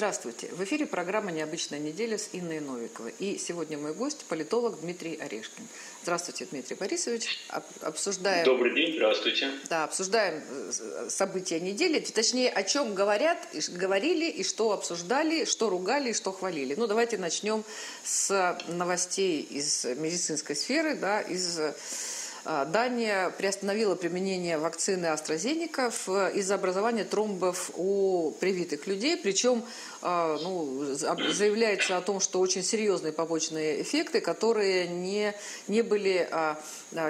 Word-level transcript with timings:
Здравствуйте. 0.00 0.48
В 0.52 0.64
эфире 0.64 0.86
программа 0.86 1.30
«Необычная 1.30 1.78
неделя» 1.78 2.16
с 2.16 2.30
Инной 2.32 2.60
Новиковой. 2.60 3.14
И 3.18 3.36
сегодня 3.36 3.76
мой 3.76 3.92
гость– 3.92 4.24
политолог 4.30 4.80
Дмитрий 4.80 5.14
Орешкин. 5.16 5.68
Здравствуйте, 6.04 6.46
Дмитрий 6.46 6.74
Борисович. 6.74 7.38
Обсуждаем... 7.82 8.46
Добрый 8.46 8.74
день, 8.74 8.94
здравствуйте. 8.96 9.50
Да, 9.68 9.84
обсуждаем 9.84 10.42
э, 10.48 11.10
события 11.10 11.60
недели, 11.60 12.00
точнее, 12.00 12.48
о 12.48 12.62
чем 12.62 12.94
говорят, 12.94 13.46
говорили, 13.68 14.24
и 14.24 14.42
что 14.42 14.72
обсуждали, 14.72 15.44
что 15.44 15.68
ругали, 15.68 16.12
и 16.12 16.14
что 16.14 16.32
хвалили. 16.32 16.74
Ну, 16.76 16.86
давайте 16.86 17.18
начнем 17.18 17.62
с 18.02 18.58
новостей 18.68 19.42
из 19.42 19.84
медицинской 19.84 20.56
сферы, 20.56 20.94
да, 20.94 21.20
из 21.20 21.58
а, 21.58 21.74
Дания 22.44 23.30
приостановила 23.30 23.94
применение 23.94 24.58
вакцины 24.58 25.06
AstraZeneca 25.06 25.90
из-за 26.32 26.54
образования 26.54 27.04
тромбов 27.04 27.70
у 27.76 28.32
привитых 28.40 28.86
людей. 28.86 29.16
Причем 29.16 29.64
а, 30.02 30.38
ну, 30.40 30.94
заявляется 30.94 31.98
о 31.98 32.00
том, 32.00 32.20
что 32.20 32.40
очень 32.40 32.62
серьезные 32.62 33.12
побочные 33.12 33.82
эффекты, 33.82 34.20
которые 34.20 34.88
не, 34.88 35.34
не 35.68 35.82
были 35.82 36.26
а, 36.30 36.58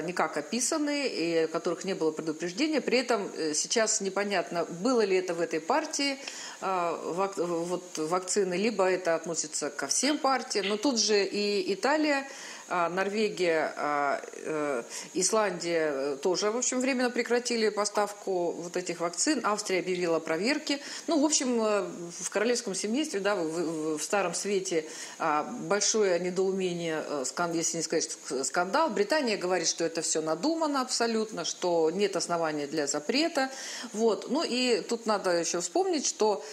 никак 0.02 0.36
описаны 0.36 1.06
и 1.06 1.46
которых 1.46 1.84
не 1.84 1.94
было 1.94 2.10
предупреждения. 2.10 2.80
При 2.80 2.98
этом 2.98 3.30
э, 3.36 3.54
сейчас 3.54 4.00
непонятно, 4.00 4.64
было 4.64 5.02
ли 5.02 5.16
это 5.16 5.34
в 5.34 5.40
этой 5.40 5.60
партии 5.60 6.18
вот, 6.60 7.96
вакцины, 7.96 8.54
либо 8.54 8.84
это 8.84 9.14
относится 9.14 9.70
ко 9.70 9.86
всем 9.86 10.18
партиям. 10.18 10.68
Но 10.68 10.76
тут 10.76 11.00
же 11.00 11.24
и 11.24 11.72
Италия 11.72 12.18
а, 12.18 12.26
Норвегия, 12.70 13.74
а, 13.76 14.22
э, 14.32 14.82
Исландия 15.14 16.16
тоже, 16.16 16.50
в 16.50 16.56
общем, 16.56 16.80
временно 16.80 17.10
прекратили 17.10 17.68
поставку 17.68 18.52
вот 18.52 18.76
этих 18.76 19.00
вакцин. 19.00 19.40
Австрия 19.44 19.80
объявила 19.80 20.20
проверки. 20.20 20.80
Ну, 21.06 21.20
в 21.20 21.24
общем, 21.24 21.60
э, 21.60 21.88
в 22.20 22.30
королевском 22.30 22.74
семействе, 22.74 23.20
да, 23.20 23.34
в, 23.34 23.98
в 23.98 24.02
Старом 24.02 24.34
Свете 24.34 24.84
а, 25.18 25.42
большое 25.42 26.18
недоумение, 26.20 27.04
э, 27.06 27.24
если 27.54 27.78
не 27.78 27.82
сказать 27.82 28.16
скандал. 28.44 28.90
Британия 28.90 29.36
говорит, 29.36 29.68
что 29.68 29.84
это 29.84 30.02
все 30.02 30.20
надумано 30.20 30.80
абсолютно, 30.80 31.44
что 31.44 31.90
нет 31.90 32.16
основания 32.16 32.66
для 32.66 32.86
запрета. 32.86 33.50
Вот. 33.92 34.30
Ну 34.30 34.44
и 34.44 34.80
тут 34.80 35.06
надо 35.06 35.30
еще 35.30 35.60
вспомнить, 35.60 36.06
что 36.06 36.44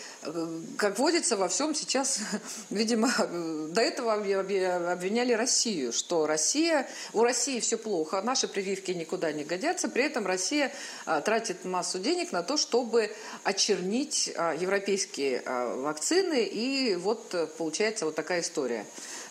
как 0.78 1.00
водится 1.00 1.38
во 1.38 1.48
всем 1.48 1.76
сейчас, 1.76 2.20
видимо, 2.70 3.12
до 3.70 3.82
этого 3.82 4.14
обвиняли 4.14 5.34
Россию, 5.34 5.94
что 5.94 6.28
Россия, 6.28 6.88
у 7.14 7.24
России 7.24 7.60
все 7.60 7.78
плохо, 7.78 8.22
наши 8.22 8.48
прививки 8.48 8.92
никуда 8.92 9.32
не 9.32 9.44
годятся, 9.44 9.90
при 9.90 10.04
этом 10.04 10.26
Россия 10.26 10.72
а, 11.06 11.22
тратит 11.22 11.66
массу 11.66 12.00
денег 12.00 12.32
на 12.32 12.44
то, 12.44 12.58
чтобы 12.58 13.12
очернить 13.44 14.32
а, 14.36 14.54
европейские 14.54 15.42
а, 15.46 15.76
вакцины, 15.76 16.44
и 16.44 16.96
вот 16.96 17.34
получается 17.58 18.06
вот 18.06 18.16
такая 18.16 18.42
история. 18.42 18.86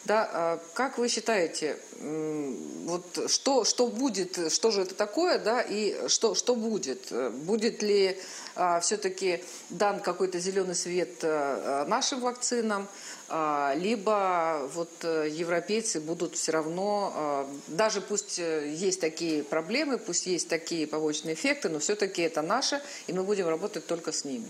Да, 0.07 0.61
как 0.75 0.99
вы 0.99 1.09
считаете, 1.09 1.77
вот 2.01 3.29
что, 3.29 3.65
что 3.65 3.89
будет, 3.89 4.53
что 4.53 4.71
же 4.71 4.83
это 4.83 4.95
такое, 4.95 5.41
да, 5.41 5.61
и 5.61 6.07
что, 6.09 6.37
что 6.37 6.55
будет? 6.55 7.13
Будет 7.45 7.83
ли 7.83 8.17
а, 8.55 8.79
все-таки 8.79 9.43
дан 9.69 9.99
какой-то 9.99 10.39
зеленый 10.39 10.77
свет 10.77 11.23
нашим 11.23 12.21
вакцинам, 12.21 12.87
а, 13.29 13.75
либо 13.77 14.71
вот 14.73 14.91
э, 15.03 15.29
европейцы 15.29 16.01
будут 16.01 16.37
все 16.37 16.53
равно, 16.53 17.49
даже 17.67 18.01
пусть 18.01 18.39
э, 18.39 18.73
есть 18.73 19.01
такие 19.01 19.43
проблемы, 19.43 19.99
пусть 19.99 20.27
есть 20.27 20.49
такие 20.49 20.87
побочные 20.87 21.35
эффекты, 21.35 21.69
но 21.69 21.81
все-таки 21.81 22.23
это 22.23 22.43
наше, 22.43 22.81
и 23.09 23.13
мы 23.13 23.25
будем 23.25 23.49
работать 23.49 23.85
только 23.87 24.13
с 24.13 24.25
ними. 24.25 24.47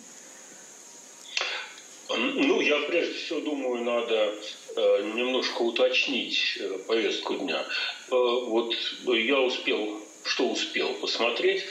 Ну, 2.08 2.60
я 2.60 2.78
прежде 2.80 3.14
всего 3.14 3.40
думаю, 3.40 3.82
надо 3.82 4.32
э, 4.76 5.12
немножко 5.14 5.62
уточнить 5.62 6.56
э, 6.60 6.78
повестку 6.86 7.34
дня. 7.34 7.58
Э, 7.58 7.64
вот 8.10 8.74
я 9.06 9.40
успел, 9.40 10.00
что 10.24 10.48
успел 10.48 10.92
посмотреть. 10.95 11.64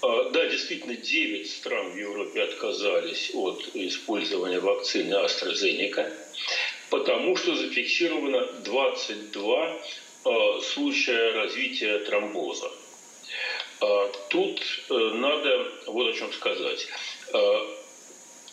Да, 0.00 0.46
действительно, 0.46 0.96
9 0.96 1.48
стран 1.48 1.92
в 1.92 1.96
Европе 1.96 2.42
отказались 2.42 3.30
от 3.34 3.62
использования 3.74 4.58
вакцины 4.58 5.14
AstraZeneca, 5.14 6.12
потому 6.90 7.36
что 7.36 7.54
зафиксировано 7.54 8.44
22 8.64 9.78
э, 10.24 10.60
случая 10.62 11.32
развития 11.34 11.98
тромбоза. 12.00 12.72
Тут 14.28 14.62
надо 14.88 15.72
вот 15.86 16.06
о 16.06 16.12
чем 16.12 16.32
сказать. 16.32 16.86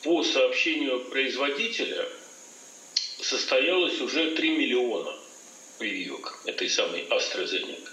По 0.04 0.24
сообщению 0.24 1.02
производителя 1.10 2.08
состоялось 3.22 4.00
уже 4.00 4.32
3 4.32 4.50
миллиона 4.52 5.14
прививок 5.78 6.42
этой 6.46 6.70
самой 6.70 7.02
AstraZeneca. 7.10 7.90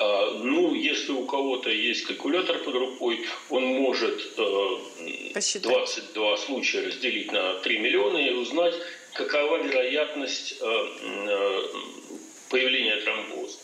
А, 0.00 0.30
ну, 0.30 0.74
если 0.74 1.12
у 1.12 1.26
кого-то 1.26 1.68
есть 1.70 2.04
калькулятор 2.04 2.58
под 2.60 2.74
рукой, 2.74 3.26
он 3.50 3.64
может 3.66 4.34
22 4.34 6.32
э, 6.32 6.36
случая 6.38 6.86
разделить 6.86 7.30
на 7.32 7.54
3 7.54 7.78
миллиона 7.78 8.16
и 8.16 8.32
узнать, 8.32 8.74
какова 9.12 9.62
вероятность 9.62 10.56
э, 10.58 10.64
э, 10.64 11.62
появления 12.48 12.96
тромбоза. 13.02 13.58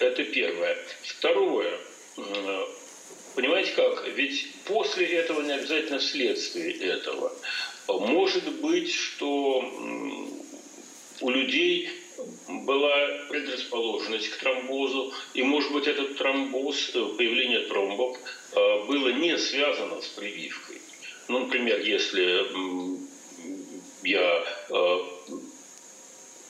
Это 0.00 0.24
первое. 0.24 0.76
Второе. 1.02 1.78
Понимаете 3.34 3.72
как? 3.72 4.06
Ведь 4.08 4.52
после 4.64 5.06
этого 5.06 5.42
не 5.42 5.52
обязательно 5.52 5.98
вследствие 5.98 6.72
этого. 6.72 7.32
Может 7.88 8.48
быть, 8.60 8.92
что 8.92 9.64
у 11.20 11.30
людей 11.30 11.90
была 12.48 13.26
предрасположенность 13.28 14.30
к 14.30 14.36
тромбозу, 14.38 15.12
и, 15.34 15.42
может 15.42 15.72
быть, 15.72 15.86
этот 15.86 16.16
тромбоз, 16.16 16.90
э, 16.94 17.04
появление 17.16 17.60
тромбов 17.60 18.18
э, 18.52 18.84
было 18.86 19.08
не 19.08 19.36
связано 19.38 20.00
с 20.00 20.06
прививкой. 20.08 20.80
Ну, 21.28 21.40
например, 21.40 21.80
если 21.80 22.44
я 24.02 24.44
э, 24.70 24.98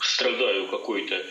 страдаю 0.01 0.69
какой-то, 0.69 1.27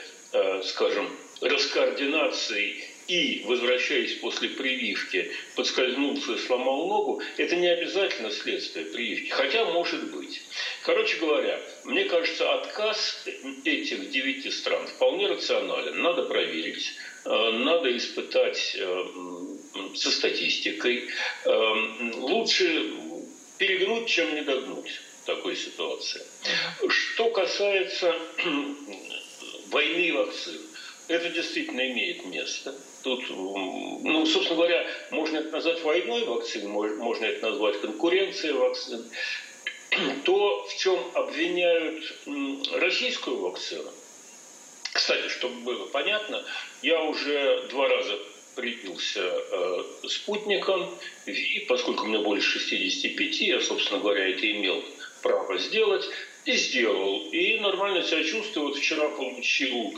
скажем, 0.64 1.10
раскоординацией 1.42 2.89
и, 3.10 3.44
возвращаясь 3.46 4.14
после 4.18 4.50
прививки, 4.50 5.32
подскользнулся 5.56 6.34
и 6.34 6.38
сломал 6.38 6.88
ногу, 6.88 7.22
это 7.38 7.56
не 7.56 7.68
обязательно 7.68 8.30
следствие 8.30 8.86
прививки, 8.86 9.30
хотя 9.30 9.66
может 9.66 10.12
быть. 10.12 10.42
Короче 10.84 11.18
говоря, 11.18 11.60
мне 11.86 12.06
кажется, 12.06 12.54
отказ 12.54 13.26
этих 13.66 14.12
девяти 14.12 14.52
стран 14.52 14.88
вполне 14.88 15.28
рационален. 15.28 16.00
Надо 16.04 16.24
проверить, 16.24 16.94
э, 17.26 17.30
надо 17.30 17.98
испытать 17.98 18.76
э, 18.78 19.06
со 19.96 20.12
статистикой. 20.12 21.10
Э, 21.46 21.52
лучше 22.14 22.94
перегнуть, 23.58 24.08
чем 24.08 24.36
не 24.36 24.42
догнуть 24.42 24.92
в 25.24 25.26
такой 25.26 25.56
ситуации. 25.56 26.22
Что 26.88 27.32
касается 27.32 28.16
войны 29.72 30.14
вакцин, 30.14 30.62
это 31.10 31.30
действительно 31.30 31.82
имеет 31.92 32.26
место. 32.26 32.74
Тут, 33.04 33.30
ну, 33.30 34.26
собственно 34.26 34.58
говоря, 34.58 34.86
можно 35.12 35.38
это 35.38 35.52
назвать 35.52 35.82
войной 35.82 36.24
вакцин, 36.26 36.70
можно 36.70 37.26
это 37.26 37.50
назвать 37.50 37.82
конкуренцией 37.82 38.54
вакцин. 38.54 39.10
То, 40.24 40.64
в 40.66 40.78
чем 40.78 41.00
обвиняют 41.16 42.04
российскую 42.74 43.40
вакцину, 43.40 43.92
кстати, 44.94 45.28
чтобы 45.30 45.62
было 45.62 45.86
понятно, 45.88 46.44
я 46.82 47.02
уже 47.02 47.68
два 47.70 47.88
раза 47.88 48.18
привился 48.56 49.22
э, 49.22 49.84
спутником, 50.08 50.94
и 51.26 51.66
поскольку 51.68 52.06
мне 52.06 52.20
больше 52.20 52.60
65, 52.60 53.42
я, 53.42 53.62
собственно 53.62 54.00
говоря, 54.00 54.30
это 54.30 54.50
имел 54.52 54.84
право 55.22 55.58
сделать, 55.58 56.06
и 56.50 56.58
сделал. 56.58 57.30
И 57.32 57.60
нормально 57.60 58.04
себя 58.04 58.24
чувствую. 58.24 58.68
Вот 58.68 58.78
вчера 58.78 59.08
получил 59.10 59.94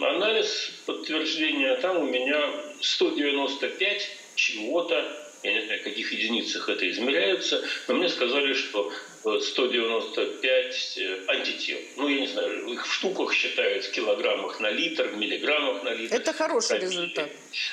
анализ 0.00 0.72
подтверждения. 0.86 1.76
Там 1.76 1.98
у 1.98 2.06
меня 2.06 2.50
195 2.80 4.08
чего-то. 4.34 5.16
Я 5.42 5.54
не 5.54 5.64
знаю, 5.64 5.80
в 5.80 5.84
каких 5.84 6.12
единицах 6.12 6.68
это 6.68 6.90
измеряется. 6.90 7.64
Но 7.88 7.94
мне 7.94 8.08
сказали, 8.08 8.52
что 8.52 8.92
195 9.22 10.98
э, 10.98 11.24
антител. 11.28 11.78
Ну, 11.96 12.08
я 12.08 12.20
не 12.20 12.26
знаю, 12.26 12.66
их 12.68 12.86
в 12.86 12.92
штуках 12.92 13.32
считают, 13.32 13.84
в 13.84 13.92
килограммах 13.92 14.60
на 14.60 14.70
литр, 14.70 15.08
в 15.08 15.16
миллиграммах 15.16 15.82
на 15.82 15.94
литр. 15.94 16.14
Это 16.14 16.34
хороший 16.34 16.80
результат. 16.80 17.30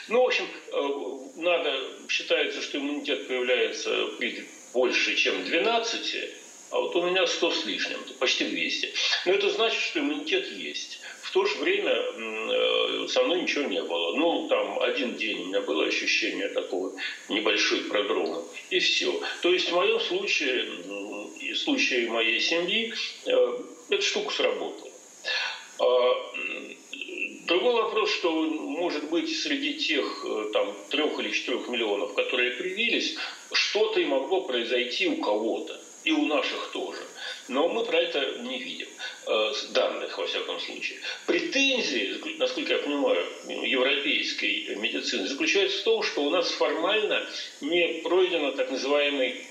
Ну, 0.07 0.23
в 0.23 0.27
общем, 0.27 0.45
э, 0.71 1.41
надо, 1.41 1.83
считается, 2.07 2.61
что 2.61 2.77
иммунитет 2.77 3.27
появляется 3.27 4.07
при 4.17 4.47
больше, 4.73 5.15
чем 5.15 5.43
12 5.43 6.46
а 6.71 6.79
вот 6.79 6.95
у 6.95 7.03
меня 7.03 7.25
100 7.25 7.51
с 7.51 7.65
лишним, 7.65 7.99
почти 8.19 8.45
200. 8.45 8.93
Но 9.25 9.33
это 9.33 9.49
значит, 9.49 9.81
что 9.81 9.99
иммунитет 9.99 10.51
есть. 10.51 10.99
В 11.21 11.31
то 11.31 11.45
же 11.45 11.57
время 11.57 11.91
э, 11.91 13.07
со 13.09 13.23
мной 13.23 13.41
ничего 13.41 13.65
не 13.65 13.81
было. 13.83 14.15
Ну, 14.15 14.47
там 14.47 14.81
один 14.81 15.15
день 15.15 15.43
у 15.43 15.45
меня 15.47 15.61
было 15.61 15.85
ощущение 15.85 16.49
такого 16.49 16.93
небольшой 17.29 17.81
продрома. 17.81 18.43
И 18.69 18.79
все. 18.79 19.21
То 19.41 19.51
есть 19.51 19.69
в 19.69 19.75
моем 19.75 19.99
случае 19.99 20.67
случае 21.57 22.09
моей 22.09 22.39
семьи 22.39 22.93
э, 23.25 23.57
эта 23.89 24.01
штука 24.01 24.33
сработала. 24.33 24.91
А, 25.79 26.33
другой 27.45 27.73
вопрос, 27.73 28.11
что, 28.11 28.31
может 28.31 29.09
быть, 29.09 29.35
среди 29.37 29.75
тех 29.75 30.25
э, 30.25 30.49
там, 30.53 30.73
трех 30.89 31.19
или 31.19 31.31
четырех 31.31 31.67
миллионов, 31.67 32.13
которые 32.13 32.51
привились, 32.51 33.15
что-то 33.51 33.99
и 33.99 34.05
могло 34.05 34.41
произойти 34.41 35.07
у 35.07 35.17
кого-то, 35.17 35.79
и 36.07 36.11
у 36.11 36.25
наших 36.25 36.69
тоже. 36.71 37.01
Но 37.49 37.67
мы 37.67 37.83
про 37.83 37.99
это 37.99 38.39
не 38.39 38.59
видим, 38.59 38.87
э, 39.27 39.53
данных, 39.71 40.17
во 40.17 40.25
всяком 40.25 40.59
случае. 40.59 40.99
Претензии, 41.25 42.37
насколько 42.37 42.73
я 42.73 42.79
понимаю, 42.79 43.25
европейской 43.47 44.75
медицины 44.75 45.27
заключаются 45.27 45.79
в 45.79 45.83
том, 45.83 46.03
что 46.03 46.23
у 46.23 46.29
нас 46.29 46.49
формально 46.51 47.27
не 47.61 48.01
пройдено 48.03 48.51
так 48.51 48.71
называемый 48.71 49.41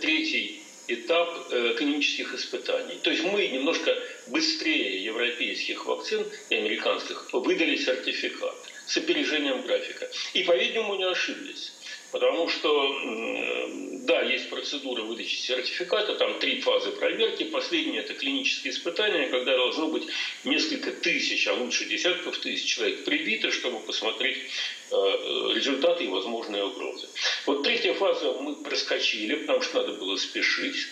третий 0.00 0.62
этап 0.88 1.48
э, 1.50 1.74
клинических 1.76 2.34
испытаний. 2.34 2.98
То 3.02 3.10
есть 3.10 3.24
мы 3.24 3.48
немножко 3.48 3.96
быстрее 4.28 5.02
европейских 5.02 5.86
вакцин 5.86 6.24
и 6.50 6.54
американских 6.54 7.32
выдали 7.32 7.76
сертификат 7.76 8.54
с 8.86 8.96
опережением 8.96 9.62
графика. 9.62 10.08
И, 10.34 10.44
по-видимому, 10.44 10.94
не 10.94 11.04
ошиблись. 11.04 11.72
Потому 12.12 12.48
что, 12.48 12.94
да, 14.06 14.22
есть 14.22 14.48
процедура 14.48 15.02
выдачи 15.02 15.34
сертификата, 15.34 16.14
там 16.14 16.38
три 16.38 16.60
фазы 16.60 16.92
проверки. 16.92 17.44
Последняя– 17.44 18.00
это 18.00 18.14
клинические 18.14 18.72
испытания, 18.72 19.26
когда 19.26 19.56
должно 19.56 19.88
быть 19.88 20.04
несколько 20.44 20.92
тысяч, 20.92 21.46
а 21.48 21.54
лучше 21.54 21.84
десятков 21.86 22.38
тысяч 22.38 22.64
человек 22.64 23.04
привито, 23.04 23.50
чтобы 23.50 23.80
посмотреть 23.80 24.38
э, 24.90 24.94
результаты 25.54 26.04
и 26.04 26.08
возможные 26.08 26.64
угрозы. 26.64 27.08
Вот 27.44 27.64
третья 27.64 27.92
фаза 27.94 28.32
мы 28.40 28.54
проскочили, 28.54 29.34
потому 29.34 29.62
что 29.62 29.82
надо 29.82 29.92
было 29.94 30.16
спешить. 30.16 30.86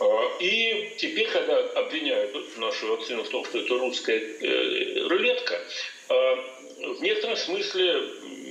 Э, 0.00 0.04
и 0.40 0.94
теперь, 0.98 1.28
когда 1.28 1.58
обвиняют 1.58 2.58
нашу 2.58 2.88
вакцину 2.88 3.22
в 3.22 3.28
том, 3.28 3.44
что 3.44 3.60
это 3.60 3.78
русская 3.78 4.18
э, 4.18 5.06
рулетка, 5.06 5.64
в 6.08 7.02
некотором 7.02 7.36
смысле 7.36 8.00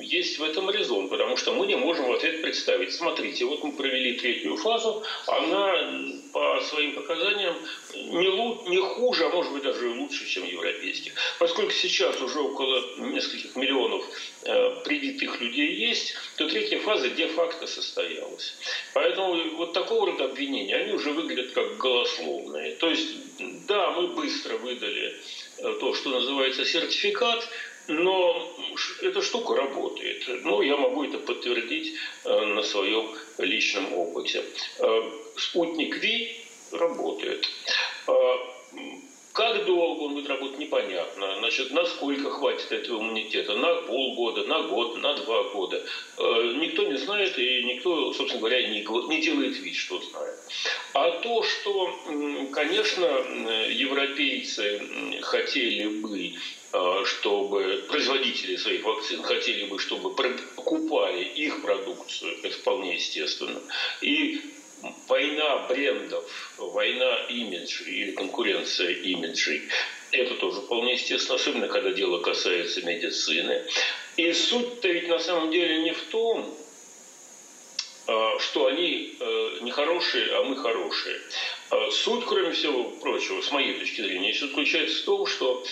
есть 0.06 0.38
в 0.40 0.44
этом 0.44 0.70
резон, 0.70 1.08
потому 1.08 1.38
что 1.38 1.54
мы 1.54 1.68
не 1.68 1.76
можем 1.76 2.08
в 2.08 2.12
ответ 2.14 2.42
представить. 2.42 2.94
Смотрите, 2.94 3.46
вот 3.46 3.64
мы 3.64 3.72
провели 3.72 4.14
третью 4.14 4.56
фазу, 4.58 5.04
она 5.28 6.12
по 6.32 6.62
своим 6.62 6.94
показаниям 6.94 7.56
не, 7.94 8.28
лу- 8.28 8.70
не 8.70 8.78
хуже, 8.78 9.26
а 9.26 9.30
может 9.30 9.52
быть 9.52 9.64
даже 9.64 9.90
лучше, 9.90 10.26
чем 10.28 10.44
европейских. 10.44 11.14
Поскольку 11.40 11.72
сейчас 11.72 12.22
уже 12.22 12.40
около 12.40 12.98
нескольких 12.98 13.56
миллионов 13.56 14.04
э, 14.44 14.82
привитых 14.84 15.42
людей 15.42 15.74
есть, 15.74 16.14
то 16.38 16.48
третья 16.48 16.80
фаза 16.80 17.10
де-факто 17.10 17.68
состоялась. 17.68 18.56
Поэтому 18.94 19.56
вот 19.56 19.74
такого 19.74 20.08
рода 20.08 20.26
обвинения, 20.26 20.76
они 20.76 20.94
уже 20.94 21.12
выглядят 21.12 21.52
как 21.52 21.78
голословные. 21.78 22.72
То 22.74 22.90
есть, 22.90 23.16
да, 23.68 23.92
мы 23.92 24.08
быстро 24.08 24.58
выдали 24.58 25.20
э, 25.58 25.74
то, 25.80 25.94
что 25.94 26.12
называется 26.12 26.66
сертификат, 26.66 27.48
но 27.88 28.56
эта 29.02 29.22
штука 29.22 29.56
работает. 29.56 30.24
Ну, 30.44 30.62
я 30.62 30.78
могу 30.78 31.04
это 31.04 31.18
подтвердить 31.18 31.94
э, 32.24 32.46
на 32.46 32.64
своем 32.64 33.10
личном 33.38 33.94
опыте. 33.94 34.44
Э, 34.80 35.02
спутник 35.38 35.98
Ви 35.98 36.36
работает. 36.72 37.48
Э, 38.08 38.12
как 39.34 39.66
долго 39.66 40.04
он 40.04 40.14
будет 40.14 40.30
работать, 40.30 40.60
непонятно. 40.60 41.40
Значит, 41.40 41.72
насколько 41.72 42.30
хватит 42.32 42.72
этого 42.72 43.02
иммунитета? 43.02 43.54
На 43.56 43.76
полгода, 43.82 44.46
на 44.46 44.64
год, 44.64 44.96
на 45.02 45.14
два 45.14 45.44
года. 45.52 45.84
Никто 46.18 46.84
не 46.84 46.96
знает, 46.96 47.38
и 47.38 47.64
никто, 47.66 48.14
собственно 48.14 48.40
говоря, 48.40 48.66
не, 48.70 48.80
не 48.80 49.22
делает 49.22 49.58
вид, 49.58 49.76
что 49.76 50.00
знает. 50.00 50.40
А 50.94 51.12
то, 51.20 51.44
что, 51.44 52.00
конечно, 52.54 53.06
европейцы 53.68 55.20
хотели 55.22 55.88
бы 56.00 56.36
чтобы 57.06 57.86
производители 57.88 58.56
своих 58.58 58.84
вакцин 58.84 59.24
хотели 59.24 59.66
бы, 59.66 59.80
чтобы 59.80 60.14
покупали 60.16 61.24
их 61.24 61.62
продукцию, 61.62 62.38
это 62.44 62.56
вполне 62.58 62.96
естественно. 62.96 63.62
И 64.02 64.42
война 65.08 65.68
брендов, 65.70 66.54
война 66.58 67.26
имиджей 67.30 67.94
или 67.94 68.12
конкуренция 68.12 68.92
имиджей, 68.92 69.64
это 70.12 70.36
тоже 70.36 70.62
вполне 70.62 70.94
естественно, 70.94 71.36
особенно 71.36 71.68
когда 71.68 71.92
дело 71.92 72.20
касается 72.20 72.82
медицины. 72.82 73.62
И 74.18 74.32
суть-то 74.34 74.88
ведь 74.88 75.08
на 75.08 75.20
самом 75.20 75.52
деле 75.52 75.84
не 75.84 75.92
в 75.92 76.02
том, 76.04 76.58
э, 78.08 78.40
что 78.40 78.68
они 78.68 79.16
э, 79.20 79.58
нехорошие, 79.62 80.36
а 80.36 80.44
мы 80.44 80.56
хорошие. 80.56 81.20
Суть, 81.92 82.26
кроме 82.26 82.52
всего 82.52 82.84
прочего, 83.02 83.42
с 83.42 83.52
моей 83.52 83.80
точки 83.80 84.02
зрения, 84.02 84.30
еще 84.30 84.48
заключается 84.48 85.02
в 85.02 85.06
том, 85.06 85.26
что 85.26 85.66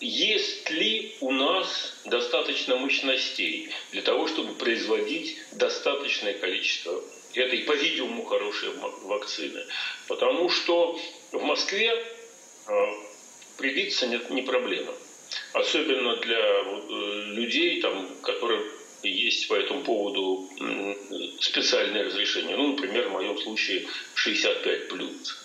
есть 0.00 0.70
ли 0.70 1.16
у 1.20 1.32
нас 1.32 1.94
достаточно 2.04 2.76
мощностей 2.76 3.70
для 3.92 4.02
того, 4.02 4.28
чтобы 4.28 4.54
производить 4.54 5.38
достаточное 5.52 6.34
количество 6.34 7.02
этой, 7.34 7.60
по-видимому, 7.60 8.24
хорошей 8.24 8.70
вакцины. 9.02 9.64
Потому 10.06 10.48
что 10.48 10.98
в 11.32 11.42
Москве 11.42 12.04
а, 12.66 12.72
привиться 13.56 14.06
нет, 14.06 14.30
не 14.30 14.42
проблема. 14.42 14.92
Особенно 15.52 16.16
для 16.16 16.38
э, 16.38 16.80
людей, 17.34 17.80
там, 17.82 18.08
которые 18.22 18.62
есть 19.02 19.46
по 19.48 19.54
этому 19.54 19.82
поводу 19.82 20.48
специальное 21.40 22.04
разрешение. 22.04 22.56
Ну, 22.56 22.68
например, 22.68 23.08
в 23.08 23.12
моем 23.12 23.38
случае 23.38 23.86
65 24.14 24.88
плюс. 24.88 25.36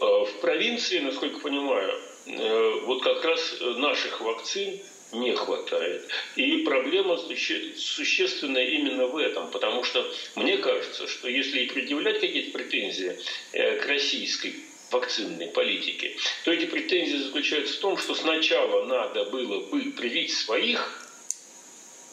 А, 0.00 0.24
в 0.24 0.40
провинции, 0.40 0.98
насколько 0.98 1.40
понимаю, 1.40 1.98
Э, 1.98 2.11
вот 2.26 3.02
как 3.02 3.24
раз 3.24 3.40
наших 3.60 4.20
вакцин 4.20 4.80
не 5.12 5.34
хватает. 5.34 6.08
И 6.36 6.58
проблема 6.58 7.16
существенная 7.16 8.64
именно 8.64 9.06
в 9.06 9.16
этом, 9.16 9.50
потому 9.50 9.84
что 9.84 10.10
мне 10.36 10.58
кажется, 10.58 11.06
что 11.06 11.28
если 11.28 11.60
и 11.60 11.66
предъявлять 11.68 12.20
какие-то 12.20 12.56
претензии 12.56 13.18
э, 13.52 13.78
к 13.78 13.86
российской 13.86 14.54
вакцинной 14.90 15.48
политике, 15.48 16.16
то 16.44 16.52
эти 16.52 16.66
претензии 16.66 17.16
заключаются 17.16 17.76
в 17.76 17.80
том, 17.80 17.98
что 17.98 18.14
сначала 18.14 18.84
надо 18.84 19.24
было 19.26 19.60
бы 19.60 19.92
привить 19.92 20.32
своих, 20.32 21.08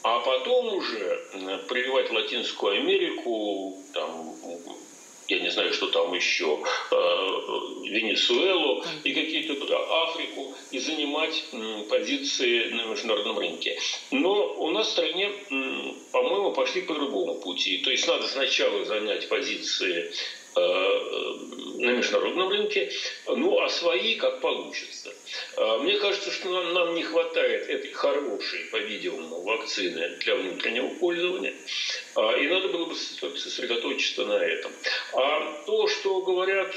а 0.02 0.20
потом 0.20 0.76
уже 0.76 1.60
прививать 1.68 2.10
Латинскую 2.12 2.82
Америку, 2.82 3.78
там, 3.94 4.34
я 5.30 5.40
не 5.40 5.50
знаю, 5.52 5.74
что 5.74 5.88
там 5.88 6.14
еще, 6.14 6.60
э, 6.92 6.96
Венесуэлу 7.84 8.84
и 9.04 9.14
какие-то 9.14 9.56
туда, 9.56 9.78
Африку, 10.04 10.56
и 10.72 10.80
занимать 10.80 11.44
позиции 11.90 12.70
на 12.70 12.86
международном 12.86 13.40
рынке. 13.40 13.78
Но 14.12 14.54
у 14.58 14.72
нас 14.72 14.88
в 14.88 14.92
стране, 14.92 15.32
по-моему, 16.12 16.52
пошли 16.52 16.82
по 16.82 16.94
другому 16.94 17.36
пути. 17.36 17.80
То 17.80 17.92
есть 17.92 18.08
надо 18.08 18.28
сначала 18.28 18.86
занять 18.86 19.28
позиции 19.30 20.12
на 21.80 21.92
международном 21.92 22.50
рынке, 22.50 22.92
ну 23.28 23.60
а 23.60 23.70
свои 23.70 24.16
как 24.16 24.42
получится. 24.42 25.14
Э, 25.58 25.78
мне 25.80 25.98
кажется, 25.98 26.32
что 26.32 26.50
нам, 26.50 26.74
нам 26.74 26.96
не 26.96 27.04
хватает 27.04 27.70
этой 27.70 27.92
хорошей, 27.92 28.66
по-видимому, 28.72 29.42
вакцины 29.42 30.18
для 30.20 30.36
внутреннего 30.36 30.90
пользования, 30.96 31.54
э, 32.16 32.44
и 32.44 32.48
надо 32.48 32.68
было 32.70 32.86
бы 32.86 32.96
сосредоточиться 32.96 34.26
на 34.26 34.44
этом. 34.44 34.72
А 35.14 35.64
то, 35.66 35.88
что 35.88 36.22
говорят 36.22 36.76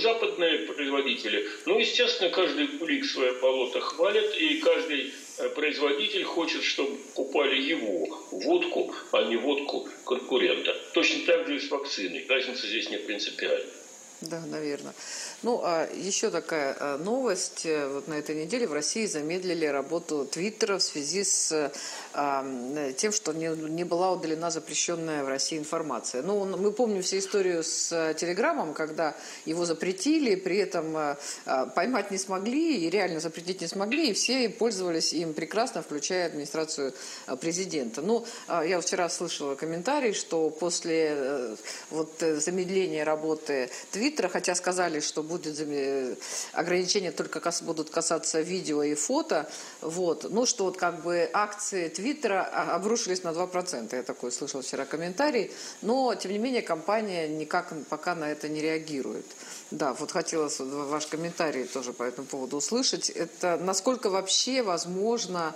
западные 0.00 0.60
производители, 0.60 1.46
ну, 1.66 1.78
естественно, 1.78 2.30
каждый 2.30 2.68
кулик 2.68 3.04
свое 3.04 3.32
болото 3.34 3.80
хвалит, 3.80 4.34
и 4.36 4.58
каждый 4.58 5.12
производитель 5.54 6.24
хочет, 6.24 6.62
чтобы 6.62 6.96
купали 7.14 7.60
его 7.60 8.06
водку, 8.30 8.94
а 9.12 9.22
не 9.24 9.36
водку 9.36 9.88
конкурента. 10.04 10.74
Точно 10.94 11.26
так 11.26 11.46
же 11.46 11.56
и 11.56 11.60
с 11.60 11.70
вакциной. 11.70 12.26
Разница 12.28 12.66
здесь 12.66 12.90
не 12.90 12.98
принципиальна. 12.98 13.70
Да, 14.20 14.40
наверное. 14.46 14.94
Ну, 15.42 15.60
а 15.62 15.88
еще 15.94 16.30
такая 16.30 16.76
а, 16.80 16.98
новость. 16.98 17.64
Э, 17.64 17.86
вот 17.86 18.08
на 18.08 18.14
этой 18.14 18.34
неделе 18.34 18.66
в 18.66 18.72
России 18.72 19.06
замедлили 19.06 19.66
работу 19.66 20.24
Твиттера 20.26 20.78
в 20.78 20.82
связи 20.82 21.22
с 21.22 21.72
а, 22.12 22.92
тем, 22.96 23.12
что 23.12 23.32
не, 23.32 23.46
не 23.46 23.84
была 23.84 24.10
удалена 24.10 24.50
запрещенная 24.50 25.22
в 25.22 25.28
России 25.28 25.56
информация. 25.56 26.22
Ну, 26.22 26.44
мы 26.44 26.72
помним 26.72 27.02
всю 27.02 27.18
историю 27.18 27.62
с 27.62 27.92
э, 27.92 28.14
Телеграмом, 28.14 28.74
когда 28.74 29.14
его 29.44 29.64
запретили, 29.64 30.34
при 30.34 30.56
этом 30.56 30.96
а, 30.96 31.16
поймать 31.66 32.10
не 32.10 32.18
смогли, 32.18 32.84
и 32.84 32.90
реально 32.90 33.20
запретить 33.20 33.60
не 33.60 33.68
смогли, 33.68 34.10
и 34.10 34.14
все 34.14 34.48
пользовались 34.48 35.12
им 35.12 35.34
прекрасно, 35.34 35.82
включая 35.82 36.26
администрацию 36.26 36.94
президента. 37.40 38.02
Ну, 38.02 38.24
я 38.48 38.80
вчера 38.80 39.08
слышала 39.08 39.54
комментарий, 39.54 40.14
что 40.14 40.50
после 40.50 41.56
вот 41.90 42.12
замедления 42.18 43.04
работы 43.04 43.70
Твиттера, 43.92 44.28
хотя 44.28 44.54
сказали, 44.54 45.00
что 45.00 45.22
будет 45.28 45.58
ограничения 46.52 47.12
только 47.12 47.40
будут 47.62 47.90
касаться 47.90 48.40
видео 48.40 48.82
и 48.82 48.94
фото. 48.94 49.48
Вот. 49.80 50.26
Ну, 50.30 50.46
что 50.46 50.64
вот 50.64 50.76
как 50.76 51.02
бы 51.02 51.28
акции 51.32 51.88
Твиттера 51.88 52.44
обрушились 52.74 53.22
на 53.22 53.28
2%. 53.28 53.94
Я 53.94 54.02
такой 54.02 54.32
слышал 54.32 54.62
вчера 54.62 54.84
комментарий. 54.84 55.52
Но, 55.82 56.14
тем 56.14 56.32
не 56.32 56.38
менее, 56.38 56.62
компания 56.62 57.28
никак 57.28 57.72
пока 57.88 58.14
на 58.14 58.30
это 58.30 58.48
не 58.48 58.60
реагирует. 58.60 59.26
Да, 59.70 59.92
вот 59.92 60.12
хотелось 60.12 60.60
ваш 60.60 61.06
комментарий 61.06 61.64
тоже 61.64 61.92
по 61.92 62.02
этому 62.02 62.26
поводу 62.26 62.56
услышать. 62.56 63.10
Это 63.10 63.58
насколько 63.58 64.08
вообще 64.08 64.62
возможно, 64.62 65.38
а, 65.48 65.54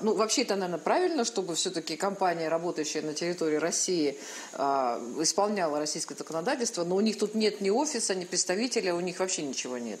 ну 0.00 0.14
вообще 0.14 0.42
это, 0.42 0.56
наверное, 0.56 0.78
правильно, 0.78 1.24
чтобы 1.24 1.54
все-таки 1.54 1.96
компания, 1.96 2.48
работающая 2.48 3.02
на 3.02 3.14
территории 3.14 3.56
России, 3.56 4.18
а, 4.52 5.00
исполняла 5.20 5.78
российское 5.78 6.14
законодательство, 6.14 6.84
но 6.84 6.96
у 6.96 7.00
них 7.00 7.18
тут 7.18 7.34
нет 7.34 7.60
ни 7.60 7.70
офиса, 7.70 8.14
ни 8.14 8.24
представителя, 8.24 8.94
у 8.94 9.00
них 9.00 9.20
вообще 9.20 9.42
ничего 9.42 9.78
нет. 9.78 10.00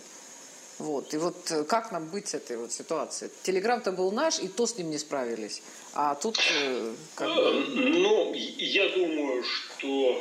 Вот. 0.78 1.14
И 1.14 1.18
вот 1.18 1.52
как 1.68 1.92
нам 1.92 2.06
быть 2.06 2.28
с 2.28 2.34
этой 2.34 2.56
вот 2.56 2.72
ситуацией? 2.72 3.30
Телеграм-то 3.44 3.92
был 3.92 4.10
наш, 4.10 4.40
и 4.40 4.48
то 4.48 4.66
с 4.66 4.76
ним 4.76 4.90
не 4.90 4.98
справились. 4.98 5.62
А 5.92 6.16
тут 6.16 6.36
э, 6.52 6.94
как 7.14 7.28
бы... 7.28 7.52
Ну, 7.52 8.34
я 8.34 8.88
думаю, 8.88 9.44
что 9.44 10.20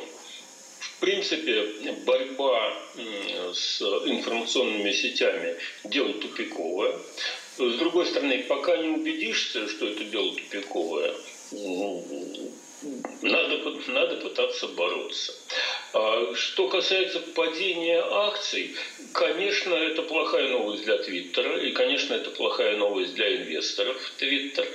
принципе, 1.04 1.92
борьба 2.06 2.74
с 3.54 3.82
информационными 3.82 4.90
сетями– 4.94 5.56
дело 5.84 6.14
тупиковое. 6.14 6.96
С 7.58 7.78
другой 7.78 8.06
стороны, 8.08 8.44
пока 8.48 8.78
не 8.78 8.90
убедишься, 8.90 9.68
что 9.68 9.88
это 9.88 10.04
дело 10.06 10.34
тупиковое, 10.36 11.14
надо, 13.22 13.58
надо 13.88 14.16
пытаться 14.18 14.68
бороться. 14.68 15.34
А 15.94 16.34
что 16.36 16.68
касается 16.68 17.20
падения 17.20 18.02
акций, 18.02 18.76
конечно, 19.14 19.76
это 19.76 20.02
плохая 20.02 20.48
новость 20.50 20.84
для 20.84 20.98
Твиттера, 20.98 21.60
и, 21.60 21.72
конечно, 21.72 22.16
это 22.16 22.32
плохая 22.32 22.76
новость 22.78 23.14
для 23.14 23.36
инвесторов 23.38 23.98
Твиттер, 24.18 24.68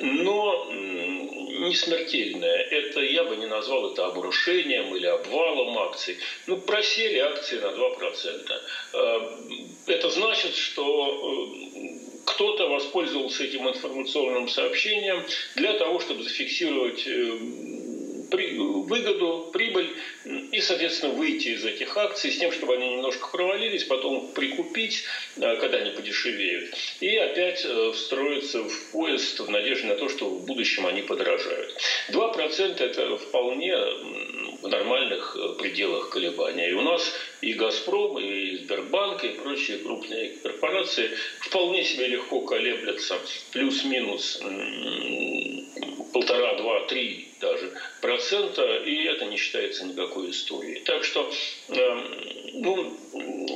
но 0.00 0.68
не 0.70 1.74
смертельная. 1.74 2.56
Это 2.56 3.00
я 3.00 3.24
бы 3.24 3.36
не 3.36 3.46
назвал 3.46 3.92
это 3.92 4.06
обрушением 4.06 4.94
или 4.96 5.06
обвалом 5.06 5.78
акций. 5.78 6.18
Ну, 6.46 6.56
просели 6.56 7.18
акции 7.18 7.58
на 7.58 7.66
2%. 7.66 8.60
А, 8.94 9.40
это 9.86 10.10
значит, 10.10 10.56
что 10.56 11.48
э, 11.72 12.03
кто-то 12.24 12.68
воспользовался 12.68 13.44
этим 13.44 13.68
информационным 13.68 14.48
сообщением 14.48 15.24
для 15.54 15.74
того, 15.74 16.00
чтобы 16.00 16.22
зафиксировать 16.22 17.06
э, 17.06 17.38
выгоду, 18.30 19.50
прибыль 19.52 19.90
и, 20.24 20.60
соответственно, 20.60 21.12
выйти 21.12 21.48
из 21.48 21.64
этих 21.64 21.96
акций 21.96 22.32
с 22.32 22.38
тем, 22.38 22.52
чтобы 22.52 22.74
они 22.74 22.88
немножко 22.88 23.28
провалились, 23.30 23.84
потом 23.84 24.32
прикупить, 24.32 25.04
э, 25.36 25.56
когда 25.56 25.78
они 25.78 25.90
подешевеют, 25.90 26.74
и 27.00 27.16
опять 27.16 27.64
э, 27.64 27.92
встроиться 27.92 28.62
в 28.64 28.90
поезд 28.92 29.40
в 29.40 29.50
надежде 29.50 29.86
на 29.86 29.94
то, 29.94 30.08
что 30.08 30.28
в 30.28 30.44
будущем 30.46 30.86
они 30.86 31.02
подорожают. 31.02 31.76
2% 32.10 32.82
это 32.82 33.16
вполне 33.18 33.76
в 34.62 34.68
нормальных 34.68 35.36
пределах 35.58 36.08
колебания. 36.10 36.70
И 36.70 36.72
у 36.72 36.82
нас 36.82 37.12
и 37.44 37.52
«Газпром», 37.52 38.18
и 38.18 38.56
Сбербанк, 38.56 39.22
и 39.24 39.28
прочие 39.28 39.78
крупные 39.78 40.30
корпорации 40.42 41.10
вполне 41.40 41.84
себе 41.84 42.06
легко 42.06 42.40
колеблятся 42.40 43.20
плюс-минус 43.52 44.40
полтора, 46.14 46.54
два, 46.54 46.86
три 46.86 47.28
даже 47.40 47.72
процента, 48.00 48.76
и 48.76 49.04
это 49.04 49.26
не 49.26 49.36
считается 49.36 49.84
никакой 49.84 50.30
историей. 50.30 50.80
Так 50.84 51.04
что, 51.04 51.30
эм, 51.68 52.08
ну, 52.52 52.96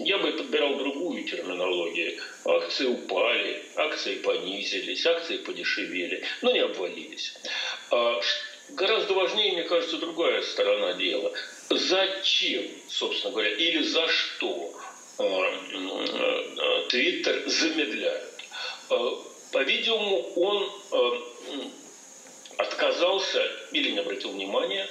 я 0.04 0.18
бы 0.18 0.33
подбирал 0.33 0.76
другую 0.76 1.25
терминологию. 1.25 2.18
Акции 2.45 2.85
упали, 2.85 3.62
акции 3.76 4.16
понизились, 4.16 5.07
акции 5.07 5.38
подешевели, 5.38 6.23
но 6.42 6.52
не 6.52 6.59
обвалились. 6.59 7.33
А 7.90 8.21
гораздо 8.71 9.14
важнее, 9.14 9.52
мне 9.52 9.62
кажется, 9.62 9.97
другая 9.97 10.42
сторона 10.42 10.95
дела. 10.95 11.33
Зачем, 11.71 12.65
собственно 12.89 13.33
говоря, 13.33 13.55
или 13.55 13.83
за 13.83 14.09
что 14.09 14.73
э, 15.19 15.25
э, 15.25 16.83
Твиттер 16.89 17.43
замедляет? 17.47 18.35
Э, 18.91 19.11
по-видимому, 19.53 20.33
он 20.37 20.71
отказался 22.59 23.43
или 23.73 23.91
не 23.93 23.99
обратил 23.99 24.33
внимания 24.33 24.87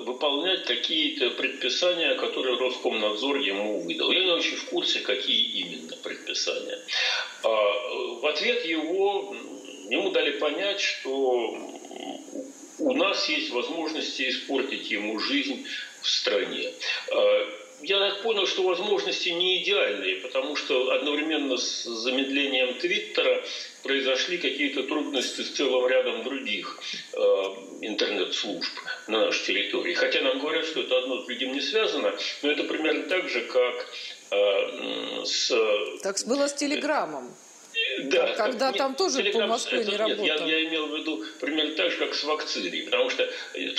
выполнять 0.00 0.64
какие-то 0.64 1.30
предписания, 1.32 2.14
которые 2.14 2.58
Роскомнадзор 2.58 3.38
ему 3.38 3.80
выдал. 3.80 4.10
Я 4.10 4.24
не 4.24 4.30
очень 4.32 4.56
в 4.56 4.64
курсе, 4.66 5.00
какие 5.00 5.60
именно 5.60 5.96
предписания. 5.96 6.78
А, 7.42 7.48
в 7.48 8.26
ответ 8.26 8.64
его, 8.64 9.34
ему 9.90 10.10
дали 10.10 10.38
понять, 10.38 10.80
что 10.80 11.58
у 12.78 12.94
нас 12.94 13.28
есть 13.28 13.50
возможности 13.50 14.28
испортить 14.28 14.90
ему 14.90 15.18
жизнь 15.18 15.66
в 16.02 16.08
стране. 16.08 16.72
А, 17.12 17.64
я 17.82 17.98
так 17.98 18.22
понял, 18.22 18.46
что 18.46 18.62
возможности 18.62 19.28
не 19.28 19.62
идеальные, 19.62 20.16
потому 20.16 20.56
что 20.56 20.92
одновременно 20.92 21.56
с 21.56 21.84
замедлением 21.84 22.78
Твиттера 22.78 23.44
произошли 23.82 24.38
какие-то 24.38 24.84
трудности 24.84 25.42
с 25.42 25.50
целым 25.50 25.86
рядом 25.86 26.24
других 26.24 26.80
э, 27.12 27.18
интернет-служб 27.82 28.72
на 29.06 29.26
нашей 29.26 29.44
территории. 29.46 29.92
Хотя 29.92 30.22
нам 30.22 30.38
говорят, 30.38 30.64
что 30.64 30.80
это 30.80 30.98
одно 30.98 31.22
с 31.22 31.26
другим 31.26 31.52
не 31.52 31.60
связано, 31.60 32.14
но 32.42 32.50
это 32.50 32.64
примерно 32.64 33.02
так 33.02 33.28
же, 33.28 33.42
как 33.42 33.88
э, 34.30 35.24
с... 35.26 35.52
Так 36.02 36.16
было 36.26 36.48
с 36.48 36.54
Телеграмом. 36.54 37.34
Да, 38.02 38.34
Когда 38.34 38.68
нет, 38.68 38.78
там 38.78 38.94
тоже 38.94 39.22
по 39.24 39.46
Москве 39.46 39.80
это, 39.80 40.04
не. 40.04 40.14
Нет, 40.14 40.40
я, 40.40 40.46
я 40.46 40.64
имел 40.68 40.88
в 40.88 40.96
виду 40.96 41.24
примерно 41.40 41.74
так 41.74 41.90
же, 41.90 41.98
как 41.98 42.14
с 42.14 42.24
вакциной. 42.24 42.82
Потому 42.84 43.10
что 43.10 43.30
э, 43.54 43.70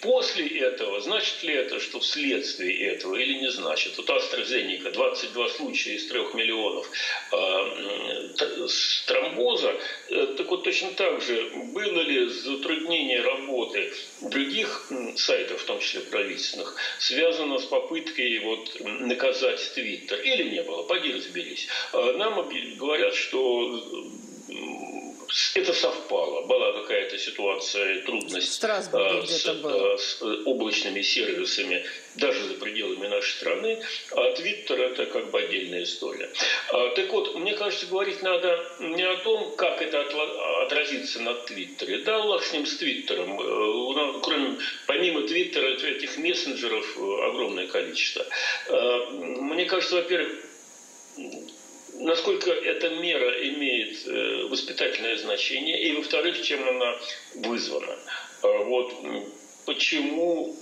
после 0.00 0.46
этого, 0.60 1.00
значит 1.00 1.42
ли 1.42 1.54
это, 1.54 1.80
что 1.80 2.00
вследствие 2.00 2.88
этого 2.88 3.16
или 3.16 3.34
не 3.34 3.50
значит? 3.50 3.96
Вот 3.96 4.08
AstraZeneca, 4.08 4.90
22 4.90 5.48
случая 5.50 5.94
из 5.94 6.06
3 6.06 6.18
миллионов 6.34 6.90
э, 7.32 8.28
тромбоза. 9.06 9.74
Э, 10.08 10.34
так 10.36 10.48
вот 10.50 10.64
точно 10.64 10.92
так 10.92 11.20
же, 11.22 11.50
было 11.72 12.00
ли 12.00 12.28
затруднение 12.28 13.20
работы 13.22 13.92
других 14.22 14.90
сайтов, 15.16 15.62
в 15.62 15.64
том 15.64 15.80
числе 15.80 16.00
правительственных, 16.00 16.76
связано 16.98 17.58
с 17.58 17.64
попыткой 17.64 18.38
вот, 18.38 18.80
наказать 18.80 19.60
Твиттер? 19.74 20.20
Или 20.20 20.50
не 20.50 20.62
было? 20.62 20.82
Пойди 20.84 21.12
разберись. 21.12 21.66
Э, 21.92 22.14
нам 22.16 22.48
говорят, 22.78 23.14
что 23.14 23.57
это 25.54 25.72
совпало. 25.72 26.46
Была 26.46 26.72
какая-то 26.72 27.18
ситуация, 27.18 28.02
трудность 28.02 28.64
а, 28.64 28.82
с, 28.82 29.46
а, 29.46 29.98
с 29.98 30.22
облачными 30.46 31.02
сервисами 31.02 31.84
даже 32.16 32.44
за 32.48 32.54
пределами 32.54 33.06
нашей 33.08 33.32
страны, 33.32 33.80
а 34.12 34.32
Твиттер 34.32 34.80
это 34.80 35.06
как 35.06 35.30
бы 35.30 35.40
отдельная 35.40 35.84
история. 35.84 36.30
А, 36.72 36.90
так 36.90 37.12
вот, 37.12 37.34
мне 37.36 37.54
кажется, 37.54 37.86
говорить 37.86 38.22
надо 38.22 38.64
не 38.80 39.02
о 39.02 39.16
том, 39.18 39.54
как 39.56 39.82
это 39.82 40.06
отразится 40.62 41.20
на 41.20 41.34
Твиттере. 41.34 41.98
Да, 41.98 42.16
Аллах 42.16 42.44
с 42.44 42.52
ним, 42.52 42.66
с 42.66 42.76
Твиттером. 42.76 43.38
Э, 43.40 44.20
кроме, 44.22 44.58
помимо 44.86 45.22
Твиттера, 45.22 45.66
этих 45.66 46.16
мессенджеров 46.16 46.96
э, 46.96 47.28
огромное 47.28 47.66
количество. 47.66 48.24
Мне 49.10 49.66
кажется, 49.66 49.96
во-первых, 49.96 50.32
насколько 52.00 52.50
эта 52.50 52.90
мера 52.90 53.48
имеет 53.48 54.06
э, 54.06 54.46
воспитательное 54.48 55.16
значение, 55.16 55.80
и, 55.82 55.92
во-вторых, 55.92 56.42
чем 56.42 56.66
она 56.68 56.98
вызвана. 57.34 57.96
А 58.42 58.58
вот 58.64 58.94
почему, 59.68 60.56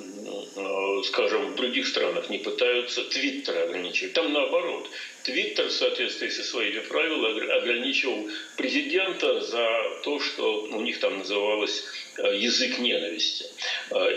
э, 0.56 1.02
скажем, 1.04 1.52
в 1.52 1.54
других 1.54 1.86
странах 1.86 2.28
не 2.28 2.38
пытаются 2.38 3.04
Твиттер 3.04 3.56
ограничивать. 3.62 4.14
Там 4.14 4.32
наоборот. 4.32 4.90
Твиттер 5.22 5.66
в 5.66 5.72
соответствии 5.72 6.28
со 6.28 6.42
своими 6.42 6.80
правилами 6.80 7.48
ограничивал 7.50 8.28
президента 8.56 9.40
за 9.40 9.68
то, 10.02 10.20
что 10.20 10.62
у 10.62 10.80
них 10.80 10.98
там 11.00 11.18
называлось 11.18 11.84
язык 12.18 12.78
ненависти 12.78 13.46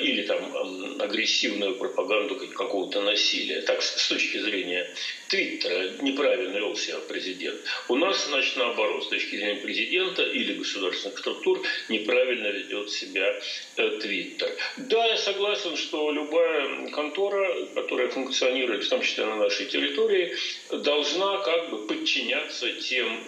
или 0.01 0.23
там 0.23 0.99
агрессивную 1.01 1.75
пропаганду 1.75 2.35
какого-то 2.35 3.01
насилия. 3.01 3.61
Так, 3.61 3.81
с 3.81 4.07
точки 4.07 4.37
зрения 4.37 4.87
Твиттера 5.29 5.89
неправильно 6.01 6.57
вел 6.57 6.75
себя 6.75 6.99
президент. 6.99 7.59
У 7.87 7.95
нас, 7.95 8.25
значит, 8.27 8.55
наоборот, 8.57 9.05
с 9.05 9.07
точки 9.09 9.35
зрения 9.37 9.61
президента 9.61 10.23
или 10.23 10.53
государственных 10.53 11.19
структур 11.19 11.61
неправильно 11.87 12.47
ведет 12.47 12.89
себя 12.89 13.39
э, 13.77 13.99
Твиттер. 14.01 14.55
Да, 14.77 15.05
я 15.05 15.17
согласен, 15.17 15.75
что 15.77 16.09
любая 16.11 16.89
контора, 16.89 17.65
которая 17.75 18.09
функционирует, 18.09 18.85
в 18.85 18.89
том 18.89 19.01
числе 19.01 19.25
на 19.25 19.35
нашей 19.35 19.67
территории, 19.67 20.35
должна 20.71 21.37
как 21.37 21.69
бы 21.69 21.85
подчиняться 21.85 22.71
тем 22.71 23.21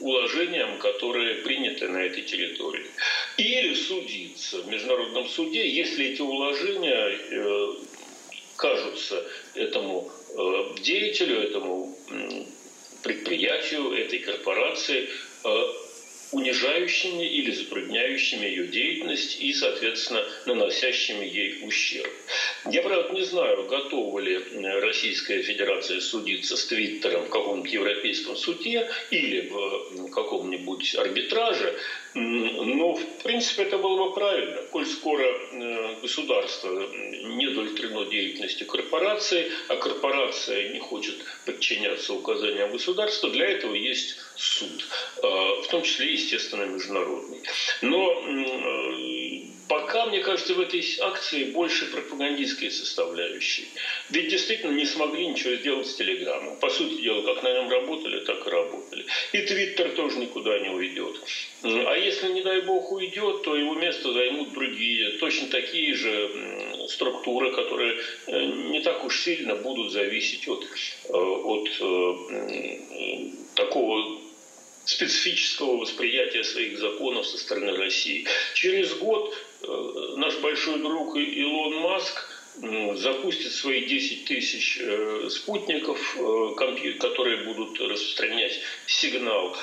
уложениям, 0.00 0.78
которые 0.78 1.36
приняты 1.36 1.88
на 1.88 1.98
этой 1.98 2.22
территории. 2.22 2.86
Или 3.36 3.74
судиться 4.12 4.60
в 4.60 4.68
международном 4.68 5.28
суде, 5.28 5.68
если 5.68 6.06
эти 6.06 6.20
уложения 6.20 7.18
э, 7.30 7.74
кажутся 8.56 9.24
этому 9.54 10.10
деятелю, 10.80 11.42
этому 11.42 11.94
предприятию, 13.02 13.92
этой 13.92 14.20
корпорации 14.20 15.10
унижающими 16.30 17.24
или 17.24 17.50
затрудняющими 17.50 18.46
ее 18.46 18.68
деятельность 18.68 19.38
и, 19.38 19.52
соответственно, 19.52 20.26
наносящими 20.46 21.26
ей 21.26 21.58
ущерб. 21.66 22.10
Я, 22.70 22.82
правда, 22.82 23.12
не 23.12 23.24
знаю, 23.24 23.64
готова 23.64 24.20
ли 24.20 24.38
Российская 24.80 25.42
Федерация 25.42 26.00
судиться 26.00 26.56
с 26.56 26.66
Твиттером 26.66 27.24
в 27.24 27.28
каком-нибудь 27.28 27.72
европейском 27.72 28.36
суде 28.36 28.88
или 29.10 29.48
в 29.48 30.10
каком-нибудь 30.10 30.94
арбитраже, 30.94 31.76
но, 32.14 32.94
в 32.94 33.22
принципе, 33.22 33.62
это 33.62 33.78
было 33.78 34.06
бы 34.06 34.14
правильно. 34.14 34.62
Коль 34.70 34.86
скоро 34.86 35.24
э, 35.24 35.96
государство 36.02 36.68
не 37.24 37.46
удовлетворено 37.48 38.04
деятельностью 38.04 38.66
корпорации, 38.66 39.50
а 39.68 39.76
корпорация 39.76 40.68
не 40.74 40.78
хочет 40.78 41.24
подчиняться 41.46 42.12
указаниям 42.12 42.70
государства, 42.70 43.30
для 43.30 43.46
этого 43.46 43.74
есть 43.74 44.16
суд, 44.36 44.86
э, 45.22 45.26
в 45.26 45.66
том 45.70 45.82
числе, 45.82 46.12
естественно, 46.12 46.64
международный. 46.64 47.40
Но 47.80 48.12
э, 48.12 49.31
Пока, 49.72 50.04
мне 50.04 50.20
кажется, 50.20 50.52
в 50.52 50.60
этой 50.60 50.84
акции 51.00 51.44
больше 51.44 51.86
пропагандистской 51.86 52.70
составляющей. 52.70 53.64
Ведь 54.10 54.28
действительно 54.28 54.72
не 54.72 54.84
смогли 54.84 55.26
ничего 55.26 55.54
сделать 55.54 55.86
с 55.86 55.94
Телеграмом. 55.94 56.58
По 56.58 56.68
сути 56.68 57.00
дела, 57.00 57.22
как 57.22 57.42
на 57.42 57.54
нем 57.54 57.70
работали, 57.70 58.20
так 58.20 58.46
и 58.46 58.50
работали. 58.50 59.06
И 59.32 59.40
Твиттер 59.40 59.92
тоже 59.92 60.18
никуда 60.18 60.58
не 60.58 60.68
уйдет. 60.68 61.16
А 61.62 61.96
если, 61.96 62.32
не 62.32 62.42
дай 62.42 62.60
бог, 62.60 62.92
уйдет, 62.92 63.44
то 63.44 63.56
его 63.56 63.74
место 63.74 64.12
займут 64.12 64.52
другие, 64.52 65.12
точно 65.12 65.48
такие 65.48 65.94
же 65.94 66.30
структуры, 66.88 67.52
которые 67.52 67.98
э, 68.26 68.44
не 68.44 68.80
так 68.80 69.02
уж 69.06 69.20
сильно 69.20 69.54
будут 69.54 69.90
зависеть 69.90 70.46
от, 70.48 70.66
э, 71.08 71.12
от 71.14 71.68
э, 71.80 73.30
такого 73.54 74.20
специфического 74.84 75.78
восприятия 75.78 76.44
своих 76.44 76.78
законов 76.78 77.26
со 77.26 77.38
стороны 77.38 77.74
России. 77.74 78.26
Через 78.52 78.92
год 78.94 79.34
наш 80.16 80.38
большой 80.40 80.78
друг 80.78 81.16
Илон 81.16 81.76
Маск 81.80 82.28
запустит 82.96 83.52
свои 83.52 83.86
10 83.86 84.26
тысяч 84.26 84.78
э, 84.80 85.28
спутников, 85.30 86.16
э, 86.18 86.94
которые 86.98 87.44
будут 87.44 87.80
распространять 87.80 88.60
сигнал 88.86 89.56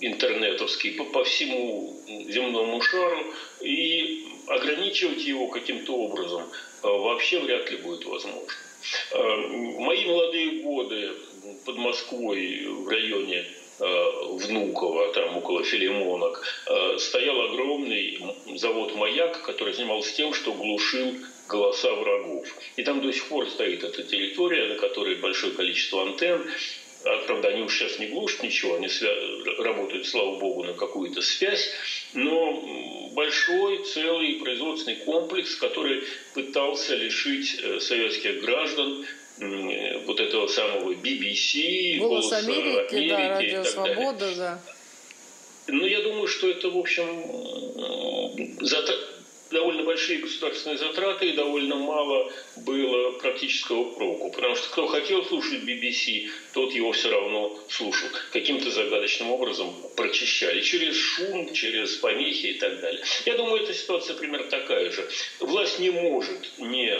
интернетовский 0.00 0.92
по 0.92 1.22
всему 1.22 1.96
земному 2.08 2.80
шару 2.80 3.24
и 3.60 4.26
ограничивать 4.48 5.24
его 5.24 5.46
каким-то 5.46 5.94
образом 5.94 6.42
вообще 6.82 7.38
вряд 7.38 7.70
ли 7.70 7.76
будет 7.76 8.04
возможно. 8.04 8.48
Мои 9.12 10.06
молодые 10.06 10.62
годы 10.62 11.12
под 11.64 11.76
Москвой 11.76 12.66
в 12.66 12.88
районе 12.88 13.44
Э, 13.44 13.59
Внуково, 13.80 15.08
там 15.12 15.36
около 15.36 15.62
Филимонок, 15.64 16.42
э, 16.66 16.98
стоял 16.98 17.40
огромный 17.40 18.18
завод 18.56 18.94
«Маяк», 18.94 19.42
который 19.42 19.72
занимался 19.72 20.14
тем, 20.14 20.34
что 20.34 20.52
глушил 20.52 21.14
голоса 21.48 21.92
врагов. 21.94 22.46
И 22.76 22.82
там 22.82 23.00
до 23.00 23.12
сих 23.12 23.26
пор 23.26 23.48
стоит 23.48 23.82
эта 23.82 24.02
территория, 24.02 24.66
на 24.66 24.76
которой 24.76 25.16
большое 25.16 25.52
количество 25.52 26.02
антенн. 26.02 26.46
А, 27.02 27.16
правда, 27.26 27.48
они 27.48 27.62
уж 27.62 27.74
сейчас 27.74 27.98
не 27.98 28.06
глушат 28.08 28.42
ничего, 28.42 28.74
они 28.74 28.86
свя- 28.86 29.54
работают, 29.56 30.06
слава 30.06 30.38
богу, 30.38 30.62
на 30.64 30.74
какую-то 30.74 31.22
связь. 31.22 31.72
Но 32.12 33.08
большой, 33.12 33.84
целый 33.84 34.34
производственный 34.34 34.96
комплекс, 34.96 35.54
который 35.54 36.02
пытался 36.34 36.94
лишить 36.94 37.56
э, 37.58 37.80
советских 37.80 38.40
граждан 38.40 39.02
вот 39.40 40.20
этого 40.20 40.46
самого 40.48 40.92
BBC, 40.92 41.98
Голос, 41.98 42.30
Голос 42.30 42.44
Америки, 42.44 42.94
Америки, 42.94 43.08
да, 43.08 43.28
Радио 43.28 43.64
Свобода, 43.64 44.36
да. 44.36 44.60
Ну, 45.68 45.86
я 45.86 46.02
думаю, 46.02 46.26
что 46.26 46.48
это, 46.48 46.68
в 46.68 46.76
общем, 46.76 47.06
довольно 49.50 49.82
большие 49.82 50.18
государственные 50.18 50.78
затраты 50.78 51.30
и 51.30 51.32
довольно 51.32 51.76
мало 51.76 52.32
было 52.56 53.12
практического 53.12 53.92
проку. 53.92 54.30
Потому 54.30 54.54
что 54.56 54.68
кто 54.70 54.86
хотел 54.86 55.24
слушать 55.24 55.62
BBC, 55.62 56.28
тот 56.52 56.74
его 56.74 56.92
все 56.92 57.10
равно 57.10 57.58
слушал. 57.68 58.08
Каким-то 58.32 58.70
загадочным 58.70 59.30
образом 59.30 59.74
прочищали. 59.96 60.60
Через 60.60 60.96
шум, 60.96 61.52
через 61.52 61.96
помехи 61.96 62.46
и 62.46 62.58
так 62.58 62.80
далее. 62.80 63.02
Я 63.26 63.36
думаю, 63.36 63.62
эта 63.62 63.74
ситуация 63.74 64.16
примерно 64.16 64.48
такая 64.48 64.90
же. 64.90 65.08
Власть 65.40 65.78
не 65.78 65.90
может, 65.90 66.58
не, 66.58 66.96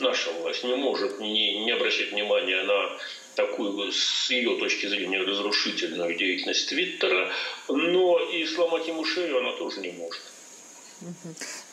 наша 0.00 0.30
власть 0.32 0.64
не 0.64 0.74
может 0.74 1.20
не, 1.20 1.64
не 1.64 1.70
обращать 1.70 2.12
внимания 2.12 2.62
на 2.62 2.98
такую, 3.34 3.92
с 3.92 4.30
ее 4.30 4.56
точки 4.58 4.86
зрения, 4.86 5.20
разрушительную 5.20 6.14
деятельность 6.16 6.68
Твиттера, 6.68 7.32
но 7.68 8.20
и 8.20 8.44
сломать 8.46 8.86
ему 8.88 9.04
шею 9.04 9.38
она 9.38 9.52
тоже 9.52 9.80
не 9.80 9.92
может. 9.92 10.20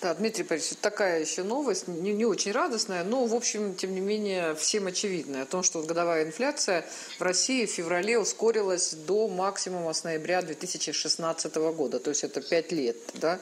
Да, 0.01 0.13
Дмитрий 0.13 0.43
Борисович, 0.43 0.77
такая 0.81 1.21
еще 1.21 1.43
новость, 1.43 1.87
не, 1.87 2.13
не 2.13 2.25
очень 2.25 2.51
радостная, 2.51 3.03
но, 3.03 3.25
в 3.25 3.35
общем, 3.35 3.75
тем 3.75 3.93
не 3.93 4.01
менее, 4.01 4.55
всем 4.55 4.87
очевидная. 4.87 5.43
О 5.43 5.45
том, 5.45 5.63
что 5.63 5.81
годовая 5.81 6.25
инфляция 6.25 6.85
в 7.19 7.21
России 7.21 7.65
в 7.65 7.71
феврале 7.71 8.17
ускорилась 8.19 8.93
до 8.93 9.27
максимума 9.27 9.93
с 9.93 10.03
ноября 10.03 10.41
2016 10.41 11.55
года, 11.55 11.99
то 11.99 12.09
есть 12.09 12.23
это 12.23 12.41
5 12.41 12.71
лет. 12.71 12.97
Да? 13.15 13.39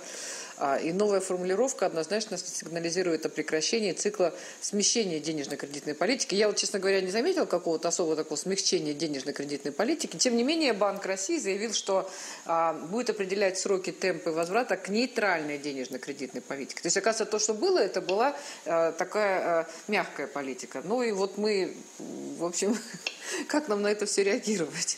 А, 0.57 0.77
и 0.77 0.93
новая 0.93 1.19
формулировка 1.19 1.85
однозначно 1.85 2.37
сигнализирует 2.37 3.25
о 3.25 3.29
прекращении 3.29 3.91
цикла 3.91 4.33
смещения 4.61 5.19
денежно-кредитной 5.19 5.95
политики. 5.95 6.35
Я 6.35 6.47
вот, 6.47 6.57
честно 6.57 6.79
говоря, 6.79 7.01
не 7.01 7.11
заметил 7.11 7.45
какого-то 7.45 7.89
особого 7.89 8.15
такого 8.15 8.37
смягчения 8.37 8.93
денежно-кредитной 8.93 9.71
политики. 9.71 10.17
Тем 10.17 10.37
не 10.37 10.43
менее, 10.43 10.73
Банк 10.73 11.05
России 11.05 11.37
заявил, 11.37 11.73
что 11.73 12.09
а, 12.45 12.73
будет 12.73 13.09
определять 13.09 13.57
сроки, 13.57 13.91
темпы 13.91 14.31
возврата 14.31 14.77
к 14.77 14.89
нейтральной 14.89 15.57
денежно-кредитной 15.57 16.41
политике. 16.41 16.81
То 16.81 16.87
есть, 16.87 16.97
оказывается, 16.97 17.31
то, 17.31 17.39
что 17.39 17.53
было, 17.53 17.79
это 17.79 18.01
была 18.01 18.35
а, 18.65 18.91
такая 18.93 19.67
мягкая 19.87 20.27
политика. 20.27 20.81
Ну 20.83 21.01
и 21.03 21.11
вот 21.11 21.37
мы, 21.37 21.75
в 21.99 22.45
общем, 22.45 22.77
как 23.47 23.67
нам 23.67 23.81
на 23.81 23.87
это 23.87 24.05
все 24.05 24.23
реагировать? 24.23 24.97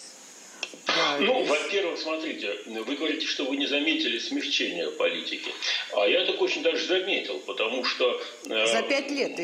Ну, 1.20 1.44
во-первых, 1.44 2.00
смотрите, 2.00 2.56
вы 2.66 2.96
говорите, 2.96 3.26
что 3.26 3.46
вы 3.46 3.58
не 3.58 3.68
заметили 3.68 4.20
смягчения 4.20 4.90
политики. 4.92 5.52
А 5.94 6.08
я 6.08 6.26
так 6.26 6.42
очень 6.42 6.64
даже 6.64 6.86
заметил, 6.86 7.40
потому 7.46 7.84
что... 7.84 8.22
Э, 8.50 8.66
за 8.66 8.82
пять 8.84 9.12
лет. 9.12 9.38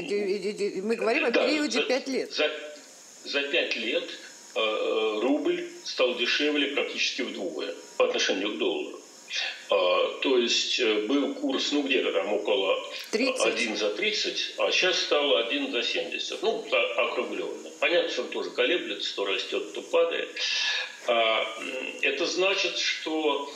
Мы 0.84 0.95
говорим 0.95 1.25
о 1.25 1.32
да, 1.32 1.45
периоде 1.45 1.82
пять 1.84 2.08
лет. 2.08 2.32
За, 2.32 2.49
за 3.25 3.41
пять 3.43 3.75
лет 3.75 4.03
э, 4.56 4.60
э, 4.60 5.19
рубль 5.21 5.67
стал 5.84 6.15
дешевле 6.15 6.67
практически 6.67 7.23
вдвое 7.23 7.73
по 7.97 8.06
отношению 8.06 8.56
к 8.56 8.58
доллару. 8.58 8.99
А, 9.71 10.19
то 10.21 10.38
есть 10.38 10.79
был 11.08 11.34
курс, 11.34 11.71
ну, 11.71 11.82
где-то 11.82 12.12
там 12.12 12.32
около 12.34 12.77
30. 13.12 13.45
1 13.45 13.77
за 13.77 13.89
30, 13.89 14.53
а 14.58 14.71
сейчас 14.71 15.01
стало 15.01 15.39
1 15.47 15.71
за 15.71 15.82
70. 15.82 16.41
Ну, 16.43 16.63
округленно. 16.97 17.71
Понятно, 17.79 18.10
что 18.10 18.21
он 18.21 18.27
тоже 18.29 18.51
колеблется, 18.51 19.15
то 19.15 19.25
растет, 19.25 19.73
то 19.73 19.82
падает. 19.82 20.29
А, 21.07 21.45
это 22.01 22.25
значит, 22.25 22.77
что 22.77 23.51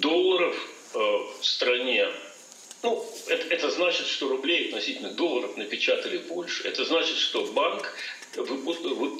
долларов 0.00 0.56
э, 0.94 0.98
в 1.40 1.44
стране 1.44 2.08
ну, 2.82 3.04
это, 3.28 3.46
это 3.48 3.70
значит, 3.70 4.06
что 4.06 4.28
рублей 4.28 4.66
относительно 4.66 5.10
долларов 5.10 5.56
напечатали 5.56 6.18
больше. 6.18 6.68
Это 6.68 6.84
значит, 6.84 7.16
что 7.16 7.46
банк, 7.46 7.96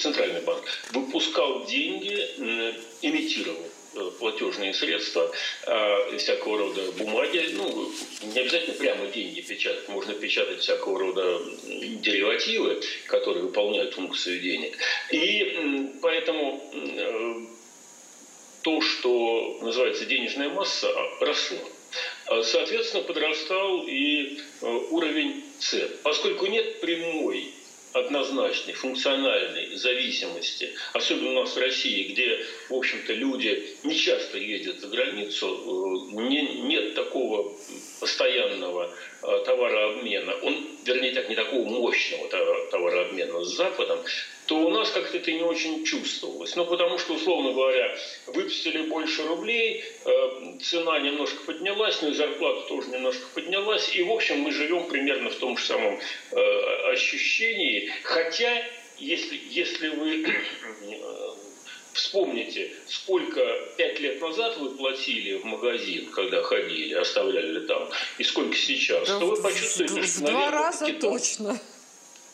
центральный 0.00 0.42
банк, 0.42 0.64
выпускал 0.92 1.64
деньги, 1.64 2.14
имитировал 3.00 3.56
Э, 3.56 3.73
платежные 4.18 4.74
средства, 4.74 5.30
э, 5.66 6.18
всякого 6.18 6.59
рода 6.59 6.92
бумаги. 6.92 7.50
Ну, 7.54 7.92
не 8.22 8.40
обязательно 8.40 8.74
прямо 8.74 9.07
деньги 9.07 9.40
печатать, 9.40 9.88
можно 9.88 10.14
печатать 10.14 10.61
всякого 10.61 10.98
рода 10.98 11.40
деривативы, 11.64 12.80
которые 13.07 13.44
выполняют 13.44 13.94
функцию 13.94 14.40
денег. 14.40 14.76
И 15.11 15.90
поэтому 16.02 16.62
э, 16.72 17.35
то, 18.62 18.80
что 18.80 19.59
называется 19.62 20.04
денежная 20.07 20.48
масса, 20.48 20.92
росло. 21.20 21.59
Соответственно, 22.42 23.04
подрастал 23.04 23.85
и 23.87 24.38
уровень 24.62 25.44
цен. 25.61 25.88
Поскольку 26.02 26.46
нет 26.46 26.80
прямой 26.80 27.52
однозначной, 27.94 28.74
функциональной 28.74 29.76
зависимости, 29.76 30.74
особенно 30.92 31.30
у 31.30 31.40
нас 31.42 31.54
в 31.54 31.59
России, 31.59 32.12
где, 32.12 32.44
в 32.68 32.74
общем-то, 32.74 33.12
люди 33.12 33.68
не 33.85 33.94
часто 33.94 34.37
ездят 34.37 34.80
за 34.80 34.88
границу, 34.88 35.46
э, 36.11 36.22
не, 36.22 36.42
нет 36.61 36.94
такого 36.94 37.57
постоянного 38.00 38.92
товарообмена, 39.44 40.34
он, 40.42 40.66
вернее 40.84 41.12
так, 41.12 41.28
не 41.28 41.34
такого 41.34 41.64
мощного 41.64 42.28
товарообмена 42.70 43.44
с 43.44 43.56
Западом, 43.56 44.00
то 44.46 44.56
у 44.56 44.68
нас 44.70 44.90
как-то 44.90 45.16
это 45.16 45.32
не 45.32 45.42
очень 45.42 45.84
чувствовалось. 45.84 46.54
Ну, 46.54 46.66
потому 46.66 46.98
что, 46.98 47.14
условно 47.14 47.52
говоря, 47.52 47.96
выпустили 48.26 48.82
больше 48.82 49.24
рублей, 49.24 49.84
э, 50.04 50.58
цена 50.62 50.98
немножко 51.00 51.42
поднялась, 51.44 52.00
но 52.02 52.08
и 52.08 52.14
зарплата 52.14 52.68
тоже 52.68 52.90
немножко 52.90 53.26
поднялась, 53.34 53.94
и, 53.94 54.02
в 54.02 54.10
общем, 54.10 54.40
мы 54.40 54.52
живем 54.52 54.87
примерно 54.87 55.30
в 55.30 55.37
том 55.37 55.56
же 55.56 55.64
самом 55.64 55.98
э, 56.32 56.92
ощущении, 56.92 57.90
хотя, 58.02 58.62
если, 58.98 59.40
если 59.48 59.88
вы 59.88 60.26
Вспомните, 61.94 62.72
сколько 62.88 63.40
пять 63.76 64.00
лет 64.00 64.20
назад 64.20 64.59
вы 64.59 64.70
платили 64.70 65.35
в 65.35 65.44
магазин, 65.44 66.11
когда 66.11 66.42
ходили, 66.42 66.92
оставляли 66.94 67.61
там, 67.66 67.88
и 68.18 68.24
сколько 68.24 68.57
сейчас, 68.57 69.07
да, 69.07 69.20
то 69.20 69.26
вы 69.26 69.40
почувствуете, 69.40 70.02
что... 70.02 70.20
В 70.20 70.24
два 70.24 70.50
раза 70.50 70.87
кита... 70.87 71.00
точно. 71.00 71.61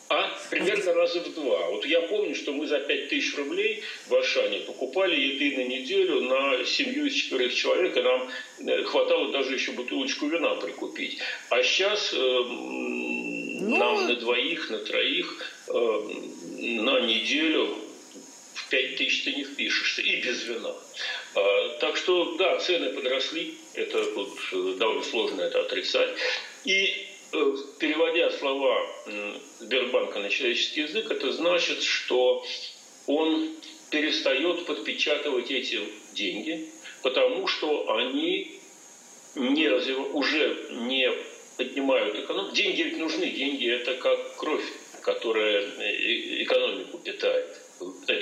А 0.08 0.30
примерно 0.48 0.94
раза 0.94 1.20
в 1.20 1.34
два. 1.34 1.68
Вот 1.70 1.84
я 1.84 2.00
помню, 2.00 2.34
что 2.34 2.52
мы 2.52 2.66
за 2.66 2.80
пять 2.80 3.10
тысяч 3.10 3.36
рублей 3.36 3.82
в 4.08 4.14
Ашане 4.14 4.60
покупали 4.60 5.14
еды 5.14 5.58
на 5.58 5.68
неделю 5.68 6.22
на 6.22 6.64
семью 6.64 7.06
из 7.06 7.12
четырех 7.12 7.54
человек, 7.54 7.94
и 7.96 8.00
нам 8.00 8.28
э, 8.66 8.82
хватало 8.84 9.30
даже 9.30 9.54
еще 9.54 9.72
бутылочку 9.72 10.26
вина 10.26 10.54
прикупить. 10.54 11.18
А 11.50 11.62
сейчас 11.62 12.14
э, 12.14 12.16
ну... 12.16 13.76
нам 13.76 14.08
на 14.08 14.16
двоих, 14.16 14.70
на 14.70 14.78
троих 14.78 15.52
э, 15.68 15.72
на 16.56 17.00
неделю 17.00 17.76
5 18.70 18.96
тысяч 18.96 19.24
ты 19.24 19.34
не 19.34 19.44
впишешься, 19.44 20.00
и 20.00 20.20
без 20.20 20.44
вина. 20.44 20.74
А, 21.34 21.68
так 21.80 21.96
что, 21.96 22.36
да, 22.36 22.58
цены 22.58 22.92
подросли, 22.92 23.54
это 23.74 24.02
вот 24.14 24.38
э, 24.52 24.74
довольно 24.78 25.02
сложно 25.02 25.42
это 25.42 25.60
отрицать. 25.60 26.10
И 26.64 27.06
э, 27.32 27.54
переводя 27.78 28.30
слова 28.30 28.86
Сбербанка 29.58 30.20
на 30.20 30.30
человеческий 30.30 30.82
язык, 30.82 31.10
это 31.10 31.32
значит, 31.32 31.82
что 31.82 32.44
он 33.06 33.50
перестает 33.90 34.66
подпечатывать 34.66 35.50
эти 35.50 35.80
деньги, 36.12 36.68
потому 37.02 37.46
что 37.48 37.92
они 37.96 38.60
не 39.34 39.68
развив... 39.68 40.14
уже 40.14 40.66
не 40.70 41.12
поднимают 41.56 42.16
экономику. 42.16 42.54
Деньги 42.54 42.82
ведь 42.82 42.98
нужны, 42.98 43.26
деньги 43.30 43.68
это 43.68 43.94
как 43.96 44.36
кровь, 44.36 44.64
которая 45.02 45.62
э, 45.62 46.42
экономику 46.42 46.98
питает 46.98 47.59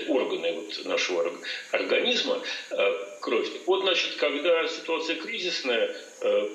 органы 0.09 0.53
вот 0.53 0.85
нашего 0.85 1.33
организма, 1.73 2.41
э, 2.71 2.77
кровь. 3.21 3.49
Вот, 3.67 3.83
значит, 3.83 4.17
когда 4.17 4.67
ситуация 4.69 5.17
кризисная, 5.17 5.95
э, 6.21 6.49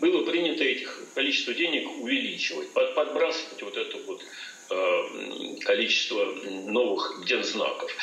было 0.00 0.24
принято 0.24 0.64
этих 0.64 1.00
количество 1.14 1.54
денег 1.54 1.88
увеличивать, 2.00 2.68
подбрасывать 2.72 3.62
вот 3.62 3.76
это 3.76 3.98
вот 4.06 4.22
э, 4.70 5.56
количество 5.60 6.24
новых 6.24 7.24
гензнаков. 7.26 7.94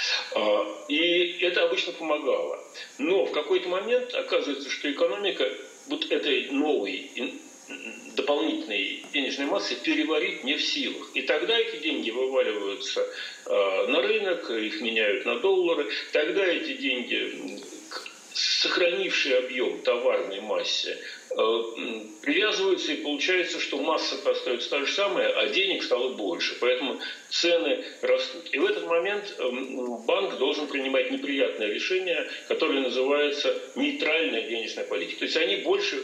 И 0.88 1.38
это 1.42 1.64
обычно 1.66 1.94
помогало. 1.94 2.64
Но 2.98 3.26
в 3.26 3.32
какой-то 3.32 3.70
момент 3.70 4.14
оказывается, 4.14 4.70
что 4.70 4.92
экономика 4.92 5.50
вот 5.88 6.12
этой 6.12 6.50
новой 6.52 7.12
дополнительной 8.20 9.04
денежной 9.14 9.46
массы 9.48 9.76
переварить 9.76 10.44
не 10.44 10.56
в 10.56 10.62
силах. 10.62 11.10
И 11.14 11.22
тогда 11.22 11.58
эти 11.58 11.78
деньги 11.78 12.12
вываливаются 12.12 13.06
э, 13.46 13.88
на 13.88 14.02
рынок, 14.02 14.50
их 14.50 14.82
меняют 14.82 15.26
на 15.26 15.40
доллары. 15.40 15.88
Тогда 16.12 16.46
эти 16.46 16.74
деньги, 16.74 17.60
сохранившие 18.34 19.38
объем 19.38 19.82
товарной 19.82 20.42
массе, 20.42 20.98
э, 21.32 21.36
привязываются, 22.22 22.92
и 22.92 22.98
получается, 22.98 23.60
что 23.60 23.78
масса 23.78 24.16
остается 24.30 24.70
та 24.70 24.86
же 24.86 24.92
самая, 24.92 25.30
а 25.40 25.48
денег 25.48 25.84
стало 25.84 26.10
больше. 26.10 26.58
Поэтому 26.60 27.00
цены 27.30 27.86
растут. 28.02 28.50
И 28.52 28.58
в 28.58 28.66
этот 28.66 28.86
момент 28.86 29.34
э, 29.38 29.50
банк 30.06 30.38
должен 30.38 30.68
принимать 30.68 31.10
неприятное 31.12 31.68
решение, 31.68 32.30
которое 32.50 32.82
называется 32.82 33.56
нейтральная 33.76 34.42
денежная 34.42 34.84
политика. 34.84 35.20
То 35.20 35.26
есть 35.26 35.38
они 35.38 35.58
больше 35.58 36.04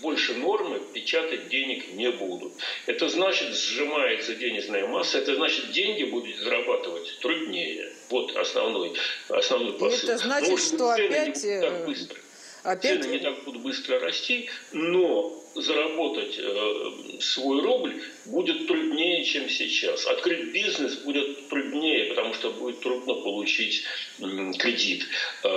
больше 0.00 0.34
нормы 0.34 0.80
печатать 0.92 1.48
денег 1.48 1.92
не 1.92 2.10
будут. 2.10 2.52
Это 2.86 3.08
значит, 3.08 3.54
сжимается 3.54 4.34
денежная 4.34 4.86
масса, 4.86 5.18
это 5.18 5.34
значит, 5.34 5.72
деньги 5.72 6.04
будут 6.04 6.36
зарабатывать 6.36 7.18
труднее. 7.20 7.92
Вот 8.10 8.36
основной, 8.36 8.92
основной 9.28 9.72
посыл. 9.74 10.08
это 10.08 10.18
значит, 10.18 10.50
Может 10.50 10.74
что 10.74 10.90
опять... 10.90 11.44
Не 11.44 11.60
так 11.60 11.72
э, 11.72 11.86
быстро. 11.86 12.18
Опять... 12.62 13.02
Цены 13.02 13.12
не 13.12 13.18
так 13.18 13.44
будут 13.44 13.62
быстро 13.62 13.98
расти, 14.00 14.48
но 14.72 15.38
заработать 15.54 16.38
э, 16.38 17.20
свой 17.20 17.62
рубль 17.62 18.02
будет 18.26 18.66
труднее, 18.66 19.24
чем 19.24 19.48
сейчас. 19.48 20.06
Открыть 20.06 20.52
бизнес 20.52 20.96
будет 20.96 21.48
труднее, 21.48 22.06
потому 22.06 22.34
что 22.34 22.50
будет 22.50 22.80
трудно 22.80 23.14
получить 23.14 23.84
э, 24.20 24.52
кредит. 24.58 25.06
Э, 25.44 25.48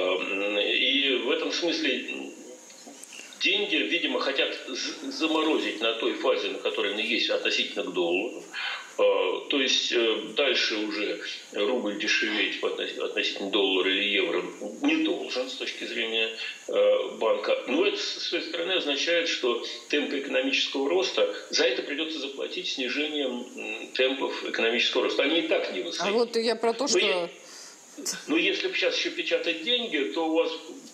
и 0.74 1.16
в 1.18 1.32
этом 1.32 1.52
смысле 1.52 2.31
деньги, 3.42 3.76
видимо, 3.76 4.20
хотят 4.20 4.58
заморозить 5.04 5.82
на 5.82 5.94
той 5.94 6.14
фазе, 6.14 6.50
на 6.50 6.60
которой 6.60 6.94
они 6.94 7.04
есть 7.04 7.30
относительно 7.30 7.84
к 7.84 7.94
доллару. 7.94 8.44
А, 8.98 9.48
то 9.50 9.60
есть 9.60 9.92
э, 9.92 10.22
дальше 10.36 10.76
уже 10.76 11.22
рубль 11.54 11.98
дешеветь 11.98 12.62
относительно 12.62 13.50
доллара 13.50 13.90
или 13.90 14.04
евро 14.04 14.44
не 14.82 15.04
должен 15.04 15.50
с 15.50 15.54
точки 15.56 15.86
зрения 15.86 16.30
э, 16.68 17.18
банка. 17.18 17.58
Но 17.68 17.86
это, 17.86 17.98
с 17.98 18.28
своей 18.30 18.44
стороны, 18.44 18.74
означает, 18.74 19.28
что 19.28 19.66
темпы 19.90 20.20
экономического 20.20 20.90
роста, 20.90 21.34
за 21.50 21.66
это 21.66 21.82
придется 21.84 22.20
заплатить 22.20 22.70
снижением 22.70 23.92
темпов 23.94 24.44
экономического 24.48 25.04
роста. 25.04 25.24
Они 25.24 25.40
и 25.40 25.48
так 25.48 25.74
не 25.74 25.82
высоки. 25.82 26.10
А 26.10 26.12
вот 26.12 26.36
я 26.36 26.56
про 26.56 26.74
то, 26.74 26.88
что... 26.88 27.30
Но 28.28 28.38
если 28.38 28.68
бы 28.68 28.76
сейчас 28.76 28.98
еще 28.98 29.10
печатать 29.10 29.64
деньги, 29.64 30.12
то 30.14 30.28
у 30.28 30.34
вас 30.34 30.52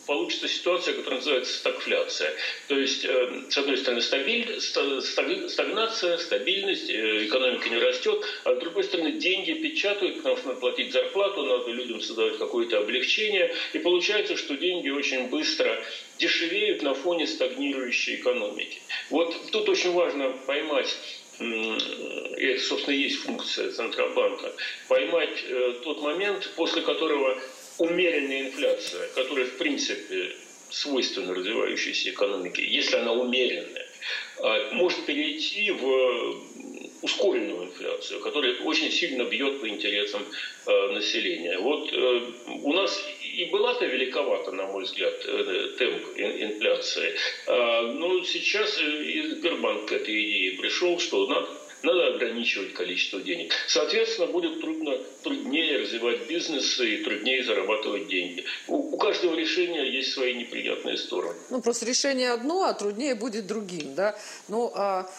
получится 0.08 0.48
ситуация, 0.48 0.96
которая 0.96 1.20
называется 1.20 1.54
стагфляция. 1.54 2.34
То 2.68 2.80
есть, 2.80 3.06
э, 3.06 3.44
с 3.50 3.58
одной 3.58 3.78
стороны, 3.78 4.02
стабиль, 4.02 4.60
стагнация, 4.60 6.18
стабильность, 6.18 6.90
э, 6.90 7.26
экономика 7.26 7.70
не 7.70 7.78
растет, 7.78 8.24
а 8.46 8.56
с 8.56 8.60
другой 8.60 8.86
стороны, 8.86 9.12
деньги 9.12 9.52
печатают, 9.54 10.18
потому 10.18 10.38
что 10.38 10.48
надо 10.48 10.60
платить 10.60 10.94
зарплату, 10.94 11.44
надо 11.44 11.70
людям 11.72 12.02
создавать 12.02 12.38
какое-то 12.38 12.80
облегчение, 12.80 13.54
и 13.74 13.80
получается, 13.80 14.38
что 14.38 14.56
деньги 14.56 14.90
очень 14.90 15.28
быстро 15.28 15.84
дешевеют 16.18 16.82
на 16.82 16.94
фоне 16.94 17.28
стагнирующей 17.28 18.16
экономики. 18.16 18.82
Вот 19.10 19.52
тут 19.52 19.70
очень 19.70 19.92
важно 19.92 20.30
поймать 20.48 20.96
и 21.40 22.46
это, 22.46 22.64
собственно, 22.64 22.96
и 22.96 23.02
есть 23.02 23.18
функция 23.18 23.70
Центробанка, 23.70 24.52
поймать 24.88 25.44
э, 25.44 25.76
тот 25.84 26.02
момент, 26.02 26.50
после 26.56 26.82
которого 26.82 27.40
умеренная 27.78 28.48
инфляция, 28.48 29.08
которая, 29.10 29.46
в 29.46 29.58
принципе, 29.58 30.36
свойственна 30.70 31.34
развивающейся 31.34 32.10
экономике, 32.10 32.66
если 32.66 32.98
она 32.98 33.14
умеренная, 33.14 33.88
а, 34.40 34.74
может 34.74 35.06
перейти 35.06 35.72
в 35.72 36.48
ускоренную 37.02 37.66
инфляцию, 37.66 38.20
которая 38.22 38.56
очень 38.64 38.92
сильно 38.92 39.24
бьет 39.24 39.62
по 39.62 39.70
интересам 39.70 40.26
э, 40.66 40.92
населения. 40.94 41.58
Вот 41.60 41.90
э, 41.94 42.22
у 42.64 42.74
нас 42.74 43.00
и 43.22 43.46
была-то 43.46 43.86
великовата, 43.86 44.52
на 44.52 44.66
мой 44.66 44.84
взгляд, 44.84 45.14
э, 45.26 45.76
темп 45.78 46.04
инфляции. 46.18 47.14
А, 47.48 47.82
но 47.84 48.24
сейчас 48.24 48.80
и 48.82 49.22
Сбербанк 49.36 49.86
к 49.86 49.92
этой 49.92 50.24
идее 50.24 50.58
пришел, 50.58 51.00
что 51.00 51.28
надо 51.28 51.48
надо 51.88 52.16
ограничивать 52.16 52.74
количество 52.74 53.20
денег. 53.22 53.54
Соответственно, 53.68 54.28
будет 54.28 54.60
трудно, 54.62 54.98
труднее 55.24 55.80
развивать 55.80 56.28
бизнес 56.28 56.80
и 56.80 56.98
труднее 56.98 57.44
зарабатывать 57.44 58.08
деньги. 58.08 58.44
У, 58.68 58.76
у 58.96 58.98
каждого 58.98 59.36
решения 59.36 59.84
есть 59.90 60.14
свои 60.14 60.34
неприятные 60.34 60.98
стороны. 60.98 61.40
Ну, 61.50 61.62
просто 61.62 61.86
решение 61.86 62.32
одно, 62.32 62.64
а 62.64 62.74
труднее 62.74 63.16
будет 63.16 63.48
другим, 63.48 63.96
да? 63.96 64.18
Ну, 64.48 64.72
а 64.76 65.10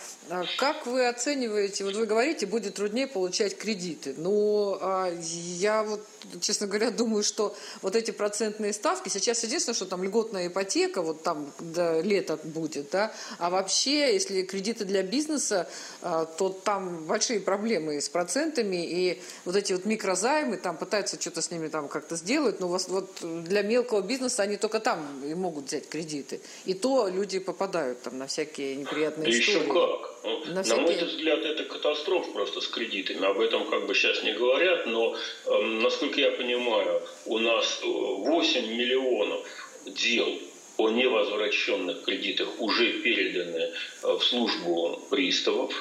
как 0.56 0.86
вы 0.86 1.08
оцениваете, 1.08 1.84
вот 1.84 1.94
вы 1.94 2.06
говорите, 2.06 2.46
будет 2.46 2.74
труднее 2.74 3.06
получать 3.06 3.56
кредиты. 3.56 4.14
Ну, 4.16 4.76
а 4.80 5.12
я 5.22 5.82
вот, 5.82 6.00
честно 6.40 6.66
говоря, 6.66 6.90
думаю, 6.90 7.22
что 7.22 7.56
вот 7.82 7.96
эти 7.96 8.10
процентные 8.10 8.72
ставки, 8.72 9.08
сейчас 9.08 9.42
единственное, 9.42 9.74
что 9.74 9.86
там 9.86 10.02
льготная 10.02 10.48
ипотека, 10.48 11.02
вот 11.02 11.22
там 11.22 11.52
до 11.58 12.00
лета 12.00 12.38
будет, 12.42 12.90
да, 12.90 13.12
а 13.38 13.50
вообще, 13.50 14.12
если 14.12 14.42
кредиты 14.42 14.84
для 14.84 15.02
бизнеса, 15.02 15.68
а, 16.02 16.26
то 16.26 16.50
там 16.50 17.04
большие 17.04 17.40
проблемы 17.40 18.00
с 18.00 18.08
процентами, 18.08 18.86
и 18.86 19.22
вот 19.44 19.56
эти 19.56 19.72
вот 19.72 19.84
микрозаймы, 19.84 20.56
там 20.56 20.76
пытаются 20.76 21.20
что-то 21.20 21.42
с 21.42 21.50
ними 21.50 21.68
там 21.68 21.88
как-то 21.88 22.16
сделать, 22.16 22.60
но 22.60 22.68
вот 22.68 23.10
для 23.44 23.62
мелкого 23.62 24.02
бизнеса 24.02 24.42
они 24.42 24.56
только 24.56 24.80
там 24.80 25.24
и 25.24 25.34
могут 25.34 25.66
взять 25.66 25.88
кредиты. 25.88 26.40
И 26.64 26.74
то 26.74 27.08
люди 27.08 27.38
попадают 27.38 28.02
там 28.02 28.18
на 28.18 28.26
всякие 28.26 28.76
неприятные 28.76 29.30
да 29.30 29.38
истории. 29.38 29.60
Еще 29.60 29.72
как. 29.72 30.17
Ну, 30.24 30.44
на, 30.46 30.62
всякие... 30.62 30.82
мой 30.82 31.04
взгляд, 31.04 31.40
это 31.44 31.64
катастрофа 31.64 32.30
просто 32.32 32.60
с 32.60 32.66
кредитами. 32.68 33.24
Об 33.24 33.40
этом 33.40 33.68
как 33.68 33.86
бы 33.86 33.94
сейчас 33.94 34.22
не 34.22 34.32
говорят, 34.32 34.86
но, 34.86 35.16
э, 35.46 35.62
насколько 35.82 36.20
я 36.20 36.30
понимаю, 36.32 37.02
у 37.26 37.38
нас 37.38 37.80
8 37.82 38.66
миллионов 38.66 39.46
дел 39.86 40.28
о 40.76 40.90
невозвращенных 40.90 42.04
кредитах 42.04 42.60
уже 42.60 43.00
переданы 43.00 43.58
э, 43.58 43.72
в 44.02 44.22
службу 44.22 45.00
приставов. 45.10 45.72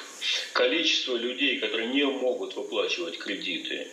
Количество 0.52 1.16
людей, 1.16 1.58
которые 1.58 1.88
не 1.88 2.04
могут 2.04 2.56
выплачивать 2.56 3.18
кредиты, 3.18 3.88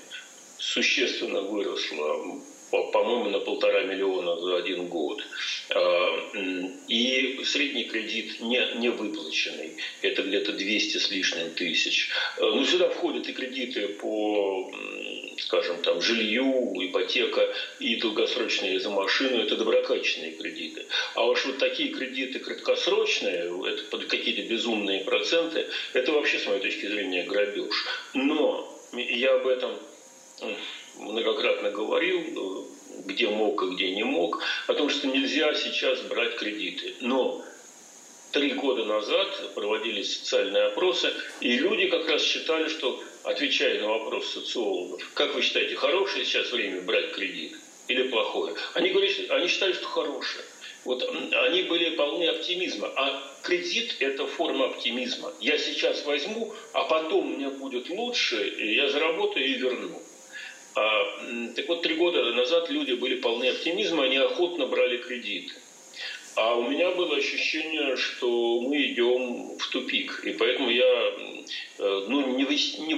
существенно 0.58 1.41
выросло 1.41 2.41
по-моему, 2.71 3.30
на 3.30 3.39
полтора 3.39 3.84
миллиона 3.84 4.38
за 4.38 4.58
один 4.58 4.88
год. 4.88 5.25
А, 5.69 6.32
и 6.88 7.43
средний 7.43 7.86
кредит 7.86 8.39
не, 8.39 8.65
не 8.75 8.89
выплаченный, 8.89 9.78
это 10.01 10.21
где-то 10.23 10.54
200 10.54 10.97
с 10.97 11.10
лишним 11.10 11.51
тысяч. 11.51 12.10
А, 12.38 12.45
ну, 12.45 12.65
сюда 12.65 12.89
входят 12.89 13.28
и 13.28 13.34
кредиты 13.34 13.88
по, 13.88 14.71
скажем, 15.39 15.80
там, 15.82 16.01
жилью, 16.01 16.73
ипотека 16.80 17.54
и 17.80 17.95
долгосрочные 17.95 18.80
за 18.80 18.89
машину, 18.89 19.41
это 19.41 19.56
доброкачественные 19.56 20.32
кредиты. 20.32 20.86
А 21.13 21.25
уж 21.25 21.45
вот 21.45 21.58
такие 21.58 21.89
кредиты 21.89 22.39
краткосрочные, 22.39 23.49
это 23.67 23.84
под 23.89 24.06
какие-то 24.06 24.41
безумные 24.41 25.01
проценты, 25.01 25.67
это 25.93 26.12
вообще, 26.12 26.39
с 26.39 26.45
моей 26.45 26.62
точки 26.62 26.86
зрения, 26.88 27.23
грабеж. 27.23 27.86
Но 28.13 28.71
я 28.93 29.36
об 29.36 29.47
этом 29.47 29.78
многократно 30.99 31.69
говорил, 31.71 32.19
э, 32.19 33.01
где 33.05 33.27
мог 33.29 33.63
и 33.63 33.75
где 33.75 33.91
не 33.91 34.03
мог, 34.03 34.41
о 34.67 34.73
том, 34.73 34.89
что 34.89 35.08
нельзя 35.08 35.53
сейчас 35.55 36.01
брать 36.01 36.36
кредиты. 36.38 36.95
Но 37.01 37.43
три 38.31 38.53
года 38.53 38.86
назад 38.86 39.53
проводились 39.53 40.19
социальные 40.19 40.65
опросы, 40.65 41.13
и 41.39 41.58
люди 41.58 41.88
как 41.88 42.08
раз 42.08 42.21
считали, 42.21 42.67
что, 42.67 43.01
отвечая 43.23 43.79
на 43.81 43.88
вопрос 43.88 44.27
социологов, 44.34 45.10
как 45.13 45.36
вы 45.36 45.41
считаете, 45.41 45.75
хорошее 45.75 46.25
сейчас 46.25 46.51
время 46.51 46.81
брать 46.81 47.13
кредит 47.13 47.55
или 47.88 48.08
плохое? 48.10 48.55
Они, 48.73 48.89
говорили, 48.89 49.27
они 49.29 49.47
считали, 49.47 49.73
что 49.73 49.88
хорошее. 49.88 50.43
Вот 50.86 51.01
они 51.47 51.63
были 51.63 51.95
полны 51.95 52.25
оптимизма. 52.27 52.88
А 52.95 53.23
кредит– 53.41 53.95
это 53.99 54.27
форма 54.27 54.65
оптимизма. 54.67 55.34
Я 55.39 55.58
сейчас 55.58 56.05
возьму, 56.05 56.53
а 56.73 56.84
потом 56.84 57.34
мне 57.34 57.49
будет 57.49 57.89
лучше, 57.89 58.47
и 58.47 58.75
я 58.75 58.89
заработаю 58.89 59.45
и 59.45 59.53
верну. 59.53 59.99
А, 60.75 61.51
так 61.55 61.67
вот, 61.69 61.81
три 61.81 61.95
года 61.95 62.33
назад 62.33 62.69
люди 62.69 62.93
были 62.93 63.15
полны 63.15 63.47
оптимизма, 63.49 64.03
они 64.03 64.17
охотно 64.17 64.65
брали 64.65 64.97
кредиты. 64.97 65.53
А 66.35 66.55
у 66.55 66.69
меня 66.69 66.91
было 66.91 67.15
ощущение, 67.15 67.95
что 67.95 68.59
мы 68.59 68.88
идем 68.88 69.57
в 69.57 69.69
тупик. 69.69 70.21
И 70.25 70.33
поэтому 70.33 70.69
я 70.69 70.83
э, 70.83 72.05
ну, 72.09 72.35
не, 72.35 72.43
в, 72.43 72.51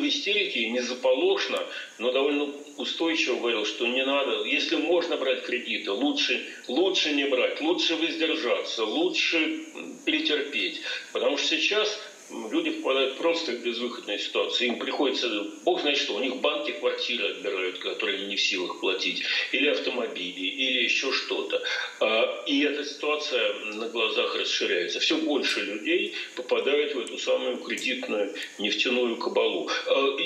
истерике, 0.07 0.69
не 0.69 0.79
заполошно, 0.79 1.63
но 1.99 2.11
довольно 2.11 2.51
устойчиво 2.77 3.35
говорил, 3.35 3.65
что 3.65 3.85
не 3.85 4.03
надо, 4.03 4.43
если 4.43 4.77
можно 4.77 5.17
брать 5.17 5.43
кредиты, 5.43 5.91
лучше, 5.91 6.43
лучше 6.67 7.11
не 7.11 7.25
брать, 7.25 7.61
лучше 7.61 7.95
воздержаться, 7.95 8.85
лучше 8.85 9.65
перетерпеть. 10.03 10.81
Потому 11.13 11.37
что 11.37 11.57
сейчас 11.57 11.95
люди 12.29 12.71
попадают 12.71 13.17
просто 13.17 13.53
в 13.53 13.61
безвыходную 13.61 14.19
ситуацию. 14.19 14.67
Им 14.67 14.79
приходится, 14.79 15.27
бог 15.63 15.81
знает 15.81 15.97
что, 15.97 16.15
у 16.15 16.19
них 16.19 16.37
банки 16.37 16.71
квартиры 16.71 17.31
отбирают, 17.31 17.79
которые 17.79 18.25
не 18.27 18.35
в 18.35 18.41
силах 18.41 18.79
платить, 18.79 19.23
или 19.51 19.67
автомобили, 19.67 20.39
или 20.39 20.83
еще 20.83 21.11
что-то. 21.11 21.61
А, 21.99 22.43
и 22.45 22.61
эта 22.61 22.83
ситуация 22.83 23.53
на 23.73 23.87
глазах 23.87 24.35
расширяется. 24.35 24.99
Все 24.99 25.17
больше 25.17 25.61
людей 25.61 26.15
попадают 26.35 26.95
в 26.95 26.99
эту 26.99 27.17
самую 27.17 27.57
кредитную 27.57 28.33
нефтяную 28.57 29.17
кабалу. 29.17 29.69
А, 29.87 30.17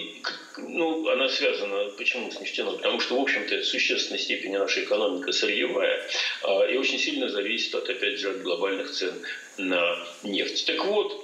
ну, 0.57 1.07
она 1.09 1.29
связана 1.29 1.89
почему 1.97 2.31
с 2.31 2.39
нефтяной? 2.39 2.77
Потому 2.77 2.99
что, 2.99 3.15
в 3.15 3.21
общем-то, 3.21 3.57
в 3.57 3.65
существенной 3.65 4.19
степени 4.19 4.57
наша 4.57 4.83
экономика 4.83 5.31
сырьевая 5.31 6.07
а, 6.43 6.65
и 6.65 6.77
очень 6.77 6.99
сильно 6.99 7.29
зависит 7.29 7.73
от, 7.75 7.89
опять 7.89 8.19
же, 8.19 8.31
от 8.31 8.41
глобальных 8.41 8.91
цен 8.91 9.21
на 9.57 10.07
нефть. 10.23 10.65
Так 10.65 10.85
вот, 10.85 11.20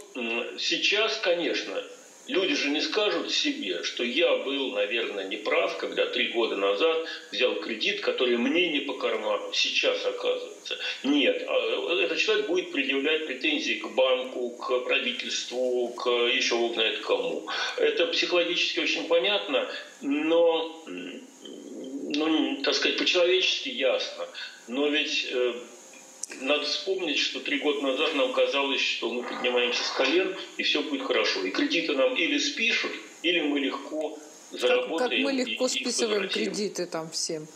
сейчас, 0.58 1.18
конечно, 1.18 1.84
люди 2.28 2.56
же 2.56 2.70
не 2.70 2.82
скажут 2.82 3.32
себе, 3.32 3.84
что 3.84 4.04
я 4.04 4.36
был, 4.38 4.74
наверное, 4.74 5.26
неправ, 5.26 5.78
когда 5.78 6.06
три 6.08 6.30
года 6.30 6.56
назад 6.56 7.06
взял 7.32 7.56
кредит, 7.56 8.02
который 8.02 8.38
мне 8.38 8.70
не 8.70 8.80
по 8.82 8.94
карману, 8.94 9.52
сейчас 9.54 10.04
оказывается. 10.06 10.78
Нет, 11.04 11.44
а 11.48 12.02
этот 12.02 12.18
человек 12.18 12.48
будет 12.48 12.72
предъявлять 12.72 13.26
претензии 13.26 13.76
к 13.76 13.88
банку, 13.92 14.52
к 14.52 14.80
правительству, 14.80 15.90
к 15.90 16.10
еще 16.28 16.56
бог 16.56 16.74
знает 16.74 17.00
кому. 17.00 17.48
Это 17.78 18.08
психологически 18.08 18.80
очень 18.80 19.08
понятно, 19.08 19.70
но, 20.02 20.84
ну, 20.86 22.62
так 22.64 22.76
сказать, 22.76 22.98
по-человечески 22.98 23.70
ясно. 23.70 24.28
Но 24.68 24.88
ведь 24.88 25.26
э, 25.30 25.54
надо 26.42 26.66
вспомнить, 26.66 27.18
что 27.18 27.40
три 27.40 27.60
года 27.60 27.82
назад 27.82 28.16
нам 28.16 28.34
казалось, 28.34 28.82
что 28.82 29.12
мы 29.12 29.24
поднимаемся 29.24 29.84
с 29.84 29.92
колен, 29.92 30.36
и 30.58 30.64
все 30.64 30.82
будет 30.82 31.04
хорошо. 31.04 31.44
И 31.46 31.52
кредиты 31.52 31.94
нам 31.94 32.16
или 32.16 32.38
спишут, 32.38 32.92
или 33.22 33.42
мы 33.42 33.60
легко 33.60 34.18
заработаем. 34.52 34.98
Как, 34.98 35.10
как 35.10 35.20
мы 35.20 35.32
легко 35.32 35.66
и, 35.66 35.70
списываем 35.70 36.26
и 36.26 36.28
кредиты 36.28 36.86
там 36.86 37.10
всем. 37.10 37.48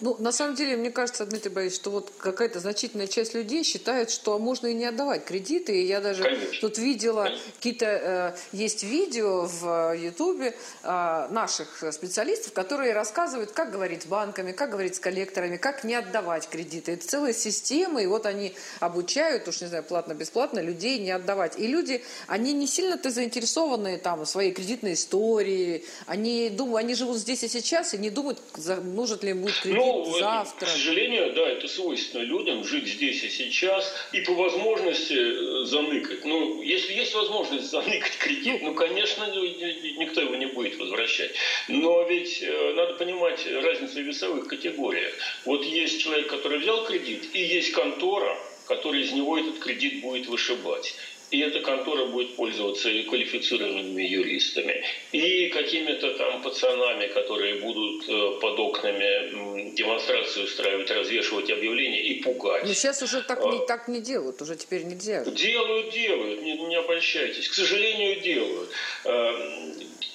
Ну, 0.00 0.16
на 0.20 0.30
самом 0.30 0.54
деле, 0.54 0.76
мне 0.76 0.90
кажется, 0.90 1.26
Дмитрий 1.26 1.50
Борисович, 1.50 1.80
что 1.80 1.90
вот 1.90 2.12
какая-то 2.18 2.60
значительная 2.60 3.08
часть 3.08 3.34
людей 3.34 3.64
считает, 3.64 4.10
что 4.10 4.38
можно 4.38 4.68
и 4.68 4.74
не 4.74 4.84
отдавать 4.84 5.24
кредиты. 5.24 5.82
И 5.82 5.86
я 5.86 6.00
даже 6.00 6.22
Конечно. 6.22 6.60
тут 6.60 6.78
видела 6.78 7.28
какие-то... 7.56 7.86
Э, 7.86 8.36
есть 8.52 8.84
видео 8.84 9.46
в 9.46 9.94
Ютубе 9.94 10.54
э, 10.84 11.26
наших 11.30 11.82
специалистов, 11.92 12.52
которые 12.52 12.92
рассказывают, 12.92 13.50
как 13.50 13.72
говорить 13.72 14.02
с 14.02 14.06
банками, 14.06 14.52
как 14.52 14.70
говорить 14.70 14.94
с 14.94 15.00
коллекторами, 15.00 15.56
как 15.56 15.82
не 15.82 15.96
отдавать 15.96 16.48
кредиты. 16.48 16.92
Это 16.92 17.06
целая 17.06 17.32
система, 17.32 18.00
и 18.00 18.06
вот 18.06 18.24
они 18.26 18.54
обучают, 18.78 19.48
уж 19.48 19.60
не 19.62 19.66
знаю, 19.66 19.82
платно-бесплатно, 19.82 20.60
людей 20.60 21.00
не 21.00 21.10
отдавать. 21.10 21.58
И 21.58 21.66
люди, 21.66 22.04
они 22.28 22.52
не 22.52 22.68
сильно-то 22.68 23.10
заинтересованы 23.10 23.98
там 23.98 24.24
своей 24.26 24.52
кредитной 24.52 24.92
истории. 24.92 25.84
Они 26.06 26.50
думают, 26.50 26.84
они 26.84 26.94
живут 26.94 27.16
здесь 27.16 27.42
и 27.42 27.48
сейчас, 27.48 27.94
и 27.94 27.98
не 27.98 28.10
думают, 28.10 28.38
нужен 28.84 29.18
ли 29.22 29.30
им 29.30 29.42
будет 29.42 29.60
кредит. 29.60 29.78
Ну, 29.78 29.87
ну, 29.92 30.18
завтра. 30.18 30.66
К 30.66 30.68
сожалению, 30.68 31.32
да, 31.32 31.48
это 31.48 31.68
свойственно 31.68 32.22
людям 32.22 32.64
жить 32.64 32.86
здесь 32.86 33.22
и 33.22 33.30
сейчас 33.30 33.92
и 34.12 34.20
по 34.20 34.32
возможности 34.34 35.14
э, 35.14 35.64
заныкать. 35.64 36.24
Ну, 36.24 36.62
если 36.62 36.94
есть 36.94 37.14
возможность 37.14 37.70
заныкать 37.70 38.16
кредит, 38.18 38.62
ну, 38.62 38.74
конечно, 38.74 39.26
ну, 39.26 39.42
никто 39.42 40.20
его 40.20 40.34
не 40.36 40.46
будет 40.46 40.78
возвращать. 40.78 41.32
Но 41.68 42.02
ведь 42.02 42.42
э, 42.42 42.72
надо 42.74 42.94
понимать 42.94 43.46
разницу 43.46 43.94
в 43.94 44.02
весовых 44.02 44.46
категориях. 44.46 45.12
Вот 45.44 45.64
есть 45.64 46.00
человек, 46.00 46.28
который 46.28 46.58
взял 46.58 46.84
кредит, 46.84 47.28
и 47.32 47.40
есть 47.40 47.72
контора, 47.72 48.36
которая 48.66 49.02
из 49.02 49.12
него 49.12 49.38
этот 49.38 49.58
кредит 49.58 50.02
будет 50.02 50.26
вышибать. 50.26 50.94
И 51.30 51.40
эта 51.40 51.60
контора 51.60 52.06
будет 52.06 52.36
пользоваться 52.36 52.88
и 52.88 53.02
квалифицированными 53.02 54.02
юристами, 54.02 54.82
и 55.12 55.48
какими-то 55.48 56.14
там 56.14 56.42
пацанами, 56.42 57.06
которые 57.08 57.60
будут 57.60 58.08
э, 58.08 58.40
под 58.40 58.58
окнами 58.58 59.74
демонстрации 59.74 60.44
устраивать, 60.44 60.90
развешивать 60.90 61.50
объявления 61.50 62.02
и 62.02 62.22
пугать. 62.22 62.64
Но 62.64 62.72
сейчас 62.72 63.02
уже 63.02 63.22
так, 63.22 63.44
не, 63.44 63.58
а. 63.58 63.66
так 63.66 63.88
не 63.88 64.00
делают, 64.00 64.40
уже 64.40 64.56
теперь 64.56 64.84
нельзя. 64.84 65.24
Делают, 65.24 65.92
делают, 65.92 66.42
не, 66.42 66.56
не 66.56 66.76
обольщайтесь. 66.76 67.48
К 67.48 67.54
сожалению, 67.54 68.20
делают. 68.20 68.70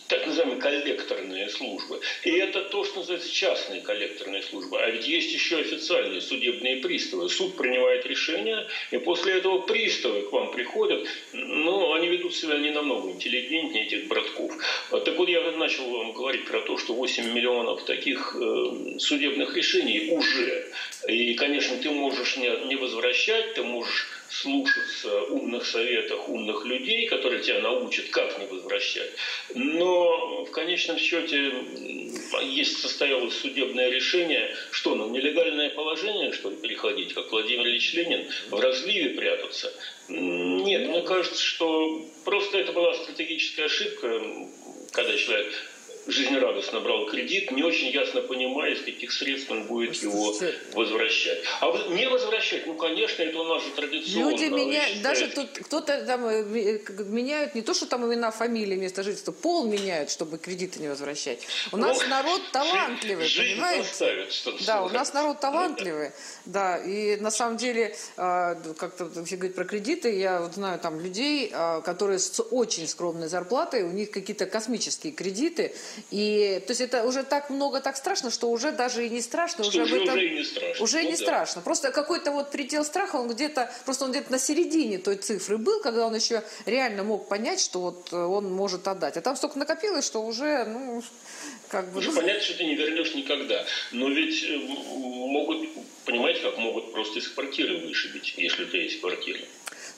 Так 0.07 0.27
называемые 0.27 0.59
коллекторные 0.59 1.49
службы. 1.49 2.01
И 2.23 2.31
это 2.31 2.61
то, 2.63 2.83
что 2.83 2.99
называется 2.99 3.31
частные 3.31 3.81
коллекторные 3.81 4.43
службы. 4.43 4.79
А 4.81 4.89
ведь 4.89 5.07
есть 5.07 5.31
еще 5.33 5.57
официальные 5.57 6.21
судебные 6.21 6.77
приставы. 6.77 7.29
Суд 7.29 7.55
принимает 7.55 8.05
решение, 8.05 8.67
и 8.91 8.97
после 8.97 9.33
этого 9.33 9.59
приставы 9.59 10.23
к 10.23 10.31
вам 10.31 10.51
приходят. 10.51 11.07
Ну, 11.31 11.93
они 11.93 12.07
ведут 12.07 12.35
себя 12.35 12.57
не 12.57 12.71
намного 12.71 13.11
интеллигентнее 13.11 13.85
этих 13.85 14.07
братков. 14.07 14.51
Так 14.89 15.17
вот, 15.17 15.29
я 15.29 15.41
начал 15.51 15.89
вам 15.89 16.11
говорить 16.11 16.45
про 16.45 16.61
то, 16.61 16.77
что 16.77 16.93
8 16.93 17.33
миллионов 17.33 17.85
таких 17.85 18.35
э, 18.39 18.99
судебных 18.99 19.55
решений 19.55 20.09
уже. 20.11 20.71
И, 21.07 21.33
конечно, 21.35 21.77
ты 21.77 21.89
можешь 21.89 22.37
не 22.37 22.75
возвращать, 22.75 23.53
ты 23.53 23.63
можешь 23.63 24.07
слушаться 24.41 25.21
умных 25.23 25.65
советах 25.65 26.27
умных 26.27 26.65
людей, 26.65 27.07
которые 27.07 27.41
тебя 27.41 27.59
научат, 27.59 28.09
как 28.09 28.37
не 28.39 28.45
возвращать. 28.45 29.11
Но 29.53 30.45
в 30.45 30.51
конечном 30.51 30.97
счете 30.97 31.53
есть 32.41 32.79
состоялось 32.79 33.35
судебное 33.35 33.89
решение, 33.89 34.55
что 34.71 34.95
нам 34.95 35.11
нелегальное 35.11 35.69
положение, 35.69 36.31
что 36.33 36.49
ли, 36.49 36.57
переходить, 36.57 37.13
как 37.13 37.31
Владимир 37.31 37.67
Ильич 37.67 37.93
Ленин, 37.93 38.27
в 38.49 38.59
разливе 38.59 39.09
прятаться. 39.09 39.71
Нет, 40.09 40.89
мне 40.89 41.01
кажется, 41.01 41.41
что 41.41 42.05
просто 42.25 42.57
это 42.57 42.71
была 42.71 42.93
стратегическая 42.95 43.65
ошибка, 43.65 44.21
когда 44.91 45.15
человек 45.15 45.53
жизнерадостно 46.07 46.79
брал 46.79 47.05
кредит, 47.07 47.51
не 47.51 47.63
очень 47.63 47.87
ясно 47.87 48.21
понимая, 48.21 48.73
из 48.73 48.81
каких 48.81 49.11
средств 49.11 49.49
он 49.51 49.63
будет 49.67 49.95
его 49.95 50.33
возвращать. 50.73 51.39
А 51.61 51.71
не 51.89 52.07
возвращать, 52.07 52.67
ну, 52.67 52.75
конечно, 52.75 53.23
это 53.23 53.39
у 53.39 53.43
нас 53.43 53.63
же 53.63 53.69
традиционно. 53.71 54.29
Люди 54.29 54.43
меняют, 54.45 55.01
даже 55.01 55.27
тут 55.27 55.49
кто-то 55.59 56.05
там 56.05 56.25
э, 56.25 56.41
э, 56.41 57.03
меняют 57.03 57.55
не 57.55 57.61
то, 57.61 57.73
что 57.73 57.85
там 57.85 58.05
имена, 58.05 58.31
фамилии, 58.31 58.75
место 58.75 59.03
жительства, 59.03 59.31
пол 59.31 59.65
меняют, 59.65 60.09
чтобы 60.11 60.37
кредиты 60.37 60.79
не 60.79 60.87
возвращать. 60.87 61.39
У 61.71 61.77
нас 61.77 62.01
ну, 62.01 62.09
народ 62.09 62.41
талантливый, 62.51 63.25
жизнь 63.25 63.53
понимаете? 63.55 63.87
Поставит, 63.87 64.65
да, 64.65 64.83
у 64.83 64.89
нас 64.89 65.13
народ 65.13 65.39
талантливый, 65.39 66.11
да, 66.45 66.77
и 66.77 67.17
на 67.17 67.31
самом 67.31 67.57
деле, 67.57 67.95
а, 68.17 68.55
как-то 68.77 69.09
все 69.23 69.35
говорят 69.35 69.55
про 69.55 69.65
кредиты, 69.65 70.17
я 70.17 70.41
вот 70.41 70.55
знаю 70.55 70.79
там 70.79 70.99
людей, 70.99 71.49
а, 71.53 71.81
которые 71.81 72.19
с 72.19 72.41
очень 72.51 72.87
скромной 72.87 73.27
зарплатой, 73.27 73.83
у 73.83 73.91
них 73.91 74.11
какие-то 74.11 74.45
космические 74.45 75.13
кредиты, 75.13 75.73
и 76.11 76.61
то 76.65 76.71
есть 76.71 76.81
это 76.81 77.03
уже 77.03 77.23
так 77.23 77.49
много, 77.49 77.79
так 77.79 77.97
страшно, 77.97 78.31
что 78.31 78.49
уже 78.49 78.71
даже 78.71 79.05
и 79.05 79.09
не 79.09 79.21
страшно. 79.21 79.63
Что 79.63 79.83
уже, 79.83 79.83
уже, 79.83 80.03
этом, 80.03 80.15
уже 80.15 80.25
и 80.25 80.31
не 80.31 80.43
страшно. 80.43 80.83
Уже 80.83 80.97
ну, 80.97 81.03
не 81.03 81.11
да. 81.11 81.17
страшно. 81.17 81.61
Просто 81.61 81.91
какой-то 81.91 82.31
вот 82.31 82.51
предел 82.51 82.83
страха, 82.83 83.17
он 83.17 83.27
где-то, 83.27 83.71
просто 83.85 84.05
он 84.05 84.11
где-то 84.11 84.31
на 84.31 84.39
середине 84.39 84.97
той 84.97 85.15
цифры 85.15 85.57
был, 85.57 85.81
когда 85.81 86.07
он 86.07 86.15
еще 86.15 86.43
реально 86.65 87.03
мог 87.03 87.27
понять, 87.27 87.59
что 87.59 87.79
вот 87.81 88.09
э, 88.11 88.15
он 88.15 88.51
может 88.51 88.87
отдать. 88.87 89.17
А 89.17 89.21
там 89.21 89.35
столько 89.35 89.59
накопилось, 89.59 90.05
что 90.05 90.23
уже, 90.23 90.65
ну, 90.65 91.03
как 91.69 91.91
бы... 91.91 91.99
Уже 91.99 92.11
ну... 92.11 92.17
понятно, 92.17 92.41
что 92.41 92.57
ты 92.57 92.65
не 92.65 92.75
вернешь 92.75 93.13
никогда. 93.15 93.65
Но 93.91 94.09
ведь 94.09 94.43
э, 94.43 94.57
могут, 94.57 95.69
понимаете, 96.05 96.41
как 96.41 96.57
могут 96.57 96.91
просто 96.91 97.19
из 97.19 97.27
квартиры 97.27 97.77
вышибить, 97.77 98.33
если 98.37 98.63
у 98.63 98.67
тебя 98.67 98.83
есть 98.83 99.01
квартира. 99.01 99.39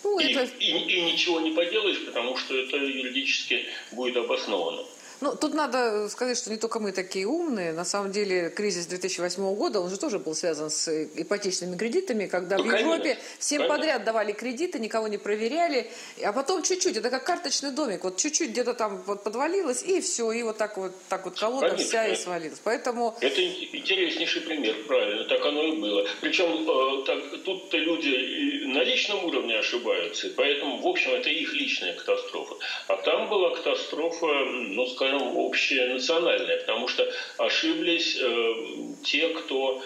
Ну, 0.03 0.19
и, 0.19 0.31
это... 0.31 0.43
и, 0.60 0.65
и 0.65 1.01
ничего 1.01 1.39
не 1.39 1.51
поделаешь, 1.51 2.05
потому 2.05 2.38
что 2.38 2.55
это 2.55 2.77
юридически 2.77 3.65
будет 3.91 4.17
обосновано. 4.17 4.84
Ну, 5.21 5.36
тут 5.36 5.54
надо 5.54 6.10
сказать, 6.10 6.38
что 6.38 6.49
не 6.49 6.58
только 6.58 6.80
мы 6.80 6.91
такие 6.91 7.25
умные. 7.25 7.71
На 7.71 7.86
самом 7.86 8.12
деле, 8.12 8.49
кризис 8.49 8.86
2008 8.88 9.56
года, 9.56 9.80
он 9.80 9.89
же 9.89 9.97
тоже 9.97 10.19
был 10.19 10.36
связан 10.36 10.69
с 10.69 10.89
ипотечными 11.15 11.78
кредитами, 11.78 12.25
когда 12.25 12.58
ну, 12.58 12.63
в 12.63 12.65
Европе 12.67 13.01
конечно, 13.04 13.21
всем 13.39 13.62
конечно. 13.62 13.78
подряд 13.78 14.04
давали 14.04 14.32
кредиты, 14.34 14.80
никого 14.80 15.08
не 15.08 15.17
проверяли, 15.17 15.89
а 16.23 16.34
потом 16.34 16.63
чуть-чуть, 16.63 16.97
это 16.97 17.10
как 17.10 17.23
карточный 17.23 17.71
домик, 17.71 18.04
вот 18.04 18.17
чуть-чуть 18.17 18.49
где-то 18.49 18.73
там 18.73 19.01
вот 19.06 19.23
подвалилось, 19.23 19.84
и 19.84 20.01
все, 20.01 20.32
и 20.32 20.43
вот 20.43 20.58
так 20.58 20.78
вот, 20.78 20.91
так 21.10 21.25
вот 21.25 21.39
колода 21.39 21.69
конечно, 21.69 21.88
вся 21.88 22.08
и 22.08 22.15
свалилась. 22.15 22.60
Поэтому... 22.63 23.15
Это 23.21 23.41
интереснейший 23.41 24.41
пример, 24.41 24.75
правильно, 24.88 25.23
так 25.25 25.45
оно 25.45 25.63
и 25.63 25.78
было. 25.78 26.06
Причем 26.21 26.67
э, 26.67 27.39
тут-то 27.45 27.78
люди 27.78 28.65
на 28.65 28.84
личном 28.84 29.23
уровне 29.25 29.58
ошибаются, 29.58 30.30
поэтому, 30.36 30.82
в 30.82 30.88
общем, 30.88 31.12
это 31.12 31.30
их 31.30 31.54
личная 31.54 31.93
катастрофа. 31.93 32.56
А 32.88 32.97
там 32.97 33.30
была 33.30 33.56
катастрофа, 33.56 34.28
ну, 34.45 34.86
скажем, 34.88 35.04
скажем, 35.05 35.37
общенациональное, 35.37 36.57
потому 36.57 36.87
что 36.87 37.11
ошиблись 37.37 38.17
э, 38.19 38.55
те, 39.03 39.29
кто 39.29 39.81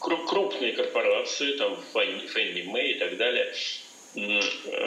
крупные 0.00 0.72
корпорации, 0.72 1.56
там 1.56 1.76
Фенни 1.92 2.62
Мэй 2.62 2.92
и 2.92 2.98
так 2.98 3.16
далее, 3.16 3.52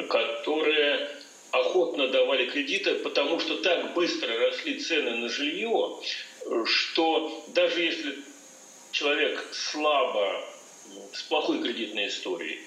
которые 0.10 1.10
охотно 1.52 2.08
давали 2.08 2.46
кредиты, 2.46 2.96
потому 2.96 3.40
что 3.40 3.58
так 3.58 3.94
быстро 3.94 4.34
росли 4.38 4.80
цены 4.80 5.16
на 5.16 5.30
жилье, 5.30 5.98
что 6.66 7.44
даже 7.50 7.82
если 7.82 8.16
человек 8.92 9.46
слабо, 9.52 10.46
с 11.14 11.22
плохой 11.24 11.62
кредитной 11.62 12.08
историей, 12.08 12.60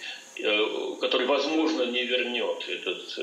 который, 1.01 1.27
возможно, 1.27 1.85
не 1.85 2.05
вернет 2.05 2.69
этот 2.69 3.15
э, 3.19 3.23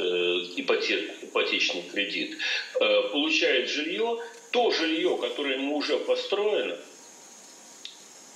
ипотек, 0.55 1.11
ипотечный 1.23 1.83
кредит, 1.83 2.37
э, 2.79 3.01
получает 3.11 3.69
жилье, 3.69 4.17
то 4.51 4.71
жилье, 4.71 5.17
которое 5.19 5.55
ему 5.55 5.77
уже 5.77 5.97
построено– 5.97 6.77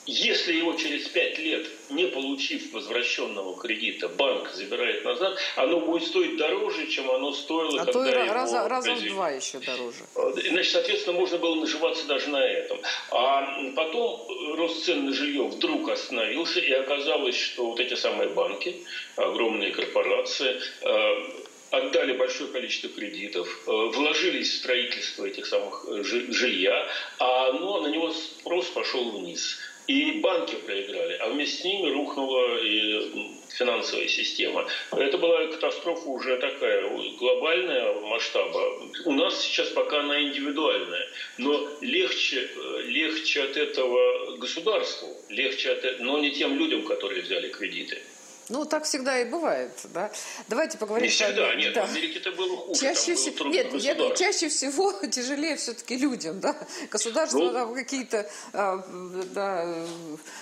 если 0.05 0.53
его 0.53 0.73
через 0.73 1.07
пять 1.07 1.39
лет, 1.39 1.67
не 1.89 2.05
получив 2.07 2.71
возвращенного 2.73 3.57
кредита, 3.59 4.07
банк 4.07 4.51
забирает 4.53 5.03
назад, 5.03 5.37
оно 5.55 5.79
будет 5.79 6.07
стоить 6.07 6.37
дороже, 6.37 6.87
чем 6.87 7.09
оно 7.09 7.33
стоило, 7.33 7.81
а 7.81 7.85
когда 7.85 7.91
то 7.91 8.05
и 8.05 8.23
его 8.23 8.33
раза, 8.33 8.67
раза 8.67 8.93
в 8.93 9.03
два 9.03 9.31
еще 9.31 9.59
дороже. 9.59 9.97
Значит, 10.49 10.71
соответственно, 10.71 11.17
можно 11.19 11.37
было 11.39 11.55
наживаться 11.55 12.05
даже 12.05 12.29
на 12.29 12.43
этом. 12.43 12.79
А 13.11 13.71
потом 13.75 14.27
рост 14.55 14.85
цен 14.85 15.05
на 15.05 15.13
жилье 15.13 15.43
вдруг 15.47 15.89
остановился, 15.89 16.59
и 16.59 16.71
оказалось, 16.71 17.35
что 17.35 17.67
вот 17.67 17.79
эти 17.79 17.95
самые 17.95 18.29
банки, 18.29 18.75
огромные 19.15 19.71
корпорации, 19.71 20.59
э, 20.81 21.45
отдали 21.71 22.13
большое 22.13 22.51
количество 22.51 22.89
кредитов, 22.89 23.47
э, 23.65 23.71
вложились 23.71 24.51
в 24.51 24.57
строительство 24.57 25.25
этих 25.25 25.45
самых 25.45 25.85
э, 25.87 26.03
жилья, 26.03 26.87
а 27.19 27.49
оно, 27.49 27.81
на 27.81 27.87
него 27.87 28.11
спрос 28.11 28.67
пошел 28.67 29.11
вниз. 29.11 29.57
И 29.87 30.13
банки 30.13 30.55
проиграли, 30.55 31.13
а 31.13 31.29
вместе 31.29 31.61
с 31.61 31.63
ними 31.63 31.91
рухнула 31.91 32.57
и 32.63 33.35
финансовая 33.57 34.07
система. 34.07 34.67
Это 34.91 35.17
была 35.17 35.45
катастрофа 35.47 36.09
уже 36.09 36.37
такая 36.37 36.89
глобальная 37.17 37.93
масштаба. 38.01 38.89
У 39.05 39.11
нас 39.13 39.41
сейчас 39.43 39.69
пока 39.69 39.99
она 39.99 40.21
индивидуальная, 40.23 41.07
но 41.37 41.69
легче, 41.81 42.49
легче 42.85 43.43
от 43.43 43.57
этого 43.57 44.37
государству, 44.37 45.15
легче 45.29 45.71
от, 45.71 45.99
но 45.99 46.17
не 46.17 46.31
тем 46.31 46.57
людям, 46.57 46.83
которые 46.83 47.21
взяли 47.21 47.49
кредиты. 47.49 48.01
Ну, 48.49 48.63
так 48.65 48.83
всегда 48.83 49.19
и 49.19 49.25
бывает, 49.25 49.71
да. 49.85 50.11
Давайте 50.47 50.77
поговорим... 50.77 51.05
Не 51.05 51.11
всегда, 51.11 51.49
о... 51.49 51.55
нет, 51.55 51.73
да. 51.73 51.85
в 51.85 51.89
Америке 51.89 52.19
это 52.19 52.31
было 52.31 52.55
хуже, 52.57 52.79
чаще 52.79 53.15
всего, 53.15 53.49
Нет, 53.49 53.73
я 53.73 53.95
думаю, 53.95 54.15
чаще 54.15 54.49
всего 54.49 54.91
тяжелее 55.11 55.55
все-таки 55.55 55.97
людям, 55.97 56.39
да. 56.39 56.55
Государство 56.91 57.39
ну, 57.39 57.51
там 57.51 57.73
какие-то 57.73 58.29
а, 58.53 58.85
да, 59.33 59.75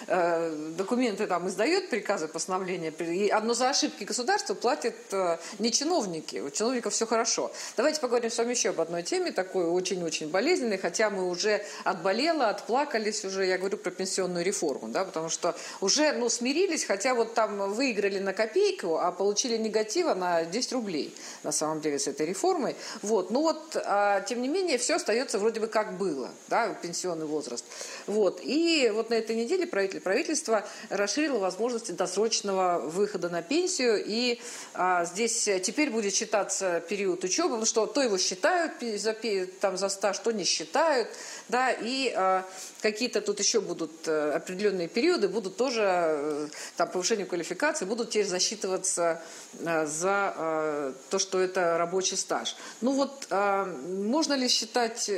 а, 0.08 0.74
документы 0.76 1.28
там 1.28 1.48
издает, 1.48 1.90
приказы, 1.90 2.28
постановления, 2.28 2.90
и 2.90 3.30
одно 3.30 3.54
за 3.54 3.70
ошибки 3.70 4.04
государства 4.04 4.54
платят 4.54 4.96
а, 5.14 5.40
не 5.60 5.72
чиновники, 5.72 6.38
у 6.38 6.50
чиновников 6.50 6.94
все 6.94 7.06
хорошо. 7.06 7.54
Давайте 7.78 8.02
поговорим 8.02 8.32
с 8.32 8.38
вами 8.38 8.52
еще 8.52 8.70
об 8.70 8.82
одной 8.82 9.04
теме, 9.04 9.32
такой 9.32 9.64
очень-очень 9.66 10.28
болезненной, 10.30 10.78
хотя 10.78 11.10
мы 11.10 11.30
уже 11.30 11.66
отболела, 11.86 12.50
отплакались 12.50 13.24
уже, 13.24 13.46
я 13.46 13.58
говорю 13.58 13.78
про 13.78 13.92
пенсионную 13.92 14.44
реформу, 14.44 14.90
да, 14.90 15.06
потому 15.06 15.30
что 15.30 15.56
уже, 15.80 16.12
ну, 16.12 16.28
смирились, 16.28 16.84
хотя 16.84 17.14
вот 17.14 17.34
там 17.34 17.72
вы 17.74 17.93
выиграли 17.94 18.20
на 18.20 18.34
копейку, 18.34 18.98
а 18.98 19.12
получили 19.12 19.58
негатива 19.58 20.14
на 20.14 20.46
10 20.46 20.74
рублей, 20.74 21.14
на 21.44 21.52
самом 21.52 21.80
деле, 21.80 22.00
с 22.00 22.08
этой 22.08 22.26
реформой. 22.26 22.76
Вот. 23.02 23.30
Ну 23.30 23.42
вот, 23.42 23.78
а, 23.86 24.22
тем 24.22 24.42
не 24.42 24.48
менее, 24.48 24.78
все 24.78 24.96
остается 24.96 25.38
вроде 25.38 25.60
бы 25.60 25.68
как 25.68 25.98
было, 25.98 26.32
да, 26.48 26.74
пенсионный 26.74 27.26
возраст. 27.26 27.64
Вот. 28.08 28.40
И 28.44 28.92
вот 28.94 29.10
на 29.10 29.16
этой 29.16 29.36
неделе 29.36 29.68
правительство 29.68 30.66
расширило 30.90 31.38
возможности 31.38 31.92
досрочного 31.92 32.80
выхода 32.80 33.30
на 33.30 33.42
пенсию, 33.42 34.04
и 34.04 34.42
а, 34.74 35.06
здесь 35.06 35.44
теперь 35.62 35.92
будет 35.92 36.14
считаться 36.14 36.82
период 36.90 37.24
учебы, 37.24 37.50
потому 37.50 37.66
что 37.66 37.86
то 37.86 38.02
его 38.02 38.18
считают 38.18 38.74
за, 38.82 39.16
там, 39.60 39.78
за 39.78 39.90
стаж, 39.90 40.18
то 40.20 40.32
не 40.32 40.44
считают, 40.44 41.10
да, 41.48 41.72
и 41.72 42.12
а, 42.16 42.46
какие-то 42.84 43.22
тут 43.22 43.40
еще 43.40 43.62
будут 43.62 44.08
э, 44.08 44.34
определенные 44.36 44.90
периоды, 44.90 45.30
будут 45.30 45.56
тоже 45.56 45.84
э, 45.86 46.48
там 46.76 46.90
повышение 46.90 47.26
квалификации, 47.26 47.86
будут 47.86 48.10
теперь 48.10 48.28
засчитываться 48.28 49.22
э, 49.60 49.86
за 49.86 50.94
то, 51.10 51.20
что 51.20 51.40
это 51.40 51.78
рабочий 51.78 52.18
стаж. 52.18 52.56
Ну 52.82 52.92
вот, 52.92 53.28
а, 53.30 53.66
можно 53.66 54.34
ли 54.34 54.48
считать 54.50 55.10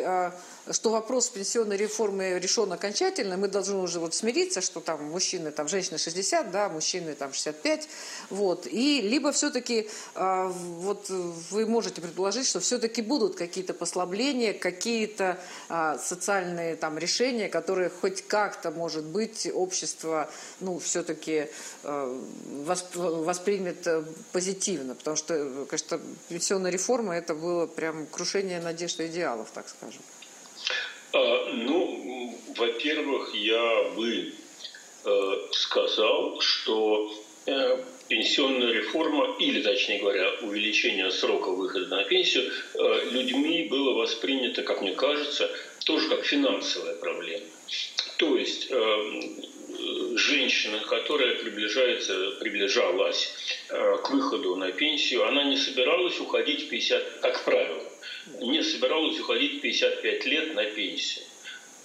что 0.71 0.89
вопрос 0.89 1.29
пенсионной 1.29 1.77
реформы 1.77 2.39
решен 2.39 2.71
окончательно, 2.71 3.37
мы 3.37 3.47
должны 3.47 3.77
уже 3.77 3.99
вот 3.99 4.15
смириться, 4.15 4.61
что 4.61 4.79
там 4.79 5.03
мужчины, 5.05 5.51
там 5.51 5.67
женщины 5.67 5.97
60, 5.97 6.51
да, 6.51 6.69
мужчины 6.69 7.13
там 7.13 7.33
65, 7.33 7.87
вот, 8.29 8.67
и 8.67 9.01
либо 9.01 9.31
все-таки 9.31 9.89
э, 10.15 10.47
вот 10.47 11.09
вы 11.09 11.67
можете 11.67 12.01
предположить, 12.01 12.47
что 12.47 12.59
все-таки 12.59 13.01
будут 13.01 13.35
какие-то 13.35 13.73
послабления, 13.73 14.53
какие-то 14.53 15.39
э, 15.69 15.97
социальные 16.01 16.75
там 16.75 16.97
решения, 16.97 17.47
которые 17.47 17.89
хоть 17.89 18.25
как-то, 18.27 18.71
может 18.71 19.05
быть, 19.05 19.47
общество, 19.53 20.29
ну, 20.59 20.79
все-таки 20.79 21.47
э, 21.83 22.21
воспримет 22.95 23.87
позитивно, 24.31 24.95
потому 24.95 25.15
что, 25.15 25.65
конечно, 25.69 25.99
пенсионная 26.29 26.71
реформа 26.71 27.15
это 27.15 27.35
было 27.35 27.67
прям 27.67 28.07
крушение 28.07 28.59
надежд 28.59 28.99
и 28.99 29.07
идеалов, 29.07 29.49
так 29.53 29.69
скажем. 29.69 30.01
А, 31.15 31.49
ну, 31.53 32.37
во-первых, 32.57 33.33
я 33.33 33.83
бы 33.95 34.33
э, 35.05 35.37
сказал, 35.51 36.41
что 36.41 37.09
э, 37.45 37.77
пенсионная 38.09 38.73
реформа, 38.73 39.33
или, 39.39 39.61
точнее 39.61 39.99
говоря, 39.99 40.29
увеличение 40.41 41.09
срока 41.11 41.51
выхода 41.51 41.87
на 41.87 42.03
пенсию, 42.03 42.51
э, 42.73 43.01
людьми 43.11 43.63
было 43.69 43.93
воспринято, 43.93 44.61
как 44.61 44.81
мне 44.81 44.91
кажется, 44.91 45.49
тоже 45.85 46.09
как 46.09 46.25
финансовая 46.25 46.95
проблема. 46.95 47.45
То 48.17 48.35
есть 48.37 48.69
женщина, 50.15 50.79
которая 50.87 51.35
приближается, 51.35 52.31
приближалась 52.39 53.33
к 53.67 54.09
выходу 54.09 54.55
на 54.55 54.71
пенсию, 54.71 55.27
она 55.27 55.43
не 55.43 55.57
собиралась 55.57 56.19
уходить 56.19 56.63
в 56.63 56.69
50, 56.69 57.19
как 57.21 57.43
правило, 57.43 57.83
не 58.41 58.63
собиралась 58.63 59.19
уходить 59.19 59.61
55 59.61 60.25
лет 60.25 60.55
на 60.55 60.65
пенсию. 60.65 61.25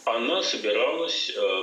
Она 0.05 0.43
собиралась 0.43 1.31
э, 1.37 1.63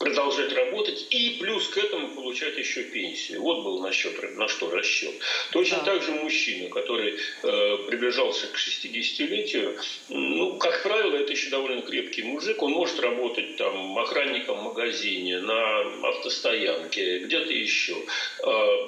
продолжать 0.00 0.52
работать 0.54 1.06
и 1.10 1.36
плюс 1.38 1.68
к 1.68 1.76
этому 1.76 2.08
получать 2.08 2.56
еще 2.56 2.82
пенсию. 2.84 3.42
Вот 3.42 3.62
был 3.62 3.80
на, 3.80 3.92
счет, 3.92 4.14
на 4.36 4.48
что 4.48 4.70
расчет. 4.70 5.14
Точно 5.52 5.76
да. 5.78 5.84
так 5.84 6.02
же 6.02 6.12
мужчина, 6.12 6.70
который 6.70 7.16
э, 7.42 7.76
приближался 7.86 8.46
к 8.46 8.56
60-летию, 8.56 9.76
ну, 10.08 10.56
как 10.56 10.82
правило, 10.82 11.16
это 11.16 11.32
еще 11.32 11.50
довольно 11.50 11.82
крепкий 11.82 12.22
мужик, 12.22 12.62
он 12.62 12.72
может 12.72 12.98
работать 12.98 13.56
там 13.56 13.98
охранником 13.98 14.60
в 14.60 14.62
магазине, 14.62 15.38
на 15.40 15.80
автостоянке, 16.08 17.18
где-то 17.18 17.52
еще. 17.52 17.96
Э, 18.42 18.86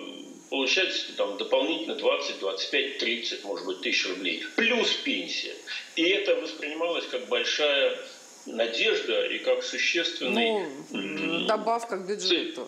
получать 0.62 1.16
там 1.16 1.36
дополнительно 1.38 1.96
20, 1.96 2.38
25, 2.38 2.98
30, 2.98 3.44
может 3.44 3.66
быть, 3.66 3.80
тысяч 3.80 4.06
рублей. 4.06 4.44
Плюс 4.54 4.92
пенсия. 5.04 5.54
И 5.96 6.08
это 6.08 6.36
воспринималось 6.36 7.04
как 7.10 7.26
большая 7.26 7.98
надежда 8.46 9.26
и 9.26 9.38
как 9.38 9.64
существенный... 9.64 10.66
Ну, 10.90 11.46
добавка 11.46 11.96
к 11.96 12.06
бюджету. 12.06 12.66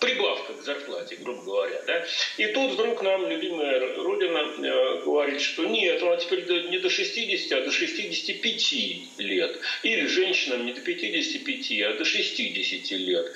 Прибавка 0.00 0.52
к 0.52 0.62
зарплате, 0.62 1.16
грубо 1.16 1.42
говоря. 1.42 1.82
Да? 1.86 2.06
И 2.36 2.46
тут 2.48 2.72
вдруг 2.72 3.02
нам 3.02 3.26
любимая 3.26 3.96
Родина 3.96 4.38
э, 4.38 5.02
говорит, 5.02 5.40
что 5.40 5.64
нет, 5.64 6.02
она 6.02 6.16
теперь 6.16 6.44
не 6.68 6.78
до 6.78 6.90
60, 6.90 7.52
а 7.58 7.64
до 7.64 7.70
65 7.70 8.72
лет. 9.18 9.60
Или 9.82 10.06
женщинам 10.06 10.66
не 10.66 10.74
до 10.74 10.80
55, 10.82 11.80
а 11.80 11.94
до 11.94 12.04
60 12.04 12.90
лет. 12.98 13.32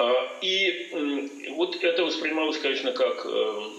А, 0.00 0.38
и 0.40 0.88
вот 1.50 1.76
это 1.84 2.02
воспринималось, 2.02 2.56
конечно, 2.56 2.90
как, 2.92 3.26
э, 3.26 3.70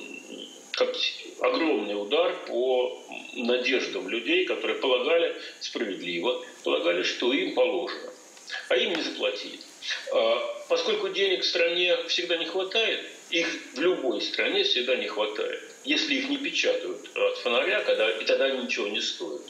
как 0.74 0.96
огромный 1.40 2.00
удар 2.00 2.36
по 2.46 3.04
надеждам 3.34 4.08
людей, 4.08 4.46
которые 4.46 4.78
полагали 4.78 5.36
справедливо, 5.62 6.46
полагали, 6.64 7.02
что 7.02 7.34
им 7.34 7.56
положено, 7.56 8.14
а 8.70 8.76
им 8.78 8.94
не 8.94 9.02
заплатили. 9.02 9.58
А, 10.14 10.64
поскольку 10.70 11.10
денег 11.10 11.42
в 11.42 11.48
стране 11.48 11.98
всегда 12.08 12.38
не 12.38 12.46
хватает, 12.46 13.04
их 13.32 13.48
в 13.74 13.80
любой 13.80 14.22
стране 14.22 14.64
всегда 14.64 14.96
не 14.96 15.08
хватает 15.08 15.72
если 15.84 16.16
их 16.16 16.30
не 16.30 16.38
печатают 16.38 17.10
от 17.16 17.38
фонаря, 17.40 17.82
когда, 17.82 18.10
и 18.12 18.24
тогда 18.26 18.50
ничего 18.50 18.88
не 18.88 19.02
стоят. 19.02 19.42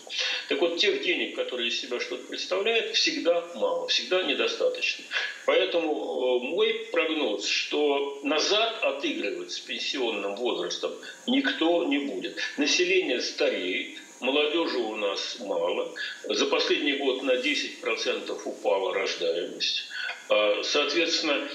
Так 0.47 0.61
вот, 0.61 0.77
тех 0.77 1.03
денег, 1.03 1.35
которые 1.35 1.69
из 1.69 1.79
себя 1.79 1.99
что-то 1.99 2.23
представляют, 2.27 2.95
всегда 2.95 3.51
мало, 3.55 3.87
всегда 3.87 4.23
недостаточно. 4.23 5.05
Поэтому 5.45 5.91
э, 5.91 6.47
мой 6.47 6.87
прогноз, 6.91 7.45
что 7.45 8.19
назад 8.23 8.81
отыгрывать 8.83 9.51
с 9.51 9.59
пенсионным 9.59 10.35
возрастом 10.35 10.93
никто 11.27 11.83
не 11.85 11.99
будет. 11.99 12.37
Население 12.57 13.19
стареет, 13.21 13.97
молодежи 14.21 14.77
у 14.77 14.95
нас 14.95 15.37
мало. 15.39 15.93
За 16.29 16.45
последний 16.45 16.93
год 16.93 17.23
на 17.23 17.31
10% 17.31 18.41
упала 18.45 18.93
рождаемость. 18.93 19.85
А, 20.29 20.61
соответственно, 20.63 21.47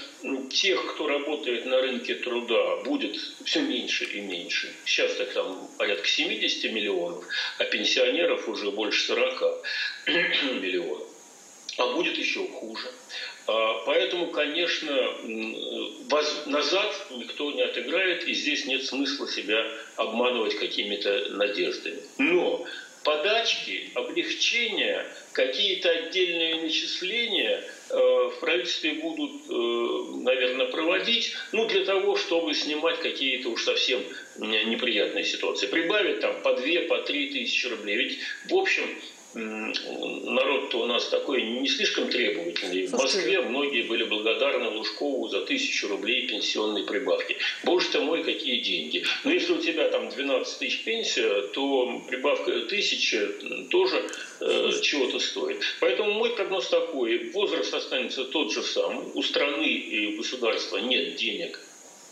тех, 0.49 0.93
кто 0.93 1.07
работает 1.07 1.65
на 1.65 1.81
рынке 1.81 2.15
труда, 2.15 2.77
будет 2.77 3.17
все 3.43 3.61
меньше 3.61 4.05
и 4.05 4.19
меньше. 4.21 4.73
Сейчас 4.85 5.13
так 5.15 5.33
там 5.33 5.69
порядка 5.77 6.07
70 6.07 6.71
миллионов, 6.71 7.25
а 7.57 7.63
пенсионеров 7.65 8.47
уже 8.47 8.71
больше 8.71 9.03
40 9.05 9.65
миллионов. 10.07 11.07
А 11.77 11.87
будет 11.93 12.17
еще 12.17 12.47
хуже. 12.47 12.91
А, 13.47 13.83
поэтому, 13.85 14.27
конечно, 14.27 15.13
назад 16.45 17.07
никто 17.11 17.51
не 17.51 17.61
отыграет, 17.61 18.27
и 18.27 18.33
здесь 18.33 18.65
нет 18.65 18.83
смысла 18.85 19.27
себя 19.27 19.65
обманывать 19.95 20.55
какими-то 20.55 21.29
надеждами. 21.29 22.01
Но 22.17 22.65
подачки, 23.03 23.89
облегчения, 23.95 25.05
какие-то 25.37 25.91
отдельные 25.91 26.55
начисления 26.55 27.63
э, 27.91 27.95
в 27.95 28.39
правительстве 28.39 28.93
будут, 28.93 29.33
э, 29.47 30.23
наверное, 30.23 30.65
проводить, 30.65 31.33
ну, 31.51 31.67
для 31.67 31.85
того, 31.85 32.15
чтобы 32.15 32.55
снимать 32.55 32.99
какие-то 32.99 33.49
уж 33.49 33.63
совсем 33.63 34.01
неприятные 34.37 35.23
ситуации. 35.23 35.67
Прибавить 35.67 36.21
там 36.21 36.41
по 36.41 36.53
2, 36.53 36.87
по 36.89 37.01
3 37.01 37.29
тысячи 37.29 37.67
рублей. 37.67 37.97
Ведь, 37.97 38.19
в 38.49 38.55
общем, 38.55 38.83
народ-то 39.37 40.81
у 40.81 40.85
нас 40.85 41.07
такой 41.09 41.43
не 41.43 41.67
слишком 41.67 42.09
требовательный. 42.09 42.87
В 42.87 42.93
Москве 42.93 43.41
многие 43.41 43.83
были 43.83 44.03
благодарны 44.03 44.69
Лужкову 44.69 45.27
за 45.29 45.41
тысячу 45.41 45.87
рублей 45.87 46.27
пенсионной 46.27 46.83
прибавки. 46.83 47.37
Боже 47.63 47.87
ты 47.91 47.99
мой, 47.99 48.23
какие 48.23 48.61
деньги. 48.61 49.05
Но 49.23 49.31
если 49.31 49.53
у 49.53 49.61
тебя 49.61 49.89
там 49.89 50.09
12 50.09 50.59
тысяч 50.59 50.83
пенсия, 50.83 51.41
то 51.53 52.01
прибавка 52.07 52.51
тысячи 52.61 53.19
тоже 53.69 54.09
э, 54.41 54.71
чего-то 54.81 55.19
стоит. 55.19 55.61
Поэтому 55.79 56.13
мой 56.13 56.31
прогноз 56.31 56.67
такой. 56.67 57.29
Возраст 57.31 57.73
останется 57.73 58.25
тот 58.25 58.51
же 58.51 58.63
самый. 58.63 59.05
У 59.13 59.21
страны 59.21 59.67
и 59.67 60.15
государства 60.17 60.77
нет 60.77 61.15
денег 61.15 61.59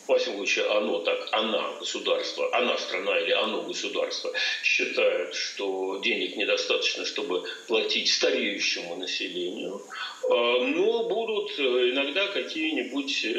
во 0.08 0.18
всяком 0.18 0.38
случае, 0.38 0.66
оно 0.66 1.00
так, 1.00 1.28
она, 1.32 1.72
государство, 1.80 2.56
она 2.56 2.78
страна 2.78 3.20
или 3.20 3.32
оно 3.32 3.64
государство 3.64 4.32
считает, 4.64 5.34
что 5.34 6.00
денег 6.04 6.36
недостаточно, 6.36 7.06
чтобы 7.06 7.44
платить 7.68 8.10
стареющему 8.10 8.96
населению, 8.98 9.82
а, 10.30 10.60
но 10.62 11.08
будут 11.08 11.58
э, 11.58 11.62
иногда 11.62 12.28
какие-нибудь 12.28 13.26
э, 13.26 13.30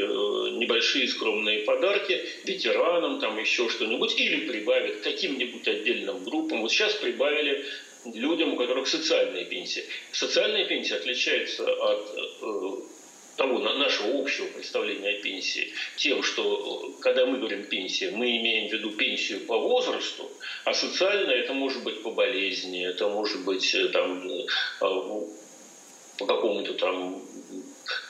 небольшие 0.59 1.09
скромные 1.09 1.61
подарки 1.61 2.21
ветеранам, 2.45 3.21
там 3.21 3.39
еще 3.39 3.69
что-нибудь, 3.69 4.19
или 4.19 4.49
прибавят 4.49 5.01
каким-нибудь 5.01 5.67
отдельным 5.69 6.25
группам. 6.25 6.62
Вот 6.62 6.73
сейчас 6.73 6.95
прибавили 6.95 7.64
людям, 8.14 8.55
у 8.55 8.57
которых 8.57 8.87
социальная 8.87 9.45
пенсия. 9.45 9.85
Социальная 10.12 10.64
пенсия 10.64 10.97
отличается 10.97 11.64
от 11.64 12.11
э, 12.43 12.96
того 13.37 13.59
нашего 13.59 14.18
общего 14.18 14.47
представления 14.47 15.11
о 15.11 15.22
пенсии 15.22 15.72
тем, 15.97 16.22
что 16.22 16.95
когда 17.01 17.26
мы 17.26 17.39
говорим 17.39 17.64
пенсия, 17.64 18.11
мы 18.11 18.37
имеем 18.39 18.70
в 18.70 18.72
виду 18.72 18.93
пенсию 18.93 19.41
по 19.41 19.59
возрасту, 19.59 20.30
а 20.64 20.74
социально 20.74 21.30
это 21.30 21.53
может 21.53 21.82
быть 21.82 22.03
по 22.03 22.11
болезни, 22.11 22.87
это 22.87 23.09
может 23.09 23.45
быть 23.45 23.74
э, 23.74 23.89
там, 23.89 24.28
э, 24.28 24.47
по 26.18 26.26
какому-то 26.26 26.74
там 26.74 27.22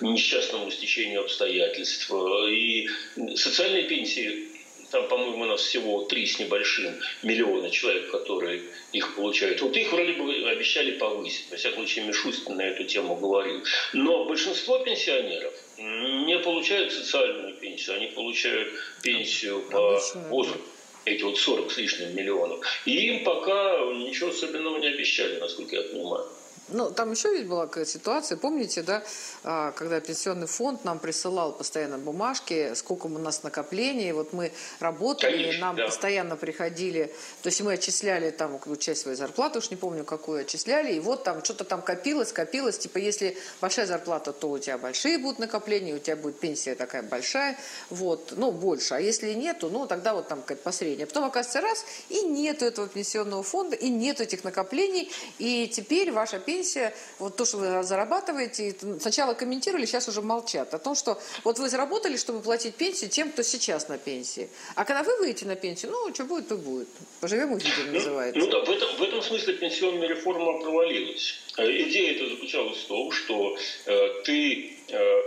несчастному 0.00 0.70
стечению 0.70 1.22
обстоятельств. 1.22 2.10
И 2.48 2.88
социальные 3.34 3.84
пенсии 3.84 4.55
там, 4.90 5.08
по-моему, 5.08 5.42
у 5.42 5.46
нас 5.46 5.60
всего 5.60 6.02
три 6.04 6.26
с 6.26 6.38
небольшим 6.38 7.00
миллиона 7.22 7.70
человек, 7.70 8.10
которые 8.10 8.62
их 8.92 9.14
получают. 9.14 9.60
Вот 9.60 9.76
их 9.76 9.92
вроде 9.92 10.12
бы 10.12 10.48
обещали 10.48 10.92
повысить. 10.92 11.50
Во 11.50 11.56
всяком 11.56 11.78
случае, 11.78 12.06
Мишустин 12.06 12.56
на 12.56 12.62
эту 12.62 12.84
тему 12.84 13.16
говорил. 13.16 13.62
Но 13.92 14.24
большинство 14.24 14.78
пенсионеров 14.78 15.52
не 15.78 16.38
получают 16.38 16.92
социальную 16.92 17.54
пенсию. 17.54 17.96
Они 17.96 18.06
получают 18.06 18.72
пенсию 19.02 19.62
по 19.70 20.00
возрасту 20.28 20.60
эти 21.04 21.22
вот 21.22 21.38
40 21.38 21.72
с 21.72 21.76
лишним 21.76 22.14
миллионов. 22.14 22.60
И 22.84 22.90
им 22.90 23.24
пока 23.24 23.78
ничего 23.94 24.30
особенного 24.30 24.78
не 24.78 24.88
обещали, 24.88 25.38
насколько 25.38 25.76
я 25.76 25.82
понимаю. 25.82 26.26
Ну, 26.68 26.90
там 26.90 27.12
еще 27.12 27.30
ведь 27.30 27.46
была 27.46 27.66
какая-то 27.66 27.88
ситуация, 27.88 28.36
помните, 28.36 28.82
да, 28.82 29.04
а, 29.44 29.70
когда 29.72 30.00
пенсионный 30.00 30.48
фонд 30.48 30.84
нам 30.84 30.98
присылал 30.98 31.52
постоянно 31.52 31.96
бумажки, 31.96 32.74
сколько 32.74 33.06
у 33.06 33.18
нас 33.18 33.44
накоплений, 33.44 34.10
вот 34.10 34.32
мы 34.32 34.50
работали, 34.80 35.44
Конечно, 35.44 35.60
нам 35.60 35.76
да. 35.76 35.86
постоянно 35.86 36.34
приходили, 36.36 37.14
то 37.42 37.50
есть 37.50 37.60
мы 37.60 37.74
отчисляли 37.74 38.30
там 38.30 38.60
часть 38.78 39.02
своей 39.02 39.16
зарплаты, 39.16 39.60
уж 39.60 39.70
не 39.70 39.76
помню, 39.76 40.04
какую 40.04 40.40
отчисляли, 40.40 40.92
и 40.92 40.98
вот 40.98 41.22
там 41.22 41.44
что-то 41.44 41.62
там 41.62 41.82
копилось, 41.82 42.32
копилось, 42.32 42.78
типа 42.78 42.98
если 42.98 43.38
большая 43.60 43.86
зарплата, 43.86 44.32
то 44.32 44.50
у 44.50 44.58
тебя 44.58 44.76
большие 44.76 45.18
будут 45.18 45.38
накопления, 45.38 45.94
у 45.94 46.00
тебя 46.00 46.16
будет 46.16 46.40
пенсия 46.40 46.74
такая 46.74 47.04
большая, 47.04 47.56
вот, 47.90 48.32
ну, 48.36 48.50
больше, 48.50 48.94
а 48.94 49.00
если 49.00 49.32
нету, 49.34 49.70
ну, 49.70 49.86
тогда 49.86 50.14
вот 50.14 50.26
там 50.26 50.40
какая-то 50.40 50.64
посредняя. 50.64 51.06
Потом, 51.06 51.24
оказывается, 51.26 51.60
раз, 51.60 51.84
и 52.08 52.22
нету 52.22 52.64
этого 52.64 52.88
пенсионного 52.88 53.44
фонда, 53.44 53.76
и 53.76 53.88
нету 53.88 54.24
этих 54.24 54.42
накоплений, 54.42 55.12
и 55.38 55.68
теперь 55.68 56.10
ваша 56.10 56.40
пенсия 56.40 56.55
пенсия, 56.56 56.94
вот 57.18 57.36
то, 57.36 57.44
что 57.44 57.58
вы 57.58 57.82
зарабатываете, 57.82 58.74
сначала 59.00 59.34
комментировали, 59.34 59.86
сейчас 59.86 60.08
уже 60.08 60.22
молчат 60.22 60.72
о 60.74 60.78
том, 60.78 60.94
что 60.94 61.18
вот 61.44 61.58
вы 61.58 61.68
заработали, 61.68 62.16
чтобы 62.16 62.40
платить 62.40 62.74
пенсию 62.74 63.10
тем, 63.10 63.30
кто 63.30 63.42
сейчас 63.42 63.88
на 63.88 63.98
пенсии. 63.98 64.48
А 64.74 64.84
когда 64.84 65.02
вы 65.02 65.18
выйдете 65.18 65.46
на 65.46 65.56
пенсию, 65.56 65.92
ну, 65.92 66.14
что 66.14 66.24
будет, 66.24 66.48
то 66.48 66.56
будет. 66.56 66.88
Поживем 67.20 67.52
увидим, 67.52 67.92
называется. 67.92 68.38
Ну, 68.38 68.46
ну 68.46 68.52
да, 68.52 68.64
в 68.64 68.70
этом, 68.70 68.96
в 68.96 69.02
этом 69.02 69.22
смысле 69.22 69.54
пенсионная 69.54 70.08
реформа 70.08 70.58
провалилась. 70.60 71.34
Э, 71.58 71.82
идея 71.82 72.16
это 72.16 72.28
заключалась 72.30 72.78
в 72.78 72.86
том, 72.86 73.12
что 73.12 73.56
э, 73.86 74.08
ты 74.24 74.72
э, 74.88 75.20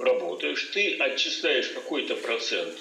работаешь, 0.00 0.70
ты 0.74 0.96
отчисляешь 0.96 1.68
какой-то 1.68 2.16
процент 2.16 2.74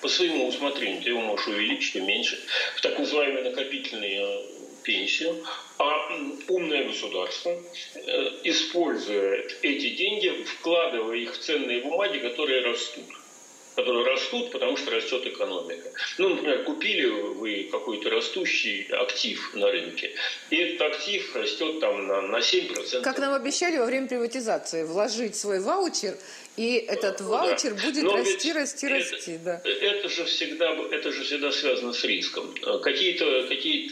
по 0.00 0.08
своему 0.08 0.46
усмотрению, 0.46 1.02
ты 1.02 1.08
его 1.10 1.20
можешь 1.20 1.48
увеличить, 1.48 1.96
уменьшить, 1.96 2.40
в 2.76 2.80
так 2.82 2.98
называемые 2.98 3.50
накопительные 3.50 4.57
пенсию, 4.88 5.44
а 5.76 6.08
умное 6.48 6.84
государство 6.84 7.50
э, 7.50 8.30
использует 8.44 9.58
эти 9.60 9.90
деньги, 9.90 10.44
вкладывая 10.44 11.18
их 11.18 11.34
в 11.34 11.38
ценные 11.38 11.82
бумаги, 11.82 12.18
которые 12.18 12.62
растут. 12.62 13.04
Которые 13.78 14.04
растут, 14.06 14.50
потому 14.50 14.76
что 14.76 14.90
растет 14.90 15.24
экономика. 15.24 15.88
Ну, 16.18 16.30
например, 16.30 16.64
купили 16.64 17.06
вы 17.06 17.68
какой-то 17.70 18.10
растущий 18.10 18.82
актив 18.90 19.54
на 19.54 19.70
рынке, 19.70 20.10
и 20.50 20.56
этот 20.56 20.92
актив 20.92 21.36
растет 21.36 21.78
там 21.78 22.08
на, 22.08 22.22
на 22.22 22.38
7%. 22.38 23.02
Как 23.02 23.18
нам 23.18 23.34
обещали 23.34 23.78
во 23.78 23.86
время 23.86 24.08
приватизации, 24.08 24.82
вложить 24.82 25.36
свой 25.36 25.60
ваучер, 25.60 26.16
и 26.56 26.74
этот 26.88 27.20
ну, 27.20 27.28
ваучер 27.28 27.74
да. 27.74 27.82
будет 27.84 28.02
Но 28.02 28.16
расти, 28.16 28.52
расти, 28.52 28.86
это, 28.86 28.96
расти. 28.96 29.38
Да. 29.44 29.62
Это 29.64 30.08
же 30.08 30.24
всегда, 30.24 30.76
это 30.90 31.12
же 31.12 31.22
всегда 31.22 31.52
связано 31.52 31.92
с 31.92 32.02
риском. 32.02 32.52
Какие-то 32.82 33.46
какие 33.48 33.88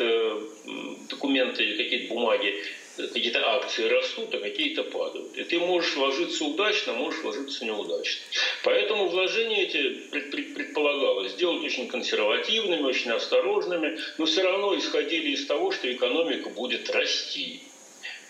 документы 1.09 1.63
или 1.63 1.77
какие-то 1.85 2.13
бумаги 2.13 2.61
какие-то 2.97 3.47
акции 3.57 3.85
растут, 3.85 4.35
а 4.35 4.39
какие-то 4.39 4.83
падают. 4.83 5.37
И 5.37 5.45
ты 5.45 5.59
можешь 5.59 5.95
вложиться 5.95 6.45
удачно, 6.45 6.93
можешь 6.93 7.23
вложиться 7.23 7.65
неудачно. 7.65 8.23
Поэтому 8.63 9.09
вложения 9.09 9.63
эти 9.63 9.91
предполагалось 10.11 11.33
сделать 11.33 11.65
очень 11.65 11.89
консервативными, 11.89 12.83
очень 12.83 13.11
осторожными, 13.11 13.99
но 14.19 14.25
все 14.25 14.43
равно 14.43 14.77
исходили 14.77 15.31
из 15.31 15.45
того, 15.47 15.71
что 15.71 15.93
экономика 15.93 16.49
будет 16.49 16.91
расти. 16.91 17.61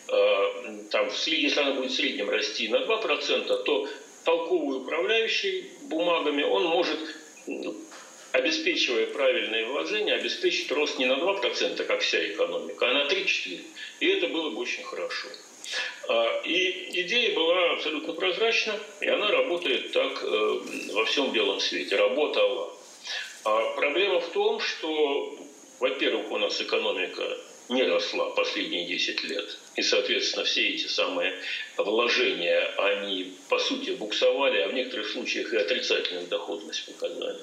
А, 0.08 0.82
там, 0.90 1.10
если 1.26 1.60
она 1.60 1.72
будет 1.72 1.92
в 1.92 1.94
среднем 1.94 2.30
расти 2.30 2.68
на 2.68 2.76
2%, 2.76 3.62
то 3.64 3.88
толковый 4.24 4.78
управляющий 4.78 5.70
бумагами, 5.82 6.42
он 6.42 6.64
может 6.64 6.98
обеспечивая 8.36 9.06
правильные 9.06 9.64
вложения, 9.66 10.14
обеспечить 10.14 10.70
рост 10.70 10.98
не 10.98 11.06
на 11.06 11.14
2%, 11.14 11.84
как 11.84 12.00
вся 12.00 12.24
экономика, 12.28 12.88
а 12.88 12.92
на 12.92 13.08
3-4%. 13.08 13.60
И 14.00 14.06
это 14.06 14.28
было 14.28 14.50
бы 14.50 14.58
очень 14.58 14.84
хорошо. 14.84 15.28
А, 16.08 16.42
и 16.44 17.00
идея 17.02 17.34
была 17.34 17.72
абсолютно 17.72 18.12
прозрачна, 18.12 18.78
и 19.00 19.08
она 19.08 19.30
работает 19.30 19.92
так 19.92 20.22
э, 20.22 20.60
во 20.92 21.04
всем 21.06 21.32
белом 21.32 21.60
свете, 21.60 21.96
работала. 21.96 22.72
А 23.44 23.74
проблема 23.74 24.20
в 24.20 24.28
том, 24.28 24.60
что, 24.60 25.36
во-первых, 25.80 26.30
у 26.30 26.36
нас 26.36 26.60
экономика 26.60 27.38
не 27.68 27.82
росла 27.82 28.30
последние 28.30 28.86
10 28.86 29.24
лет. 29.24 29.58
И, 29.76 29.82
соответственно, 29.82 30.44
все 30.44 30.68
эти 30.68 30.86
самые 30.86 31.34
вложения, 31.76 32.72
они, 32.78 33.34
по 33.48 33.58
сути, 33.58 33.90
буксовали, 33.90 34.60
а 34.60 34.68
в 34.68 34.74
некоторых 34.74 35.08
случаях 35.08 35.52
и 35.52 35.56
отрицательную 35.56 36.26
доходность 36.28 36.86
показали. 36.86 37.38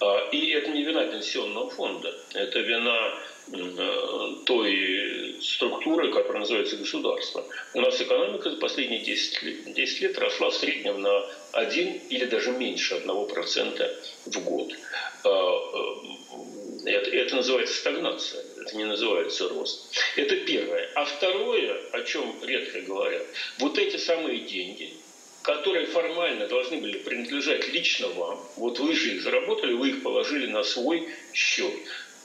А, 0.00 0.28
и 0.32 0.50
это 0.50 0.70
не 0.70 0.82
вина 0.82 1.06
пенсионного 1.06 1.70
фонда, 1.70 2.14
это 2.34 2.58
вина 2.60 3.14
э, 3.52 4.34
той 4.46 5.36
структуры, 5.42 6.10
которая 6.10 6.40
называется 6.40 6.76
государство. 6.76 7.44
У 7.74 7.80
нас 7.80 8.00
экономика 8.00 8.50
за 8.50 8.56
последние 8.56 9.00
10 9.00 9.42
лет, 9.42 9.74
10 9.74 10.00
лет 10.00 10.18
росла 10.18 10.50
в 10.50 10.54
среднем 10.54 11.02
на 11.02 11.26
1 11.52 12.00
или 12.08 12.24
даже 12.24 12.50
меньше 12.52 12.94
1% 12.94 13.96
в 14.26 14.44
год. 14.44 14.72
А, 15.24 16.08
э, 16.86 16.90
это, 16.90 17.10
это 17.10 17.36
называется 17.36 17.76
стагнация 17.76 18.42
это 18.70 18.76
не 18.76 18.84
называется 18.84 19.48
рост. 19.48 19.96
Это 20.16 20.36
первое. 20.36 20.88
А 20.94 21.04
второе, 21.04 21.76
о 21.92 22.02
чем 22.02 22.34
редко 22.42 22.80
говорят, 22.80 23.26
вот 23.58 23.78
эти 23.78 23.96
самые 23.96 24.40
деньги, 24.40 24.94
которые 25.42 25.86
формально 25.86 26.46
должны 26.46 26.78
были 26.78 26.98
принадлежать 26.98 27.68
лично 27.68 28.08
вам, 28.08 28.40
вот 28.56 28.78
вы 28.78 28.94
же 28.94 29.14
их 29.14 29.22
заработали, 29.22 29.72
вы 29.72 29.90
их 29.90 30.02
положили 30.02 30.46
на 30.46 30.62
свой 30.62 31.08
счет. 31.32 31.72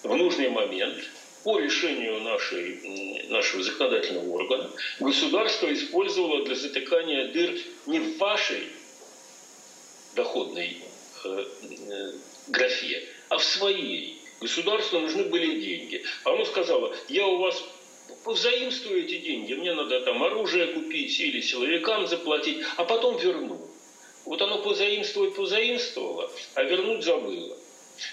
В 0.04 0.16
нужный 0.16 0.50
момент 0.50 1.04
по 1.44 1.60
решению 1.60 2.22
нашей, 2.22 3.28
нашего 3.30 3.64
законодательного 3.64 4.30
органа 4.32 4.70
государство 5.00 5.72
использовало 5.74 6.46
для 6.46 6.56
затыкания 6.56 7.32
дыр 7.32 7.60
не 7.88 8.00
в 8.00 8.18
вашей 8.18 8.64
доходной 10.16 10.78
э, 11.24 11.46
э, 11.90 12.12
графе, 12.48 13.04
а 13.30 13.38
в 13.38 13.44
своей. 13.44 14.15
Государству 14.46 15.00
нужны 15.00 15.24
были 15.24 15.60
деньги. 15.60 16.04
А 16.24 16.32
оно 16.32 16.46
сказало, 16.46 16.96
я 17.10 17.26
у 17.26 17.38
вас 17.38 17.64
позаимствую 18.24 19.04
эти 19.04 19.18
деньги, 19.18 19.56
мне 19.56 19.74
надо 19.74 20.00
там 20.02 20.22
оружие 20.22 20.68
купить 20.68 21.20
или 21.20 21.42
силовикам 21.42 22.06
заплатить, 22.06 22.64
а 22.78 22.84
потом 22.84 23.18
верну. 23.18 23.68
Вот 24.24 24.42
оно 24.44 24.60
позаимствовать 24.60 25.34
позаимствовало, 25.36 26.32
а 26.54 26.64
вернуть 26.64 27.04
забыло. 27.04 27.58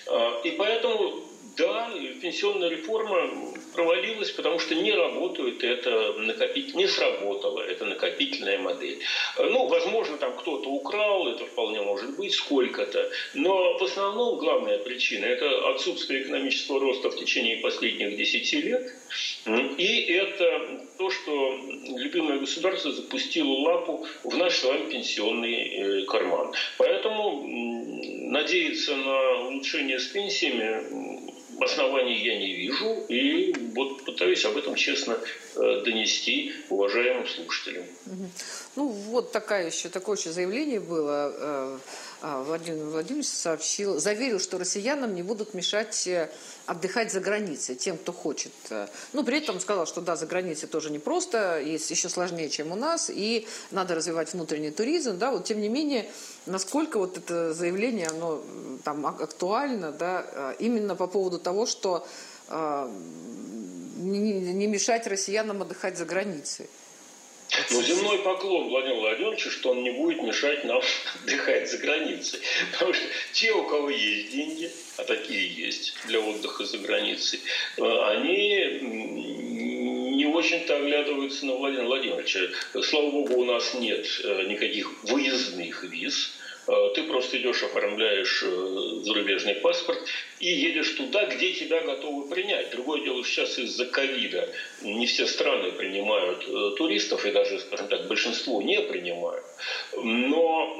А, 0.07 0.41
и 0.43 0.53
поэтому 0.53 1.21
да, 1.59 1.91
пенсионная 2.23 2.71
реформа 2.71 3.31
провалилась, 3.73 4.31
потому 4.31 4.59
что 4.59 4.75
не 4.75 4.93
работает 4.93 5.63
это 5.65 6.15
накопить, 6.15 6.75
не 6.75 6.87
сработала 6.87 7.61
эта 7.61 7.85
накопительная 7.85 8.59
модель. 8.59 9.01
Ну, 9.39 9.67
возможно, 9.67 10.17
там 10.19 10.37
кто-то 10.37 10.69
украл, 10.69 11.29
это 11.29 11.47
вполне 11.47 11.81
может 11.81 12.17
быть, 12.17 12.35
сколько-то. 12.35 13.11
Но 13.35 13.79
в 13.79 13.83
основном 13.83 14.39
главная 14.39 14.79
причина– 14.79 15.25
это 15.27 15.71
отсутствие 15.71 16.23
экономического 16.23 16.81
роста 16.81 17.11
в 17.11 17.17
течение 17.17 17.59
последних 17.59 18.17
10 18.17 18.53
лет. 18.65 18.93
И 19.79 20.03
это 20.13 20.87
то, 20.99 21.11
что 21.11 21.59
любимое 21.97 22.39
государство 22.39 22.93
запустило 22.93 23.53
лапу 23.53 24.07
в 24.25 24.37
наш 24.37 24.55
с 24.57 24.65
вами 24.65 24.91
пенсионный 24.91 26.03
э, 26.03 26.05
карман. 26.05 26.53
Поэтому 26.79 27.45
надеяться 28.31 28.97
на 28.97 29.49
улучшение 29.49 29.99
с 29.99 30.07
пенсиями 30.07 31.32
оснований 31.63 32.23
я 32.23 32.39
не 32.39 32.55
вижу, 32.55 33.05
и 33.09 33.55
вот 33.75 34.05
пытаюсь 34.05 34.45
об 34.45 34.57
этом 34.57 34.75
честно 34.75 35.19
э, 35.57 35.83
донести 35.85 36.53
уважаемым 36.69 37.27
слушателям. 37.27 37.85
Ну, 38.77 38.89
вот 38.89 39.33
такая 39.33 39.67
еще, 39.67 39.89
такое 39.89 40.17
еще 40.17 40.31
заявление 40.31 40.81
было. 40.81 41.33
Э, 41.35 41.79
а, 42.25 42.43
Владимир 42.45 42.85
Владимирович 42.85 43.27
сообщил, 43.27 43.99
заверил, 43.99 44.39
что 44.39 44.57
россиянам 44.57 45.15
не 45.15 45.23
будут 45.23 45.55
мешать 45.55 46.07
э, 46.07 46.31
отдыхать 46.67 47.13
за 47.13 47.21
границей, 47.21 47.75
тем, 47.75 47.97
кто 47.97 48.13
хочет. 48.13 48.53
Ну, 49.13 49.25
при 49.25 49.39
этом 49.39 49.61
сказал, 49.61 49.87
что 49.87 50.01
да, 50.01 50.17
за 50.17 50.27
границей 50.27 50.69
тоже 50.69 50.91
непросто, 50.91 51.61
есть 51.61 51.91
еще 51.91 52.09
сложнее, 52.09 52.49
чем 52.49 52.73
у 52.73 52.77
нас, 52.77 53.11
и 53.13 53.47
надо 53.71 53.95
развивать 53.95 54.33
внутренний 54.33 54.71
туризм, 54.71 55.19
да, 55.19 55.31
вот 55.31 55.45
тем 55.45 55.61
не 55.61 55.69
менее, 55.69 56.09
насколько 56.47 56.99
вот 56.99 57.19
это 57.19 57.53
заявление, 57.53 58.09
оно 58.09 58.43
там 58.85 59.07
актуально, 59.07 59.93
да, 59.93 60.55
именно 60.59 60.95
по 60.95 61.07
поводу 61.07 61.39
того, 61.39 61.67
что 61.67 62.07
э, 62.49 62.91
не, 63.97 64.41
не 64.53 64.67
мешать 64.67 65.07
россиянам 65.07 65.63
отдыхать 65.63 65.99
за 65.99 66.05
границей. 66.05 66.69
Ну, 67.71 67.83
земной 67.83 68.19
поклон 68.21 68.69
Владимиру 68.69 69.01
Владимировичу, 69.01 69.51
что 69.51 69.73
он 69.73 69.83
не 69.83 69.91
будет 69.91 70.23
мешать 70.23 70.65
нам 70.65 70.81
отдыхать 71.15 71.71
за 71.71 71.79
границей. 71.79 72.41
Потому 72.73 72.95
что 72.95 73.05
те, 73.33 73.53
у 73.53 73.65
кого 73.65 73.91
есть 73.91 74.33
деньги, 74.33 74.71
а 74.97 75.05
такие 75.05 75.47
есть 75.49 75.95
для 76.07 76.21
отдыха 76.21 76.65
за 76.65 76.79
границей, 76.79 77.41
э, 77.77 77.83
они 77.83 78.79
не 80.17 80.27
очень-то 80.27 80.77
оглядываются 80.77 81.47
на 81.47 81.55
Владимира 81.55 81.87
Владимировича. 81.87 82.41
Слава 82.83 83.11
богу, 83.11 83.35
у 83.35 83.45
нас 83.45 83.75
нет 83.75 84.07
э, 84.25 84.45
никаких 84.45 84.91
выездных 85.05 85.85
виз 85.85 86.33
ты 86.67 87.03
просто 87.05 87.39
идешь, 87.39 87.63
оформляешь 87.63 88.43
э, 88.43 89.01
зарубежный 89.03 89.55
паспорт 89.55 89.99
и 90.39 90.47
едешь 90.47 90.91
туда, 90.91 91.25
где 91.25 91.53
тебя 91.53 91.83
готовы 91.83 92.29
принять. 92.29 92.71
Другое 92.71 93.01
дело, 93.03 93.25
сейчас 93.25 93.59
из-за 93.59 93.85
ковида 93.87 94.49
не 94.83 95.07
все 95.07 95.27
страны 95.27 95.73
принимают 95.73 96.47
э, 96.47 96.77
туристов, 96.77 97.25
и 97.25 97.31
даже, 97.31 97.59
скажем 97.59 97.89
так, 97.89 98.07
большинство 98.07 98.63
не 98.63 98.81
принимают. 98.81 99.45
Но 99.97 100.77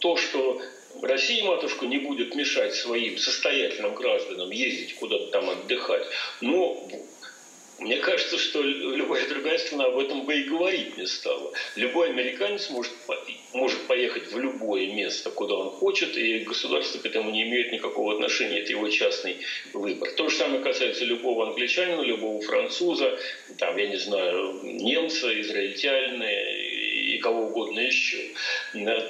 то, 0.00 0.16
что 0.16 0.60
Россия, 1.00 1.44
матушка, 1.44 1.86
не 1.86 1.98
будет 1.98 2.34
мешать 2.34 2.74
своим 2.74 3.16
состоятельным 3.16 3.94
гражданам 3.94 4.50
ездить 4.50 4.94
куда-то 4.94 5.26
там 5.26 5.48
отдыхать, 5.48 6.06
но 6.40 6.86
мне 7.80 7.96
кажется, 7.96 8.38
что 8.38 8.62
любая 8.62 9.26
другая 9.28 9.58
страна 9.58 9.86
об 9.86 9.98
этом 9.98 10.24
бы 10.24 10.34
и 10.34 10.44
говорить 10.44 10.98
не 10.98 11.06
стала. 11.06 11.52
Любой 11.76 12.10
американец 12.10 12.68
может, 12.70 12.92
может 13.54 13.80
поехать 13.86 14.30
в 14.30 14.38
любое 14.38 14.86
место, 14.92 15.30
куда 15.30 15.54
он 15.54 15.70
хочет, 15.70 16.16
и 16.16 16.40
государство 16.40 16.98
к 16.98 17.06
этому 17.06 17.30
не 17.30 17.42
имеет 17.44 17.72
никакого 17.72 18.12
отношения, 18.14 18.60
это 18.60 18.72
его 18.72 18.88
частный 18.88 19.38
выбор. 19.72 20.10
То 20.12 20.28
же 20.28 20.36
самое 20.36 20.62
касается 20.62 21.04
любого 21.04 21.48
англичанина, 21.48 22.02
любого 22.02 22.42
француза, 22.42 23.18
там, 23.58 23.76
я 23.76 23.88
не 23.88 23.96
знаю, 23.96 24.60
немца, 24.62 25.40
израильтянина 25.40 26.24
и 26.24 27.18
кого 27.18 27.46
угодно 27.46 27.80
еще. 27.80 28.18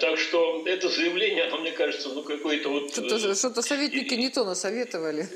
Так 0.01 0.18
что 0.18 0.62
это 0.66 0.89
заявление, 0.89 1.45
оно, 1.45 1.59
мне 1.59 1.73
кажется, 1.73 2.09
ну 2.11 2.23
какое-то 2.23 2.68
вот... 2.68 2.93
Что-то, 2.93 3.35
что-то 3.35 3.62
советники 3.62 4.14
не 4.14 4.31
то 4.31 4.45
насоветовали. 4.45 5.29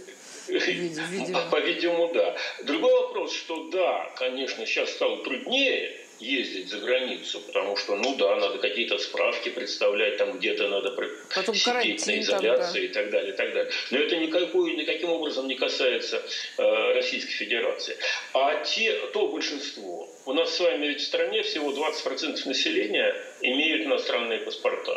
Видимо. 0.49 1.49
По-видимому, 1.51 2.13
да. 2.13 2.37
Другой 2.65 2.93
вопрос, 2.93 3.35
что 3.35 3.69
да, 3.71 4.11
конечно, 4.17 4.67
сейчас 4.67 4.91
стало 4.91 5.23
труднее 5.25 6.05
ездить 6.21 6.69
за 6.69 6.79
границу, 6.79 7.41
потому 7.41 7.77
что, 7.77 7.97
ну 7.97 8.17
да, 8.17 8.37
надо 8.37 8.59
какие-то 8.59 8.99
справки 8.99 9.49
представлять, 9.49 10.17
там 10.17 10.39
где-то 10.39 10.69
надо 10.69 10.91
Потом 11.35 11.55
сидеть 11.55 12.07
на 12.07 12.21
изоляции 12.21 12.89
там, 12.89 13.11
да. 13.11 13.11
и 13.11 13.11
так 13.11 13.11
далее, 13.11 13.33
и 13.33 13.37
так 13.37 13.53
далее. 13.53 13.73
Но 13.91 13.99
это 13.99 14.17
никакой, 14.17 14.75
никаким 14.75 15.11
образом 15.11 15.49
не 15.49 15.55
касается 15.55 16.23
э, 16.59 16.93
Российской 16.95 17.33
Федерации. 17.33 17.97
А 18.33 18.63
те, 18.65 18.93
то 19.13 19.29
большинство, 19.29 20.09
у 20.27 20.33
нас 20.33 20.55
с 20.55 20.61
вами 20.61 20.87
ведь 20.87 21.01
в 21.01 21.05
стране 21.05 21.43
всего 21.43 21.73
20% 21.73 22.47
населения 22.47 23.15
имеют 23.41 23.87
иностранные 23.87 24.41
паспорта. 24.41 24.97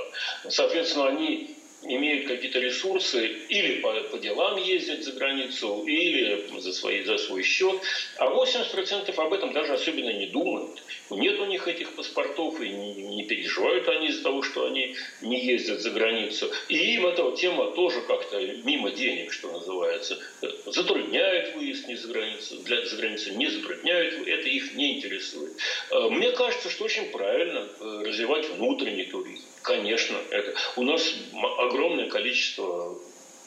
Соответственно, 0.50 1.08
они 1.08 1.57
имеют 1.84 2.28
какие-то 2.28 2.60
ресурсы, 2.60 3.28
или 3.50 3.80
по, 3.82 3.94
по 4.04 4.18
делам 4.18 4.58
ездят 4.58 5.04
за 5.04 5.12
границу, 5.12 5.84
или 5.86 6.46
за, 6.60 6.74
свои, 6.74 7.04
за 7.04 7.18
свой 7.18 7.44
счет, 7.44 7.82
а 8.18 8.28
80% 8.28 9.14
об 9.16 9.34
этом 9.34 9.54
даже 9.54 9.74
особенно 9.74 10.12
не 10.14 10.28
думают. 10.28 10.82
Нет 11.10 11.40
у 11.40 11.46
них 11.46 11.68
этих 11.68 11.94
паспортов, 11.94 12.60
и 12.62 12.70
не, 12.70 12.94
не 12.94 13.24
переживают 13.24 13.88
они 13.88 14.08
из-за 14.08 14.24
того, 14.24 14.42
что 14.42 14.66
они 14.66 14.96
не 15.22 15.46
ездят 15.46 15.82
за 15.82 15.92
границу. 15.92 16.52
И 16.68 16.96
им 16.96 17.06
эта 17.06 17.32
тема 17.38 17.72
тоже 17.72 18.02
как-то 18.02 18.40
мимо 18.40 18.92
денег, 18.92 19.32
что 19.32 19.52
называется, 19.52 20.20
затрудняет 20.66 21.56
выезд 21.56 21.88
не 21.88 21.96
за 21.96 22.08
границу, 22.08 22.58
для, 22.64 22.86
за 22.86 22.96
границу 22.96 23.34
не 23.34 23.48
затрудняют, 23.48 24.28
это 24.28 24.50
их 24.50 24.74
не 24.74 24.98
интересует. 24.98 25.54
Э, 25.92 26.10
мне 26.10 26.32
кажется, 26.32 26.70
что 26.70 26.86
очень 26.86 27.06
правильно 27.12 27.70
э, 27.80 28.04
развивать 28.06 28.50
внутренний 28.50 29.06
туризм. 29.06 29.46
Конечно, 29.68 30.18
это. 30.32 30.54
у 30.78 30.84
нас 30.84 31.14
огромное 31.58 32.08
количество 32.08 32.98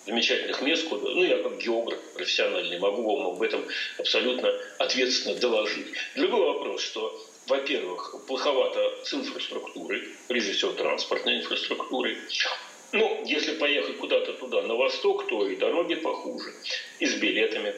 замечательных 0.05 0.61
мест, 0.61 0.87
куда, 0.87 1.09
ну, 1.13 1.25
я 1.25 1.39
как 1.39 1.57
географ 1.57 1.99
профессиональный 2.13 2.79
могу 2.79 3.17
вам 3.17 3.27
об 3.29 3.41
этом 3.41 3.65
абсолютно 3.97 4.53
ответственно 4.77 5.35
доложить. 5.35 5.87
Другой 6.15 6.45
вопрос, 6.45 6.83
что, 6.83 7.19
во-первых, 7.47 8.15
плоховато 8.27 9.03
с 9.03 9.15
инфраструктурой, 9.15 10.03
прежде 10.29 10.53
всего 10.53 10.73
транспортной 10.73 11.39
инфраструктурой. 11.39 12.19
Ну, 12.93 13.23
если 13.25 13.55
поехать 13.55 13.99
куда-то 13.99 14.33
туда, 14.33 14.63
на 14.63 14.75
восток, 14.75 15.29
то 15.29 15.47
и 15.47 15.57
дороги 15.57 15.95
похуже. 15.95 16.53
И 16.99 17.07
с 17.07 17.15
билетами 17.15 17.73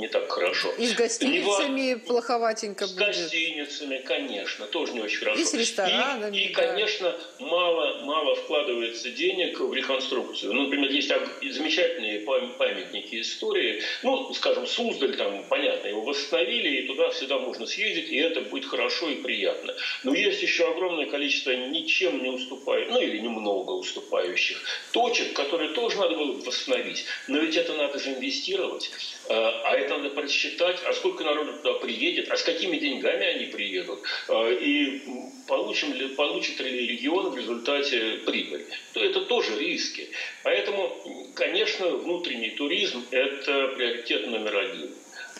не 0.00 0.08
так 0.08 0.30
хорошо. 0.30 0.72
И 0.78 0.86
с 0.86 0.94
гостиницами 0.94 1.80
не 1.80 1.96
плоховатенько 1.96 2.86
с 2.86 2.92
будет. 2.92 3.14
С 3.14 3.22
гостиницами, 3.22 3.98
конечно, 3.98 4.66
тоже 4.66 4.92
не 4.92 5.00
очень 5.00 5.18
хорошо. 5.18 5.40
И 5.40 5.44
с 5.44 5.54
ресторанами. 5.54 6.36
И, 6.36 6.44
и 6.46 6.52
конечно, 6.52 7.18
мало, 7.40 8.04
мало 8.04 8.36
вкладывается 8.36 9.10
денег 9.10 9.58
в 9.60 9.72
реконструкцию. 9.74 10.52
Ну, 10.52 10.64
например, 10.64 10.90
есть 10.90 11.12
замечательные 11.50 12.20
памятники 12.20 13.20
истории. 13.20 13.82
Ну, 14.02 14.32
скажем, 14.32 14.66
Суздаль, 14.66 15.16
там, 15.16 15.44
понятно, 15.48 15.88
его 15.88 16.02
восстановили, 16.02 16.82
и 16.82 16.86
туда 16.86 17.10
всегда 17.10 17.38
можно 17.38 17.66
съездить, 17.66 18.10
и 18.10 18.16
это 18.16 18.40
будет 18.42 18.66
хорошо 18.66 19.10
и 19.10 19.16
приятно. 19.16 19.74
Но 20.04 20.14
есть 20.14 20.40
еще 20.40 20.70
огромное 20.70 21.06
количество 21.06 21.50
ничем 21.50 22.22
не 22.22 22.30
уступающих, 22.30 22.92
ну, 22.92 23.00
или 23.00 23.18
немного 23.18 23.72
уступающих 23.72 24.51
следующих 24.52 24.62
точек, 24.92 25.32
которые 25.34 25.70
тоже 25.70 25.98
надо 25.98 26.14
было 26.14 26.32
восстановить. 26.42 27.04
Но 27.28 27.38
ведь 27.38 27.56
это 27.56 27.74
надо 27.74 27.98
же 27.98 28.10
инвестировать, 28.10 28.90
э, 29.28 29.34
а 29.34 29.74
это 29.76 29.96
надо 29.96 30.10
просчитать, 30.10 30.78
а 30.84 30.92
сколько 30.92 31.24
народу 31.24 31.54
туда 31.62 31.74
приедет, 31.74 32.30
а 32.30 32.36
с 32.36 32.42
какими 32.42 32.76
деньгами 32.76 33.26
они 33.26 33.46
приедут, 33.46 34.00
э, 34.28 34.54
и 34.60 35.02
получим 35.46 35.94
ли, 35.94 36.08
получит 36.08 36.60
ли 36.60 36.86
регион 36.86 37.30
в 37.30 37.36
результате 37.36 38.18
прибыль. 38.26 38.66
То 38.92 39.00
это 39.00 39.22
тоже 39.22 39.58
риски. 39.58 40.08
Поэтому, 40.44 41.32
конечно, 41.34 41.88
внутренний 41.88 42.50
туризм– 42.50 43.04
это 43.10 43.68
приоритет 43.76 44.26
номер 44.26 44.56
один. 44.56 44.90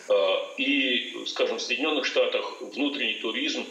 Э, 0.09 0.35
и, 0.57 1.15
скажем, 1.27 1.57
в 1.57 1.61
Соединенных 1.61 2.05
Штатах 2.05 2.61
внутренний 2.61 3.15
туризм 3.15 3.65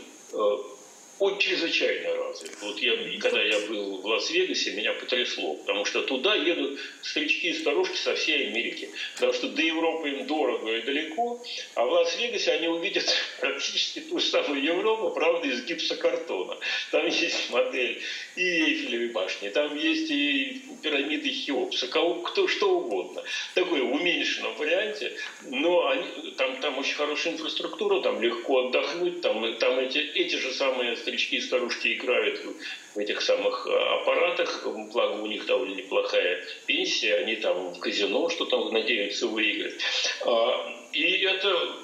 он 1.23 1.39
чрезвычайно 1.39 2.17
развит. 2.17 2.51
Вот 2.61 2.79
я, 2.81 2.97
когда 3.21 3.41
я 3.41 3.61
был 3.69 3.99
в 3.99 4.07
Лас-Вегасе, 4.07 4.73
меня 4.73 4.93
потрясло, 4.93 5.55
потому 5.55 5.85
что 5.85 6.03
туда 6.03 6.35
едут 6.35 6.81
старички 7.03 7.51
и 7.51 7.55
старушки 7.55 7.97
со 7.97 8.17
всей 8.17 8.49
Америки, 8.49 8.91
потому 9.15 9.33
что 9.33 9.49
до 9.49 9.63
Европы 9.63 10.11
им 10.11 10.27
дорого 10.27 10.77
и 10.77 10.83
далеко, 10.83 11.41
а 11.77 11.85
в 11.85 11.93
Лас-Вегасе 11.93 12.51
они 12.51 12.67
увидят 12.67 13.05
практически 13.41 14.01
ту 14.01 14.19
же 14.19 14.27
самую 14.27 14.65
Европу, 14.65 15.11
правда, 15.11 15.47
из 15.47 15.65
гипсокартона. 15.65 16.59
Там 16.91 17.07
есть 17.07 17.51
модель 17.51 18.03
и 18.35 18.43
Эйфелевой 18.43 19.09
башни, 19.11 19.49
там 19.51 19.77
есть 19.77 20.11
и 20.11 20.63
пирамиды 20.83 21.31
Хеопса, 21.31 21.87
кого, 21.87 22.15
кто 22.23 22.49
что 22.49 22.79
угодно. 22.79 23.23
Такой 23.55 23.81
в 23.83 23.93
уменьшенном 23.93 24.57
варианте, 24.57 25.13
но 25.43 25.87
они, 25.87 26.33
там, 26.37 26.57
там 26.61 26.79
очень 26.79 26.97
хорошая 26.97 27.35
инфраструктура, 27.35 28.01
там 28.01 28.21
легко 28.21 28.67
отдохнуть, 28.67 29.21
там, 29.21 29.55
там 29.59 29.79
эти, 29.79 29.99
эти 29.99 30.35
же 30.35 30.53
самые 30.53 30.97
старички 30.97 31.12
и 31.13 31.41
старушки 31.41 31.95
играют 31.95 32.41
в 32.95 32.99
этих 32.99 33.23
самых 33.23 33.67
а, 33.67 34.01
аппаратах, 34.01 34.67
благо 34.93 35.21
у 35.21 35.27
них 35.27 35.47
довольно 35.47 35.75
неплохая 35.75 36.45
пенсия, 36.67 37.17
они 37.17 37.37
там 37.37 37.75
в 37.75 37.79
казино 37.79 38.29
что-то 38.31 38.71
надеются 38.71 39.27
выиграть. 39.27 39.81
А, 40.25 40.89
и 40.93 41.23
это 41.23 41.77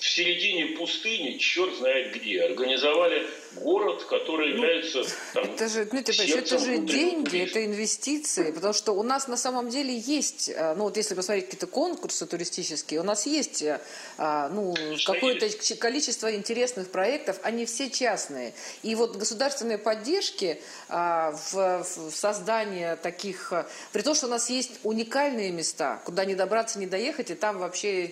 в 0.00 0.08
середине 0.08 0.66
пустыни, 0.66 1.38
черт 1.38 1.74
знает 1.76 2.14
где, 2.14 2.42
организовали 2.42 3.26
город, 3.56 4.04
который 4.04 4.54
ну, 4.54 4.64
является 4.64 5.04
там, 5.34 5.44
это 5.44 5.68
же, 5.68 5.84
Дмитрий 5.84 6.16
Павлович, 6.16 6.36
это 6.36 6.58
же 6.58 6.78
деньги, 6.78 7.38
это 7.38 7.64
инвестиции, 7.64 8.52
потому 8.52 8.72
что 8.72 8.92
у 8.92 9.02
нас 9.02 9.28
на 9.28 9.36
самом 9.36 9.68
деле 9.68 9.96
есть, 9.96 10.48
э, 10.48 10.74
ну 10.74 10.84
вот 10.84 10.96
если 10.96 11.14
посмотреть 11.14 11.46
какие-то 11.46 11.66
конкурсы 11.66 12.26
туристические, 12.26 13.00
у 13.00 13.04
нас 13.04 13.26
есть 13.26 13.62
э, 13.62 13.80
а, 14.16 14.48
ну, 14.48 14.74
какое-то 15.06 15.48
количество 15.76 16.34
интересных 16.34 16.90
проектов, 16.90 17.38
они 17.42 17.66
все 17.66 17.90
частные. 17.90 18.54
И 18.82 18.94
вот 18.94 19.16
государственные 19.16 19.78
поддержки 19.78 20.60
а, 20.88 21.32
в, 21.32 21.84
в 21.84 22.10
создании 22.14 22.96
таких, 22.96 23.52
э, 23.52 23.66
при 23.92 24.02
том, 24.02 24.14
что 24.14 24.26
у 24.26 24.30
нас 24.30 24.50
есть 24.50 24.72
уникальные 24.84 25.50
места, 25.52 26.00
куда 26.04 26.24
не 26.24 26.34
добраться, 26.34 26.78
не 26.78 26.86
доехать, 26.86 27.30
и 27.30 27.34
там 27.34 27.58
вообще 27.58 28.10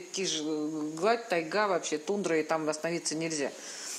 гладь, 0.96 1.28
тайга, 1.28 1.68
вообще 1.68 1.98
тундра, 1.98 2.38
и 2.38 2.42
там 2.42 2.68
остановиться 2.68 3.14
нельзя. 3.14 3.50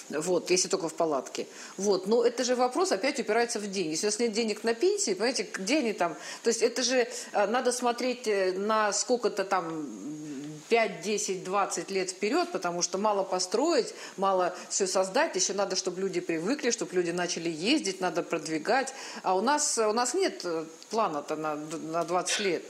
Вот, 0.09 0.49
если 0.51 0.69
только 0.69 0.87
в 0.87 0.93
палатке. 0.93 1.47
Вот, 1.75 2.07
но 2.07 2.23
это 2.23 2.43
же 2.43 2.55
вопрос 2.55 2.91
опять 2.91 3.19
упирается 3.19 3.59
в 3.59 3.69
деньги. 3.69 3.91
Если 3.91 4.07
у 4.07 4.09
нас 4.09 4.19
нет 4.19 4.31
денег 4.31 4.63
на 4.63 4.73
пенсии, 4.73 5.13
понимаете, 5.13 5.47
где 5.53 5.79
они 5.79 5.93
там? 5.93 6.15
То 6.43 6.49
есть 6.49 6.61
это 6.61 6.81
же 6.81 7.07
а, 7.33 7.47
надо 7.47 7.71
смотреть 7.71 8.27
э, 8.27 8.53
на 8.53 8.93
сколько-то 8.93 9.43
там 9.43 9.85
5, 10.69 11.01
10, 11.01 11.43
20 11.43 11.91
лет 11.91 12.09
вперед, 12.11 12.51
потому 12.51 12.81
что 12.81 12.97
мало 12.97 13.23
построить, 13.23 13.93
мало 14.15 14.55
все 14.69 14.87
создать, 14.87 15.35
еще 15.35 15.53
надо, 15.53 15.75
чтобы 15.75 16.01
люди 16.01 16.19
привыкли, 16.21 16.71
чтобы 16.71 16.95
люди 16.95 17.11
начали 17.11 17.49
ездить, 17.49 17.99
надо 17.99 18.23
продвигать. 18.23 18.93
А 19.23 19.35
у 19.35 19.41
нас, 19.41 19.77
у 19.77 19.93
нас 19.93 20.13
нет 20.13 20.41
э, 20.45 20.65
плана-то 20.89 21.35
на, 21.35 21.55
на 21.55 22.03
20 22.05 22.39
лет. 22.39 22.63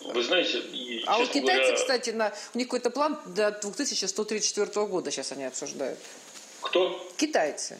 Вы 0.00 0.22
знаете, 0.22 0.62
а 1.06 1.18
у 1.18 1.26
китайцев, 1.26 1.44
говоря... 1.44 1.74
кстати, 1.74 2.10
на, 2.10 2.32
у 2.54 2.58
них 2.58 2.68
какой-то 2.68 2.90
план 2.90 3.18
до 3.26 3.50
2134 3.50 4.86
года 4.86 5.10
сейчас 5.10 5.32
они 5.32 5.44
обсуждают. 5.44 5.98
Кто? 6.60 7.08
Китайцы. 7.16 7.78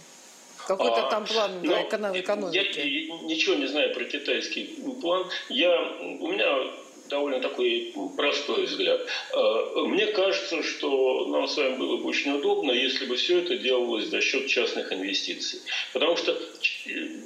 Какой-то 0.66 1.06
а, 1.06 1.10
там 1.10 1.24
план 1.24 1.60
ну, 1.62 1.72
экономики. 1.72 2.54
Я, 2.54 2.62
я 2.62 3.18
ничего 3.22 3.54
не 3.54 3.66
знаю 3.66 3.94
про 3.94 4.04
китайский 4.04 4.78
план. 5.00 5.26
Я, 5.48 5.80
у 6.20 6.30
меня 6.30 6.72
довольно 7.08 7.40
такой 7.40 7.92
простой 8.16 8.64
взгляд. 8.64 9.00
А, 9.32 9.80
мне 9.82 10.06
кажется, 10.06 10.62
что 10.62 11.26
нам 11.28 11.48
с 11.48 11.56
вами 11.56 11.76
было 11.76 11.96
бы 11.96 12.08
очень 12.08 12.32
удобно, 12.32 12.72
если 12.72 13.06
бы 13.06 13.16
все 13.16 13.38
это 13.38 13.56
делалось 13.56 14.06
за 14.06 14.20
счет 14.20 14.46
частных 14.46 14.92
инвестиций. 14.92 15.60
Потому 15.92 16.16
что 16.16 16.38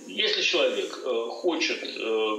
если 0.06 0.42
человек 0.42 0.98
э, 1.04 1.26
хочет 1.30 1.82
э, 1.82 2.36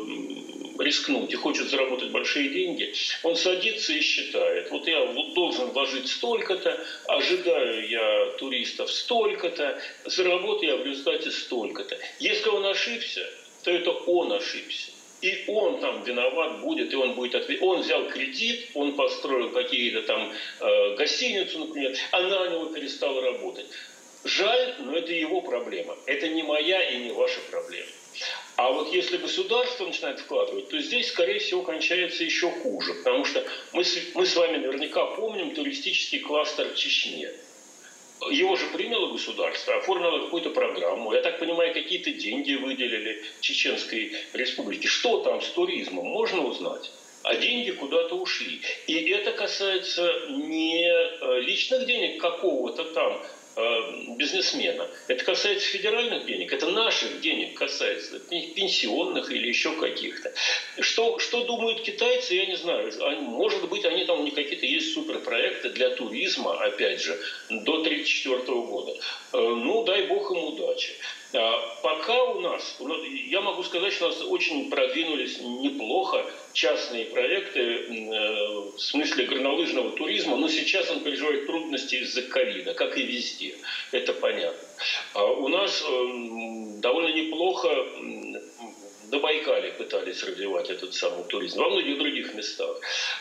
рискнуть 0.80 1.32
и 1.32 1.36
хочет 1.36 1.70
заработать 1.70 2.12
большие 2.12 2.50
деньги, 2.50 2.94
он 3.24 3.36
садится 3.36 3.94
и 3.94 4.02
считает. 4.02 4.72
Вот 4.72 4.88
я 4.88 5.06
должен 5.36 5.70
вложить 5.70 6.08
столько-то, 6.08 6.84
ожидаю 7.08 7.88
я 7.88 8.28
туристов 8.38 8.92
столько-то, 8.92 9.80
заработаю 10.06 10.72
я 10.72 10.78
в 10.78 10.86
результате 10.86 11.32
столько-то. 11.32 11.98
Если 12.20 12.50
он 12.50 12.66
ошибся, 12.66 13.30
то 13.64 13.72
это 13.72 13.92
он 13.92 14.32
ошибся. 14.32 14.92
И 15.24 15.46
он 15.48 15.80
там 15.80 16.04
виноват 16.04 16.60
будет, 16.60 16.92
и 16.92 16.96
он 16.98 17.14
будет 17.14 17.36
ответить. 17.36 17.64
Он 17.64 17.80
взял 17.80 18.10
кредит, 18.10 18.68
он 18.74 18.94
построил 18.96 19.52
какие-то 19.52 20.02
там 20.02 20.34
э, 20.60 20.96
гостиницу, 20.96 21.60
например, 21.60 21.96
а 22.12 22.22
на 22.22 22.48
него 22.50 22.66
перестал 22.66 23.22
работать. 23.22 23.66
Жаль, 24.26 24.76
но 24.80 24.98
это 24.98 25.14
его 25.14 25.42
проблема. 25.42 25.96
Это 26.08 26.28
не 26.28 26.44
моя 26.44 26.84
и 26.90 26.98
не 26.98 27.12
ваша 27.12 27.40
проблема. 27.50 27.88
А 28.58 28.72
вот 28.72 28.94
если 28.94 29.18
государство 29.18 29.86
начинает 29.86 30.20
вкладывать, 30.20 30.68
то 30.68 30.80
здесь, 30.80 31.08
скорее 31.08 31.40
всего, 31.40 31.64
кончается 31.64 32.24
еще 32.24 32.52
хуже. 32.52 32.94
Потому 32.96 33.24
что 33.24 33.46
мы 33.72 33.86
с, 33.86 33.98
мы 34.14 34.26
с 34.26 34.36
вами 34.36 34.58
наверняка 34.58 35.06
помним 35.06 35.56
туристический 35.56 36.20
кластер 36.20 36.68
в 36.68 36.76
Чечне. 36.76 37.32
Его 38.32 38.56
же 38.56 38.68
приняло 38.68 39.12
государство, 39.12 39.76
оформило 39.76 40.20
какую-то 40.20 40.50
программу. 40.50 41.14
Я 41.14 41.22
так 41.22 41.40
понимаю, 41.40 41.74
какие-то 41.74 42.12
деньги 42.12 42.54
выделили 42.54 43.22
Чеченской 43.42 44.12
республике. 44.34 44.88
Что 44.88 45.18
там 45.20 45.42
с 45.42 45.50
туризмом, 45.50 46.06
можно 46.06 46.42
узнать? 46.42 46.92
а 47.24 47.36
деньги 47.36 47.72
куда-то 47.72 48.16
ушли. 48.16 48.60
И 48.86 49.10
это 49.10 49.32
касается 49.32 50.26
не 50.28 50.86
э, 50.86 51.40
личных 51.40 51.86
денег 51.86 52.20
какого-то 52.20 52.84
там 52.84 53.24
бизнесмена. 53.56 54.88
Это 55.08 55.24
касается 55.24 55.68
федеральных 55.68 56.26
денег, 56.26 56.52
это 56.52 56.68
наших 56.68 57.22
денег 57.22 57.58
касается, 57.58 58.20
пенсионных 58.20 59.32
или 59.32 59.48
еще 59.48 59.76
каких-то. 59.76 60.34
Что, 60.80 61.20
что 61.20 61.44
думают 61.44 61.82
китайцы, 61.82 62.34
я 62.34 62.46
не 62.46 62.56
знаю. 62.56 62.92
Может 63.22 63.70
быть, 63.70 63.86
они 63.86 64.06
там 64.06 64.22
у 64.22 64.24
них 64.24 64.34
какие-то 64.34 64.66
есть 64.66 64.94
суперпроекты 64.94 65.70
для 65.70 65.90
туризма, 65.90 66.54
опять 66.64 67.02
же, 67.02 67.20
до 67.50 67.82
1934 67.82 68.44
года. 68.62 68.94
Э, 69.34 69.38
ну, 69.38 69.84
дай 69.84 70.08
бог 70.08 70.32
им 70.32 70.44
удачи. 70.46 70.94
А 71.36 71.80
пока 71.82 72.24
у 72.24 72.40
нас, 72.40 72.78
я 72.80 73.42
могу 73.42 73.64
сказать, 73.64 73.92
что 73.94 74.06
у 74.06 74.08
нас 74.10 74.22
очень 74.22 74.70
продвинулись 74.70 75.40
неплохо 75.40 76.26
частные 76.54 77.06
проекты 77.06 77.60
э, 77.60 78.70
в 78.76 78.78
смысле 78.78 79.26
горнолыжного 79.26 79.92
туризма, 79.92 80.38
но 80.38 80.48
сейчас 80.48 80.92
он 80.92 81.00
переживает 81.02 81.48
трудности 81.48 81.96
из-за 81.96 82.22
ковида, 82.22 82.74
как 82.74 82.98
и 82.98 83.04
везде, 83.04 83.56
это 83.92 84.14
понятно. 84.14 84.68
А 85.14 85.26
у 85.26 85.48
нас 85.48 85.82
эм, 85.82 86.80
довольно 86.82 87.16
неплохо 87.16 87.70
на 89.14 89.20
Байкале 89.20 89.72
пытались 89.72 90.24
развивать 90.24 90.70
этот 90.70 90.94
самый 90.94 91.24
туризм, 91.24 91.60
во 91.60 91.70
многих 91.70 91.98
других 91.98 92.34
местах. 92.34 92.80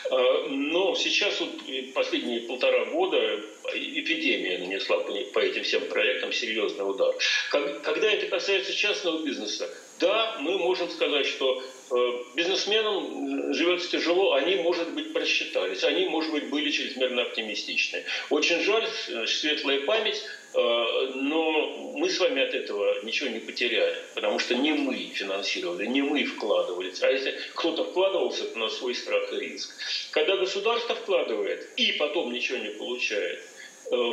А, 0.09 0.45
но 0.47 0.95
сейчас 0.95 1.39
вот 1.39 1.51
последние 1.93 2.41
полтора 2.41 2.85
года 2.85 3.41
эпидемия 3.73 4.59
нанесла 4.59 4.99
по 4.99 5.39
этим 5.39 5.63
всем 5.63 5.85
проектам 5.85 6.31
серьезный 6.33 6.89
удар. 6.89 7.15
Когда 7.49 8.11
это 8.11 8.27
касается 8.27 8.73
частного 8.73 9.23
бизнеса, 9.23 9.69
да, 9.99 10.37
мы 10.39 10.57
можем 10.57 10.89
сказать, 10.89 11.25
что 11.25 11.63
э, 11.91 11.95
бизнесменам 12.35 13.53
живется 13.53 13.89
тяжело, 13.91 14.33
они, 14.33 14.55
может 14.55 14.91
быть, 14.93 15.13
просчитались, 15.13 15.83
они, 15.83 16.07
может 16.07 16.31
быть, 16.31 16.49
были 16.49 16.71
чрезмерно 16.71 17.21
оптимистичны. 17.21 18.03
Очень 18.29 18.61
жаль, 18.61 18.87
светлая 19.27 19.81
память, 19.81 20.21
э, 20.55 21.11
но 21.15 21.93
мы 21.95 22.09
с 22.09 22.19
вами 22.19 22.41
от 22.41 22.53
этого 22.53 23.01
ничего 23.03 23.29
не 23.29 23.39
потеряли, 23.39 23.95
потому 24.15 24.39
что 24.39 24.55
не 24.55 24.73
мы 24.73 25.11
финансировали, 25.13 25.85
не 25.85 26.01
мы 26.01 26.25
вкладывались. 26.25 27.01
А 27.01 27.09
если 27.09 27.39
кто-то 27.53 27.85
вкладывался, 27.85 28.45
то 28.45 28.59
на 28.59 28.69
свой 28.69 28.95
страх 28.95 29.31
и 29.31 29.39
риск. 29.39 29.73
Когда 30.11 30.37
государство 30.37 30.95
вкладывает 30.95 31.69
и 31.77 31.93
потом 31.93 32.33
ничего 32.33 32.57
не 32.57 32.71
получает, 32.71 33.39
э, 33.39 33.52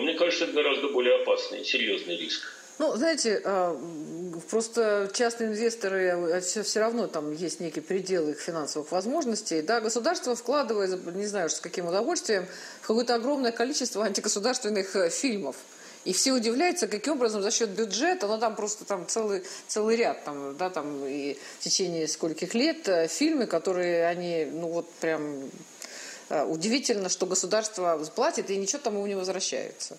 мне 0.03 0.15
кажется, 0.15 0.45
это 0.45 0.55
гораздо 0.55 0.89
более 0.89 1.23
опасный, 1.23 1.65
серьезный 1.65 2.17
риск. 2.17 2.43
Ну, 2.81 2.97
знаете, 2.97 3.43
а, 3.45 3.79
просто 4.49 5.11
частные 5.13 5.51
инвесторы, 5.51 6.41
все, 6.41 6.63
все 6.63 6.81
равно 6.81 7.09
там 7.09 7.31
есть 7.31 7.61
некий 7.61 7.83
предел 7.83 8.31
их 8.31 8.41
финансовых 8.41 8.91
возможностей. 8.91 9.61
Да, 9.61 9.83
государство 9.83 10.35
вкладывает, 10.35 11.15
не 11.15 11.27
знаю, 11.27 11.51
с 11.51 11.61
каким 11.61 11.89
удовольствием, 11.89 12.47
в 12.81 12.87
какое-то 12.87 13.17
огромное 13.17 13.53
количество 13.53 14.03
антигосударственных 14.03 14.97
э, 14.97 15.11
фильмов. 15.11 15.57
И 16.07 16.15
все 16.15 16.33
удивляются, 16.33 16.89
каким 16.89 17.15
образом 17.15 17.43
за 17.43 17.51
счет 17.51 17.69
бюджета, 17.69 18.27
ну 18.27 18.39
там 18.39 18.57
просто 18.57 18.87
там 18.87 19.07
целый, 19.07 19.43
целый 19.69 19.97
ряд, 19.97 20.25
там, 20.25 20.57
да, 20.57 20.71
там 20.71 21.05
и 21.05 21.37
в 21.59 21.63
течение 21.63 22.09
скольких 22.09 22.55
лет 22.55 22.89
э, 22.89 23.09
фильмы, 23.09 23.45
которые 23.45 24.07
они, 24.07 24.49
ну 24.51 24.69
вот 24.69 24.91
прям 25.01 25.45
э, 25.45 25.49
удивительно, 26.31 27.09
что 27.09 27.27
государство 27.27 27.99
платит 28.15 28.51
и 28.51 28.57
ничего 28.57 28.79
там 28.79 28.95
ему 28.95 29.07
не 29.07 29.15
возвращается. 29.15 29.99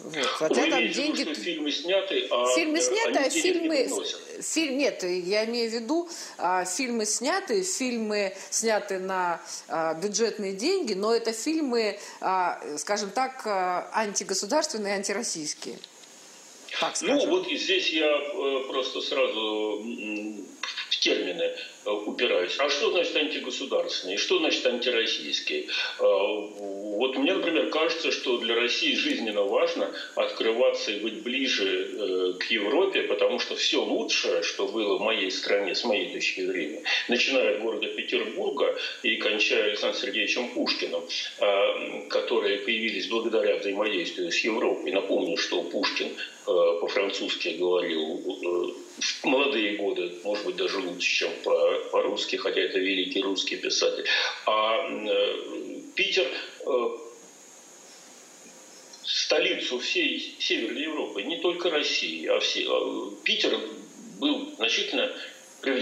Вот. 0.00 0.26
Хотя 0.26 0.62
Вы 0.62 0.70
там 0.70 0.88
деньги... 0.88 1.22
Что 1.22 1.34
фильмы 1.34 1.72
сняты, 1.72 2.26
а 2.30 2.54
фильмы 2.54 2.80
сняты, 2.80 3.18
а 3.18 3.30
фильмы... 3.30 3.76
Не 3.76 4.42
фильм... 4.42 4.78
Нет, 4.78 5.02
я 5.02 5.44
имею 5.44 5.70
в 5.70 5.74
виду, 5.74 6.08
а, 6.38 6.64
фильмы 6.64 7.04
сняты, 7.04 7.62
фильмы 7.62 8.34
сняты 8.50 8.98
на 8.98 9.40
а, 9.68 9.94
бюджетные 9.94 10.54
деньги, 10.54 10.94
но 10.94 11.14
это 11.14 11.32
фильмы, 11.32 11.98
а, 12.20 12.60
скажем 12.78 13.10
так, 13.10 13.42
а, 13.46 13.90
антигосударственные, 13.92 14.94
антироссийские. 14.94 15.78
Так 16.78 16.94
ну, 17.02 17.26
вот 17.26 17.48
здесь 17.50 17.92
я 17.92 18.06
э, 18.06 18.64
просто 18.68 19.00
сразу 19.00 19.82
термины 21.00 21.42
э, 21.84 21.90
упираюсь. 21.90 22.56
А 22.58 22.68
что 22.68 22.90
значит 22.92 23.16
антигосударственный? 23.16 24.16
Что 24.16 24.38
значит 24.38 24.64
антироссийский? 24.66 25.68
Э, 25.98 26.02
вот 26.02 27.16
мне, 27.16 27.34
например, 27.34 27.70
кажется, 27.70 28.12
что 28.12 28.38
для 28.38 28.54
России 28.54 28.94
жизненно 28.94 29.42
важно 29.42 29.92
открываться 30.14 30.92
и 30.92 31.00
быть 31.00 31.22
ближе 31.22 32.36
к 32.38 32.44
Европе, 32.50 33.02
потому 33.02 33.38
что 33.38 33.56
все 33.56 33.82
лучшее, 33.82 34.42
что 34.42 34.68
было 34.68 34.98
в 34.98 35.00
моей 35.00 35.30
стране, 35.30 35.74
с 35.74 35.84
моей 35.84 36.12
точки 36.12 36.42
зрения, 36.42 36.82
начиная 37.08 37.54
от 37.54 37.62
города 37.62 37.86
Петербурга 37.86 38.78
и 39.02 39.16
кончая 39.16 39.64
Александром 39.64 40.00
Сергеевичем 40.00 40.50
Пушкиным, 40.50 41.02
которые 42.08 42.58
появились 42.58 43.08
благодаря 43.08 43.56
взаимодействию 43.56 44.30
с 44.30 44.38
Европой. 44.38 44.92
Напомню, 44.92 45.36
что 45.36 45.62
Пушкин 45.62 46.10
Э, 46.50 46.78
по-французски 46.80 47.48
говорил 47.50 48.18
э, 48.26 48.72
молодые 49.24 49.76
годы, 49.76 50.12
может 50.24 50.44
быть, 50.44 50.56
даже 50.56 50.78
лучше, 50.78 51.10
чем 51.10 51.30
по-русски, 51.90 52.36
хотя 52.36 52.60
это 52.60 52.78
великий 52.78 53.22
русский 53.22 53.56
писатель. 53.56 54.04
А 54.46 54.88
э, 54.88 55.80
Питер 55.94 56.26
столицу 59.04 59.78
всей 59.78 60.36
Северной 60.38 60.82
Европы, 60.82 61.22
не 61.22 61.38
только 61.38 61.70
России, 61.70 62.26
а 62.26 62.38
все. 62.40 62.66
А 62.68 63.12
Питер 63.24 63.58
был 64.18 64.54
значительно 64.56 65.12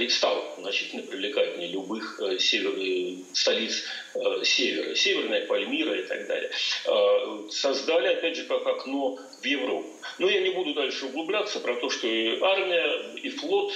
стал 0.08 0.54
значительно 0.58 1.02
привлекательнее 1.02 1.70
любых 1.70 2.20
э, 2.20 2.38
север, 2.38 2.74
э, 2.78 3.18
столиц 3.32 3.84
э, 4.14 4.44
севера, 4.44 4.94
Северная 4.94 5.46
Пальмира 5.46 5.94
и 5.94 6.02
так 6.02 6.26
далее. 6.26 6.50
Э, 6.84 7.48
создали, 7.50 8.08
опять 8.08 8.36
же, 8.36 8.44
как 8.44 8.66
окно 8.66 9.18
в 9.40 9.44
Европу. 9.44 9.88
Но 10.18 10.28
я 10.28 10.40
не 10.40 10.50
буду 10.50 10.74
дальше 10.74 11.06
углубляться 11.06 11.60
про 11.60 11.76
то, 11.76 11.90
что 11.90 12.06
и 12.06 12.40
армия, 12.40 13.14
и 13.22 13.28
флот 13.30 13.72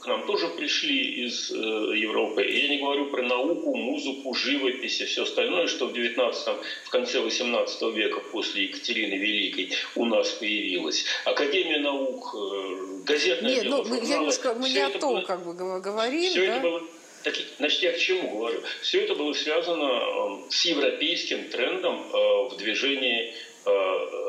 к 0.00 0.06
нам 0.06 0.26
тоже 0.26 0.48
пришли 0.48 1.24
из 1.24 1.50
э, 1.50 1.56
Европы. 1.56 2.44
И 2.44 2.62
я 2.62 2.68
не 2.68 2.78
говорю 2.78 3.06
про 3.06 3.22
науку, 3.22 3.74
музыку, 3.74 4.34
живопись 4.34 5.00
и 5.00 5.04
все 5.04 5.22
остальное, 5.22 5.66
что 5.68 5.86
в 5.86 5.92
19 5.92 6.48
в 6.84 6.90
конце 6.90 7.20
18 7.20 7.82
века 7.94 8.20
после 8.32 8.64
Екатерины 8.64 9.14
Великой 9.14 9.72
у 9.94 10.04
нас 10.04 10.30
появилось. 10.30 11.04
Академия 11.24 11.78
наук, 11.78 12.34
э, 12.34 13.04
газетная 13.04 13.54
Нет, 13.54 13.64
ну, 13.64 13.84
мы, 13.84 14.00
немножко, 14.00 14.54
мы 14.54 14.68
не 14.68 14.78
о 14.78 14.90
том 14.90 15.14
было, 15.14 15.22
как 15.22 15.44
бы 15.44 15.54
говорим. 15.80 16.30
Все 16.30 16.46
да? 16.46 16.52
это 16.52 16.60
было 16.60 16.82
так, 17.26 17.34
значит, 17.58 17.82
я 17.82 17.92
к 17.92 17.98
чему 17.98 18.38
говорю? 18.38 18.62
Все 18.82 19.00
это 19.00 19.16
было 19.16 19.32
связано 19.32 19.82
э, 19.82 20.50
с 20.50 20.64
европейским 20.64 21.48
трендом 21.48 21.96
э, 21.96 22.48
в 22.50 22.56
движении 22.56 23.34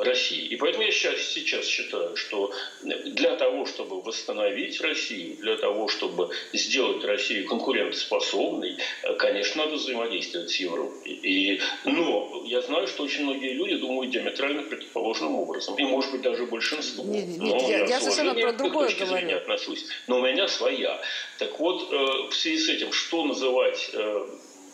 России. 0.03 0.45
И 0.47 0.55
поэтому 0.55 0.83
я 0.83 0.91
сейчас, 0.91 1.19
сейчас 1.21 1.65
считаю, 1.65 2.15
что 2.15 2.51
для 2.81 3.35
того, 3.35 3.65
чтобы 3.65 4.01
восстановить 4.01 4.81
Россию, 4.81 5.37
для 5.37 5.57
того, 5.57 5.87
чтобы 5.87 6.29
сделать 6.53 7.03
Россию 7.03 7.47
конкурентоспособной, 7.47 8.77
э, 9.03 9.13
конечно, 9.15 9.65
надо 9.65 9.75
взаимодействовать 9.75 10.49
с 10.49 10.55
Европой. 10.55 11.11
И, 11.11 11.61
но 11.83 12.43
я 12.45 12.61
знаю, 12.61 12.87
что 12.87 13.03
очень 13.03 13.23
многие 13.23 13.53
люди 13.53 13.75
думают 13.75 14.11
диаметрально 14.11 14.63
противоположным 14.63 15.35
образом. 15.35 15.75
И, 15.75 15.83
может 15.83 16.11
быть, 16.11 16.21
даже 16.21 16.45
большинство. 16.45 17.03
Нет, 17.03 17.27
нет, 17.27 17.39
но 17.39 17.69
я, 17.69 17.85
я 17.85 17.99
совершенно 17.99 18.33
про 18.33 18.53
другое 18.53 18.93
говорю. 18.95 19.37
отношусь. 19.37 19.85
Но 20.07 20.19
у 20.19 20.21
меня 20.21 20.47
своя. 20.47 20.99
Так 21.37 21.59
вот, 21.59 21.91
э, 21.91 22.29
в 22.29 22.33
связи 22.33 22.57
с 22.59 22.69
этим, 22.69 22.91
что 22.91 23.25
называть 23.25 23.91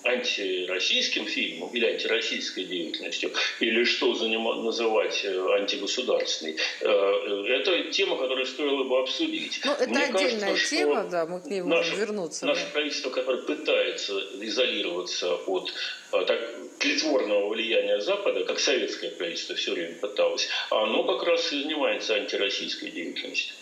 антироссийским 0.03 1.25
фильмом 1.25 1.69
или 1.73 1.85
антироссийской 1.85 2.65
деятельностью, 2.65 3.31
или 3.59 3.83
что 3.83 4.13
заним... 4.15 4.43
называть 4.63 5.23
э, 5.23 5.47
антигосударственной, 5.59 6.57
э, 6.81 7.45
это 7.49 7.91
тема, 7.91 8.17
которую 8.17 8.45
стоило 8.45 8.83
бы 8.83 8.99
обсудить. 8.99 9.61
Ну, 9.63 9.71
это 9.71 9.89
Мне 9.89 10.03
отдельная 10.03 10.51
кажется, 10.51 10.75
тема, 10.75 11.07
да, 11.09 11.25
мы 11.25 11.41
к 11.41 11.45
ней 11.45 11.61
можем 11.61 11.91
наше, 11.91 11.95
вернуться. 11.95 12.45
Наше 12.45 12.65
да. 12.65 12.71
правительство, 12.73 13.09
которое 13.09 13.43
пытается 13.43 14.19
изолироваться 14.41 15.35
от 15.35 15.73
э, 16.11 16.25
так, 16.25 16.39
тлетворного 16.79 17.49
влияния 17.49 18.01
Запада, 18.01 18.43
как 18.43 18.59
советское 18.59 19.11
правительство 19.11 19.55
все 19.55 19.71
время 19.71 19.95
пыталось, 19.95 20.49
оно 20.69 21.03
как 21.03 21.23
раз 21.23 21.51
и 21.53 21.61
занимается 21.63 22.15
антироссийской 22.15 22.91
деятельностью. 22.91 23.55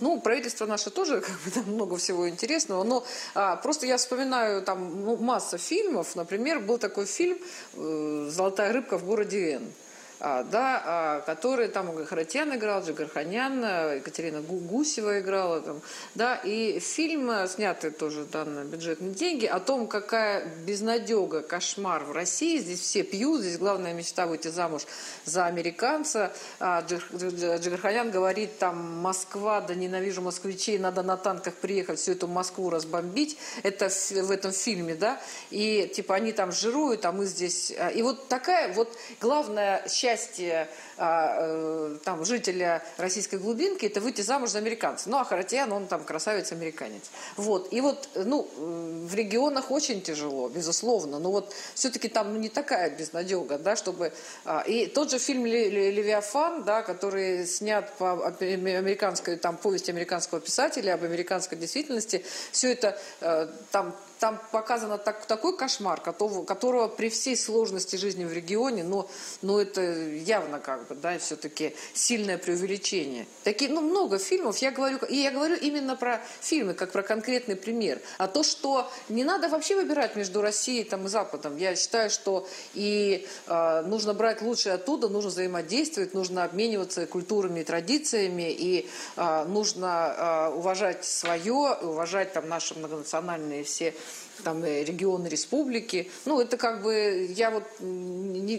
Ну, 0.00 0.20
правительство 0.20 0.66
наше 0.66 0.90
тоже, 0.90 1.20
как 1.26 1.40
бы, 1.40 1.50
там 1.50 1.64
много 1.74 1.96
всего 1.96 2.28
интересного, 2.28 2.84
но 2.84 3.04
а, 3.34 3.56
просто 3.56 3.86
я 3.86 3.96
вспоминаю 3.96 4.62
там 4.62 5.04
ну, 5.04 5.16
масса 5.16 5.58
фильмов. 5.58 6.16
Например, 6.16 6.60
был 6.60 6.78
такой 6.78 7.06
фильм 7.06 7.38
э, 7.74 8.28
«Золотая 8.30 8.72
рыбка 8.72 8.98
в 8.98 9.04
городе 9.04 9.52
Н». 9.54 9.72
А, 10.18 10.44
да, 10.44 10.82
а, 10.84 11.20
который 11.20 11.68
там 11.68 12.06
Харатьян 12.06 12.54
играл, 12.54 12.82
Джигарханян, 12.82 13.96
Екатерина 13.96 14.40
Гусева 14.40 15.20
играла 15.20 15.60
там, 15.60 15.82
да, 16.14 16.36
и 16.36 16.78
фильм, 16.78 17.30
э, 17.30 17.46
снятый 17.48 17.90
тоже 17.90 18.24
да, 18.24 18.46
на 18.46 18.64
бюджетные 18.64 19.10
деньги, 19.10 19.44
о 19.44 19.60
том, 19.60 19.86
какая 19.86 20.46
безнадега, 20.64 21.42
кошмар 21.42 22.04
в 22.04 22.12
России, 22.12 22.56
здесь 22.56 22.80
все 22.80 23.02
пьют, 23.02 23.42
здесь 23.42 23.58
главная 23.58 23.92
мечта 23.92 24.26
выйти 24.26 24.48
замуж 24.48 24.86
за 25.26 25.44
американца, 25.44 26.32
а, 26.60 26.80
Джигарханян 26.80 28.10
говорит, 28.10 28.58
там, 28.58 28.78
Москва, 29.02 29.60
да 29.60 29.74
ненавижу 29.74 30.22
москвичей, 30.22 30.78
надо 30.78 31.02
на 31.02 31.18
танках 31.18 31.52
приехать, 31.54 31.98
всю 31.98 32.12
эту 32.12 32.26
Москву 32.26 32.70
разбомбить, 32.70 33.36
это 33.62 33.90
в 33.90 34.30
этом 34.30 34.52
фильме, 34.52 34.94
да, 34.94 35.20
и 35.50 35.92
типа 35.94 36.14
они 36.14 36.32
там 36.32 36.52
жируют, 36.52 37.04
а 37.04 37.12
мы 37.12 37.26
здесь, 37.26 37.70
и 37.94 38.00
вот 38.00 38.28
такая 38.28 38.72
вот 38.72 38.96
главная 39.20 39.86
счастье 40.06 40.68
а, 40.98 41.36
э, 41.40 41.96
там, 42.04 42.24
жителя 42.24 42.82
российской 42.96 43.36
глубинки– 43.36 43.86
это 43.86 44.00
выйти 44.00 44.20
замуж 44.20 44.50
за 44.50 44.58
американца. 44.58 45.10
Ну, 45.10 45.18
а 45.18 45.24
Харатьян, 45.24 45.72
он 45.72 45.86
там 45.86 46.04
красавец-американец. 46.04 47.02
Вот. 47.36 47.72
И 47.72 47.80
вот, 47.80 48.08
ну, 48.14 48.48
в 48.56 49.14
регионах 49.14 49.70
очень 49.70 50.00
тяжело, 50.00 50.48
безусловно. 50.48 51.18
Но 51.18 51.32
вот 51.32 51.54
все-таки 51.74 52.08
там 52.08 52.34
ну, 52.34 52.40
не 52.40 52.48
такая 52.48 52.90
безнадега, 52.90 53.58
да, 53.58 53.76
чтобы... 53.76 54.12
А, 54.44 54.60
и 54.60 54.86
тот 54.86 55.10
же 55.10 55.18
фильм 55.18 55.44
«Левиафан», 55.44 56.62
да, 56.64 56.82
который 56.82 57.46
снят 57.46 57.92
по 57.98 58.28
американской, 58.28 59.36
там, 59.36 59.56
повести 59.56 59.90
американского 59.90 60.40
писателя 60.40 60.94
об 60.94 61.04
американской 61.04 61.58
действительности, 61.58 62.24
все 62.52 62.72
это 62.72 62.98
э, 63.20 63.48
там 63.72 63.94
там 64.18 64.40
показано 64.50 64.98
так, 64.98 65.26
такой 65.26 65.56
кошмар, 65.56 66.00
которого, 66.00 66.44
которого 66.44 66.88
при 66.88 67.08
всей 67.08 67.36
сложности 67.36 67.96
жизни 67.96 68.24
в 68.24 68.32
регионе, 68.32 68.82
но, 68.82 69.08
но 69.42 69.60
это 69.60 69.82
явно 69.82 70.58
как 70.58 70.86
бы, 70.88 70.94
да, 70.94 71.18
все-таки 71.18 71.74
сильное 71.92 72.38
преувеличение. 72.38 73.26
Такие, 73.44 73.70
ну, 73.70 73.80
много 73.80 74.18
фильмов, 74.18 74.58
я 74.58 74.70
говорю, 74.70 74.98
и 75.08 75.16
я 75.16 75.30
говорю 75.30 75.56
именно 75.56 75.96
про 75.96 76.20
фильмы, 76.40 76.74
как 76.74 76.92
про 76.92 77.02
конкретный 77.02 77.56
пример. 77.56 78.00
А 78.18 78.26
то, 78.26 78.42
что 78.42 78.90
не 79.08 79.24
надо 79.24 79.48
вообще 79.48 79.76
выбирать 79.76 80.16
между 80.16 80.40
Россией 80.40 80.84
там, 80.84 81.06
и 81.06 81.08
Западом, 81.08 81.56
я 81.56 81.76
считаю, 81.76 82.08
что 82.10 82.48
и 82.74 83.26
э, 83.46 83.82
нужно 83.82 84.14
брать 84.14 84.40
лучшее 84.40 84.76
оттуда, 84.76 85.08
нужно 85.08 85.30
взаимодействовать, 85.30 86.14
нужно 86.14 86.44
обмениваться 86.44 87.06
культурами 87.06 87.60
и 87.60 87.64
традициями, 87.64 88.50
и 88.50 88.88
э, 89.16 89.44
нужно 89.44 90.14
э, 90.16 90.56
уважать 90.56 91.04
свое, 91.04 91.76
уважать 91.82 92.32
там 92.32 92.48
наши 92.48 92.74
многонациональные 92.74 93.64
все 93.64 93.94
там 94.42 94.64
э, 94.64 94.84
регионы, 94.84 95.28
республики. 95.28 96.10
Ну, 96.24 96.40
это 96.40 96.56
как 96.56 96.82
бы, 96.82 97.26
я 97.30 97.50
вот 97.50 97.64
не, 97.80 98.56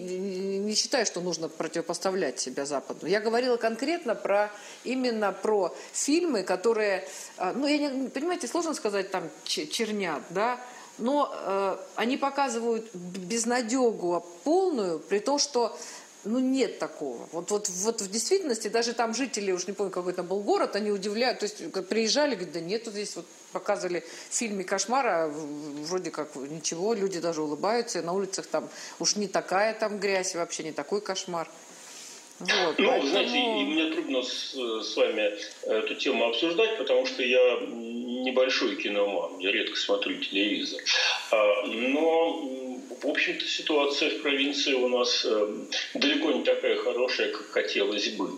не 0.59 0.75
считаю, 0.75 1.05
что 1.05 1.21
нужно 1.21 1.49
противопоставлять 1.49 2.39
себя 2.39 2.65
Западу. 2.65 3.07
Я 3.07 3.19
говорила 3.19 3.57
конкретно 3.57 4.15
про, 4.15 4.51
именно 4.83 5.31
про 5.31 5.73
фильмы, 5.93 6.43
которые, 6.43 7.07
а, 7.37 7.53
ну, 7.53 7.67
я 7.67 7.77
не, 7.77 8.09
понимаете, 8.09 8.47
сложно 8.47 8.73
сказать 8.73 9.11
там 9.11 9.29
чернят, 9.43 10.21
да, 10.29 10.59
но 10.97 11.31
э, 11.33 11.77
они 11.95 12.17
показывают 12.17 12.93
безнадегу 12.93 14.25
полную, 14.43 14.99
при 14.99 15.19
том, 15.19 15.37
что 15.37 15.77
ну, 16.23 16.39
нет 16.39 16.79
такого. 16.79 17.27
Вот, 17.31 17.51
вот, 17.51 17.69
вот 17.69 18.01
в 18.01 18.11
действительности 18.11 18.67
даже 18.67 18.93
там 18.93 19.13
жители, 19.13 19.51
уж 19.51 19.67
не 19.67 19.73
помню, 19.73 19.91
какой 19.91 20.13
там 20.13 20.27
был 20.27 20.41
город, 20.41 20.75
они 20.75 20.91
удивляют, 20.91 21.39
то 21.39 21.43
есть 21.43 21.71
приезжали, 21.87 22.35
говорят, 22.35 22.53
да 22.53 22.59
нету 22.59 22.91
здесь, 22.91 23.15
вот 23.15 23.25
показывали 23.51 24.03
в 24.29 24.33
фильме 24.33 24.63
«Кошмара», 24.63 25.27
вроде 25.27 26.11
как 26.11 26.35
ничего, 26.35 26.93
люди 26.93 27.19
даже 27.19 27.41
улыбаются, 27.41 28.01
на 28.01 28.13
улицах 28.13 28.47
там 28.47 28.69
уж 28.99 29.15
не 29.15 29.27
такая 29.27 29.73
там 29.73 29.99
грязь, 29.99 30.35
вообще 30.35 30.63
не 30.63 30.71
такой 30.71 31.01
кошмар. 31.01 31.47
Вот, 32.39 32.77
ну, 32.77 32.87
поэтому... 32.87 33.09
знаете, 33.09 33.37
и 33.37 33.65
мне 33.65 33.91
трудно 33.93 34.21
с, 34.21 34.53
с 34.53 34.95
вами 34.95 35.33
эту 35.63 35.95
тему 35.95 36.25
обсуждать, 36.25 36.77
потому 36.77 37.05
что 37.07 37.23
я 37.23 37.61
небольшой 37.65 38.75
киноман, 38.75 39.39
я 39.39 39.51
редко 39.51 39.75
смотрю 39.75 40.19
телевизор. 40.19 40.79
А, 41.31 41.65
но 41.65 42.76
в 43.01 43.07
общем-то, 43.07 43.45
ситуация 43.45 44.09
в 44.09 44.21
провинции 44.21 44.73
у 44.73 44.87
нас 44.87 45.25
э, 45.25 45.55
далеко 45.93 46.31
не 46.31 46.43
такая 46.43 46.75
хорошая, 46.77 47.31
как 47.31 47.47
хотелось 47.47 48.09
бы. 48.09 48.31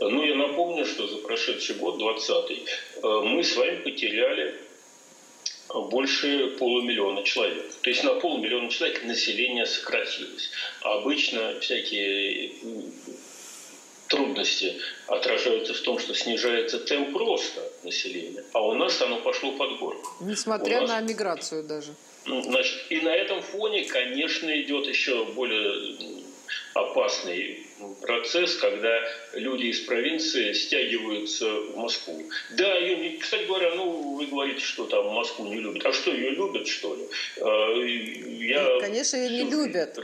Ну, 0.00 0.24
я 0.24 0.34
напомню, 0.34 0.86
что 0.86 1.06
за 1.06 1.16
прошедший 1.18 1.76
год, 1.76 1.98
2020, 1.98 2.58
э, 3.02 3.20
мы 3.24 3.42
с 3.42 3.56
вами 3.56 3.76
потеряли 3.76 4.54
больше 5.68 6.56
полумиллиона 6.58 7.22
человек. 7.24 7.72
То 7.82 7.90
есть 7.90 8.04
на 8.04 8.14
полмиллиона 8.14 8.70
человек 8.70 9.04
население 9.04 9.66
сократилось. 9.66 10.50
А 10.82 10.98
обычно 10.98 11.58
всякие 11.60 12.52
трудности 14.08 14.80
отражаются 15.08 15.74
в 15.74 15.80
том, 15.80 15.98
что 15.98 16.14
снижается 16.14 16.78
темп 16.78 17.16
роста 17.16 17.62
населения. 17.82 18.44
А 18.52 18.64
у 18.64 18.74
нас 18.74 19.00
оно 19.02 19.20
пошло 19.20 19.52
под 19.52 19.78
горку. 19.78 20.10
Несмотря 20.20 20.82
нас... 20.82 20.90
на 20.90 21.00
миграцию 21.00 21.64
даже. 21.64 21.94
Ну, 22.26 22.42
значит, 22.42 22.84
и 22.88 23.00
на 23.00 23.14
этом 23.14 23.42
фоне, 23.42 23.84
конечно, 23.84 24.50
идет 24.60 24.86
еще 24.86 25.24
более 25.26 26.24
опасный 26.74 27.60
процесс, 28.00 28.56
когда 28.56 29.00
люди 29.34 29.66
из 29.66 29.80
провинции 29.80 30.52
стягиваются 30.52 31.46
в 31.46 31.76
Москву. 31.76 32.22
Да, 32.50 32.76
ее, 32.78 33.18
кстати 33.18 33.44
говоря, 33.44 33.74
ну, 33.74 34.16
вы 34.16 34.26
говорите, 34.26 34.60
что 34.60 34.86
там 34.86 35.06
Москву 35.08 35.46
не 35.46 35.60
любят. 35.60 35.84
А 35.84 35.92
что, 35.92 36.12
ее 36.12 36.30
любят, 36.30 36.66
что 36.66 36.94
ли? 36.94 37.02
А, 37.40 37.74
я... 37.76 38.80
Конечно, 38.80 39.16
ее 39.16 39.44
не 39.44 39.50
любят. 39.50 39.98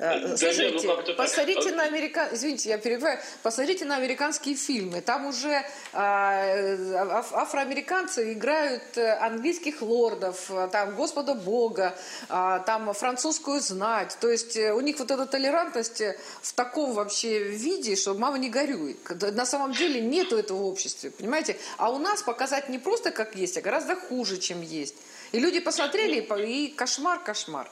Э, 0.00 0.34
слушайте, 0.34 0.88
ну 0.88 1.14
посмотрите 1.14 1.72
на 1.72 1.82
американ... 1.82 2.28
Извините, 2.32 2.70
я 2.70 2.78
перебиваю. 2.78 3.20
Посмотрите 3.42 3.84
на 3.84 3.96
американские 3.96 4.54
фильмы. 4.54 5.02
Там 5.02 5.26
уже 5.26 5.62
а, 5.92 7.22
афроамериканцы 7.32 8.32
играют 8.32 8.96
э, 8.96 9.12
английских 9.18 9.82
лордов, 9.82 10.50
там 10.72 10.96
Господа 10.96 11.34
Бога, 11.34 11.94
а, 12.30 12.60
там 12.60 12.94
французскую 12.94 13.60
знать. 13.60 14.16
То 14.22 14.30
есть 14.30 14.56
э, 14.56 14.72
у 14.72 14.80
них 14.80 14.98
вот 14.98 15.10
эта 15.10 15.26
толерантность 15.26 16.00
в 16.40 16.52
таком 16.54 16.94
вообще 16.94 17.42
виде, 17.42 17.94
что 17.94 18.14
мама 18.14 18.38
не 18.38 18.48
горюй. 18.48 18.96
На 19.32 19.44
самом 19.44 19.72
деле 19.72 20.00
нету 20.00 20.38
этого 20.38 20.62
в 20.62 20.66
обществе, 20.66 21.10
понимаете? 21.10 21.58
А 21.76 21.90
у 21.90 21.98
нас 21.98 22.22
показать 22.22 22.70
не 22.70 22.78
просто 22.78 23.10
как 23.10 23.36
есть, 23.36 23.58
а 23.58 23.60
гораздо 23.60 23.96
хуже, 23.96 24.38
чем 24.38 24.62
есть. 24.62 24.94
И 25.32 25.38
люди 25.38 25.60
посмотрели, 25.60 26.26
и 26.46 26.68
кошмар, 26.68 27.22
кошмар. 27.22 27.70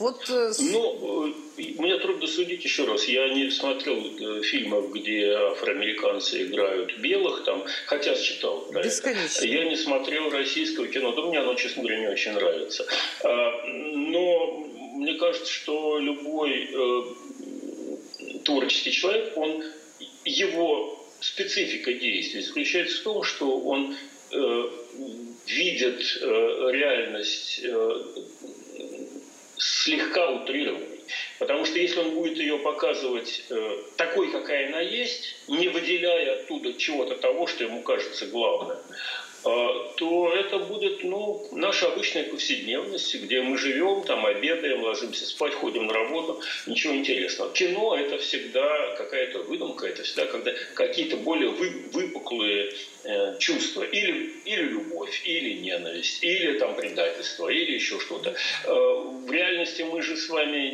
Вот... 0.00 0.30
Э, 0.30 0.50
ну, 0.58 1.28
э, 1.28 1.62
мне 1.76 1.98
трудно 1.98 2.26
судить 2.26 2.64
еще 2.64 2.86
раз. 2.86 3.04
Я 3.04 3.28
не 3.34 3.50
смотрел 3.50 3.98
э, 3.98 4.42
фильмов, 4.42 4.90
где 4.92 5.30
афроамериканцы 5.30 6.44
играют 6.44 6.98
белых, 7.00 7.44
там, 7.44 7.62
хотя 7.84 8.14
читал. 8.14 8.66
Да, 8.72 8.82
Бесконечно. 8.82 9.44
Я 9.44 9.64
не 9.64 9.76
смотрел 9.76 10.30
российского 10.30 10.88
кино. 10.88 11.12
Да 11.12 11.22
мне 11.26 11.38
оно, 11.38 11.54
честно 11.54 11.82
говоря, 11.82 12.00
не 12.00 12.08
очень 12.08 12.32
нравится. 12.32 12.86
А, 13.22 13.66
но 13.66 14.66
мне 14.94 15.14
кажется, 15.14 15.52
что 15.52 15.98
любой 15.98 16.70
творческий 18.44 18.92
человек, 18.92 19.36
он, 19.36 19.62
его 20.24 20.98
специфика 21.20 21.92
действий 21.92 22.40
заключается 22.40 23.00
в 23.00 23.02
том, 23.02 23.22
что 23.22 23.60
он 23.60 23.96
видит 25.46 26.00
реальность 26.22 27.60
слегка 29.60 30.30
утрированной. 30.30 31.00
Потому 31.38 31.64
что 31.66 31.78
если 31.78 32.00
он 32.00 32.10
будет 32.10 32.38
ее 32.38 32.58
показывать 32.58 33.44
э, 33.50 33.78
такой, 33.96 34.32
какая 34.32 34.68
она 34.68 34.80
есть, 34.80 35.36
не 35.48 35.68
выделяя 35.68 36.40
оттуда 36.40 36.72
чего-то 36.74 37.14
того, 37.16 37.46
что 37.46 37.64
ему 37.64 37.82
кажется 37.82 38.26
главным, 38.26 38.78
а, 39.42 39.92
то 39.96 40.32
это 40.34 40.58
будет 40.58 41.02
ну, 41.02 41.46
наша 41.52 41.86
обычная 41.86 42.24
повседневность, 42.24 43.14
где 43.14 43.40
мы 43.40 43.56
живем, 43.56 44.02
там 44.02 44.26
обедаем, 44.26 44.82
ложимся 44.82 45.24
спать, 45.24 45.54
ходим 45.54 45.86
на 45.86 45.94
работу, 45.94 46.42
ничего 46.66 46.94
интересного. 46.94 47.50
Кино– 47.52 47.96
это 47.98 48.18
всегда 48.18 48.94
какая-то 48.96 49.42
выдумка, 49.44 49.86
это 49.86 50.02
всегда 50.02 50.26
когда 50.26 50.52
какие-то 50.74 51.16
более 51.16 51.50
вы, 51.50 51.70
выпуклые 52.30 52.72
э, 53.04 53.38
чувства, 53.38 53.82
или, 53.82 54.32
или 54.44 54.62
любовь, 54.62 55.22
или 55.24 55.60
ненависть, 55.60 56.22
или 56.22 56.58
там 56.58 56.74
предательство, 56.76 57.48
или 57.48 57.72
еще 57.72 57.98
что-то. 57.98 58.30
Э, 58.30 58.72
в 59.26 59.30
реальности 59.30 59.82
мы 59.82 60.02
же 60.02 60.16
с 60.16 60.28
вами 60.28 60.72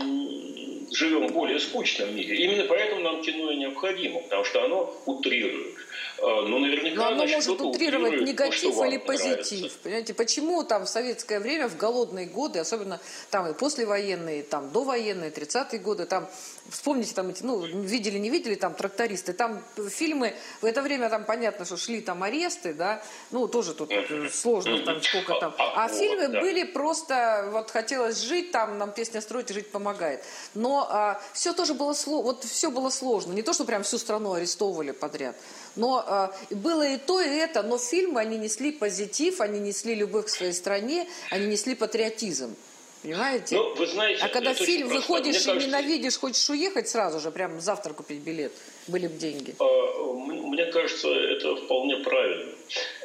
живем 0.95 1.29
в 1.29 1.33
более 1.33 1.59
скучном 1.59 2.15
мире. 2.15 2.37
Именно 2.37 2.65
поэтому 2.65 3.01
нам 3.01 3.23
кино 3.23 3.51
и 3.51 3.57
необходимо, 3.57 4.21
потому 4.21 4.45
что 4.45 4.65
оно 4.65 5.03
утрирует. 5.07 5.76
А, 6.23 6.43
ну, 6.43 6.59
наверняка 6.59 6.97
Но 6.97 7.07
оно 7.09 7.27
может 7.27 7.61
утрировать 7.61 8.23
негатив 8.23 8.75
то, 8.75 8.85
или 8.85 8.97
позитив. 8.97 9.59
Нравится. 9.59 9.79
Понимаете, 9.83 10.15
почему 10.15 10.63
там 10.65 10.87
в 10.87 10.89
советское 10.89 11.41
время, 11.41 11.69
в 11.69 11.77
голодные 11.77 12.27
годы, 12.27 12.59
особенно 12.59 13.01
там 13.31 13.49
и 13.49 13.55
послевоенные, 13.55 14.43
там 14.43 14.71
довоенные, 14.71 15.31
30-е 15.31 15.79
годы, 15.79 16.07
там, 16.07 16.29
вспомните, 16.71 17.15
там 17.15 17.29
эти, 17.29 17.43
ну, 17.43 17.61
видели, 17.61 18.19
не 18.19 18.31
видели, 18.31 18.55
там 18.55 18.75
трактористы, 18.75 19.33
там 19.33 19.63
фильмы, 19.91 20.35
в 20.61 20.65
это 20.65 20.83
время 20.83 21.11
там 21.11 21.25
понятно, 21.25 21.65
что 21.65 21.77
шли 21.77 22.01
там 22.01 22.23
аресты, 22.23 22.73
да, 22.73 23.03
ну, 23.31 23.47
тоже 23.49 23.75
тут 23.75 23.93
сложно, 24.33 24.79
там 24.85 25.03
сколько 25.03 25.35
там. 25.35 25.55
А, 25.59 25.85
а 25.85 25.89
фильмы 25.89 26.29
были 26.41 26.65
просто, 26.65 27.49
вот 27.53 27.71
хотелось 27.71 28.21
жить, 28.23 28.53
там, 28.53 28.79
нам 28.79 28.93
песня 28.93 29.21
строить, 29.21 29.51
жить 29.51 29.71
помогает. 29.71 30.25
Но 30.55 30.87
а, 30.91 31.21
все 31.33 31.53
тоже 31.53 31.75
было, 31.75 31.95
вот 32.07 32.45
все 32.45 32.71
было 32.71 32.91
сложно, 32.91 33.33
не 33.33 33.43
то, 33.43 33.53
что 33.53 33.65
прям 33.65 33.83
всю 33.83 33.99
страну 33.99 34.33
арестовывали 34.33 34.93
подряд. 34.93 35.37
Но 35.77 36.33
э, 36.51 36.55
было 36.55 36.87
и 36.87 36.97
то, 36.97 37.21
и 37.21 37.29
это, 37.29 37.63
но 37.63 37.79
фильмы, 37.79 38.21
они 38.21 38.39
несли 38.39 38.73
позитив, 38.73 39.41
они 39.41 39.61
несли 39.61 39.95
любовь 39.95 40.27
к 40.27 40.29
своей 40.29 40.53
стране, 40.53 41.07
они 41.31 41.47
несли 41.47 41.75
патриотизм. 41.75 42.57
Понимаете? 43.03 43.57
Ну, 43.57 43.75
вы 43.75 43.87
знаете, 43.87 44.23
а 44.25 44.29
когда 44.29 44.55
фильм 44.55 44.89
выходишь 44.89 45.43
и 45.43 45.45
кажется... 45.45 45.69
ненавидишь, 45.69 46.19
хочешь 46.19 46.49
уехать 46.51 46.89
сразу 46.89 47.21
же, 47.21 47.31
прям 47.31 47.61
завтра 47.61 47.93
купить 47.93 48.21
билет, 48.21 48.53
были 48.89 49.07
бы 49.07 49.17
деньги. 49.17 49.55
А, 49.59 50.13
мне 50.13 50.65
кажется, 50.67 51.09
это 51.09 51.57
вполне 51.57 51.99
правильно. 51.99 52.53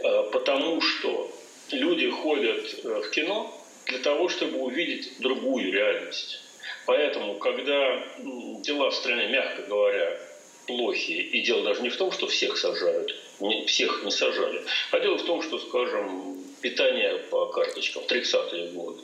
А, 0.04 0.24
потому 0.32 0.82
что 0.82 1.30
люди 1.72 2.10
ходят 2.10 2.80
э, 2.84 3.02
в 3.02 3.10
кино 3.12 3.56
для 3.86 4.00
того, 4.00 4.30
чтобы 4.30 4.60
увидеть 4.60 5.20
другую 5.20 5.72
реальность. 5.72 6.40
Поэтому, 6.86 7.36
когда 7.36 8.04
дела 8.18 8.90
в 8.90 8.96
стране, 8.96 9.28
мягко 9.28 9.62
говоря, 9.64 10.18
плохие. 10.78 11.22
И 11.22 11.42
дело 11.42 11.64
даже 11.64 11.82
не 11.82 11.90
в 11.90 11.98
том, 11.98 12.12
что 12.12 12.28
всех 12.28 12.58
сажают, 12.58 13.16
не, 13.40 13.66
всех 13.66 14.04
не 14.04 14.12
сажали, 14.12 14.64
а 14.92 15.00
дело 15.00 15.18
в 15.18 15.26
том, 15.26 15.42
что, 15.42 15.60
скажем, 15.60 16.38
питание 16.62 17.18
по 17.30 17.48
карточкам 17.48 18.04
в 18.04 18.12
30-е 18.12 18.68
годы. 18.72 19.02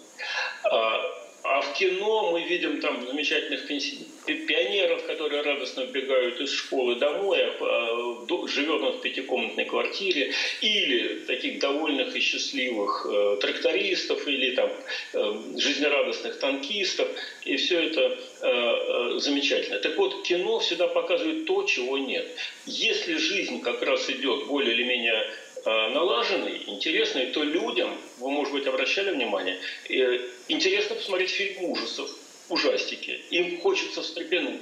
А 0.64 1.28
а 1.50 1.62
в 1.62 1.74
кино 1.74 2.32
мы 2.32 2.44
видим 2.44 2.82
там 2.82 3.08
замечательных 3.08 3.68
пионеров, 3.68 5.06
которые 5.06 5.44
радостно 5.44 5.86
бегают 5.86 6.42
из 6.42 6.52
школы 6.52 6.96
домой, 6.96 7.40
а, 7.42 7.54
а, 7.62 8.48
живет 8.48 8.82
он 8.82 8.98
в 8.98 9.02
пятикомнатной 9.02 9.64
квартире, 9.64 10.34
или 10.60 11.20
таких 11.26 11.60
довольных 11.60 12.14
и 12.18 12.20
счастливых 12.20 13.08
э, 13.10 13.38
трактористов, 13.40 14.28
или 14.28 14.56
там 14.56 14.70
э, 15.14 15.34
жизнерадостных 15.56 16.38
танкистов, 16.40 17.08
и 17.46 17.56
все 17.56 17.84
это 17.84 18.20
замечательно. 18.40 19.80
Так 19.80 19.98
вот, 19.98 20.24
кино 20.24 20.60
всегда 20.60 20.88
показывает 20.88 21.46
то, 21.46 21.64
чего 21.64 21.98
нет. 21.98 22.28
Если 22.66 23.16
жизнь 23.16 23.62
как 23.62 23.82
раз 23.82 24.10
идет 24.10 24.46
более 24.48 24.74
или 24.74 24.84
менее 24.84 25.26
Э, 25.68 25.90
налаженный, 25.90 26.64
интересный, 26.68 27.26
то 27.26 27.44
людям, 27.44 27.94
вы, 28.20 28.32
может 28.32 28.54
быть, 28.54 28.66
обращали 28.68 29.12
внимание, 29.12 29.60
э, 29.90 30.20
интересно 30.48 30.96
посмотреть 30.96 31.32
фильм 31.32 31.66
ужасов 31.66 32.10
ужастики. 32.48 33.20
Им 33.32 33.60
хочется 33.60 34.02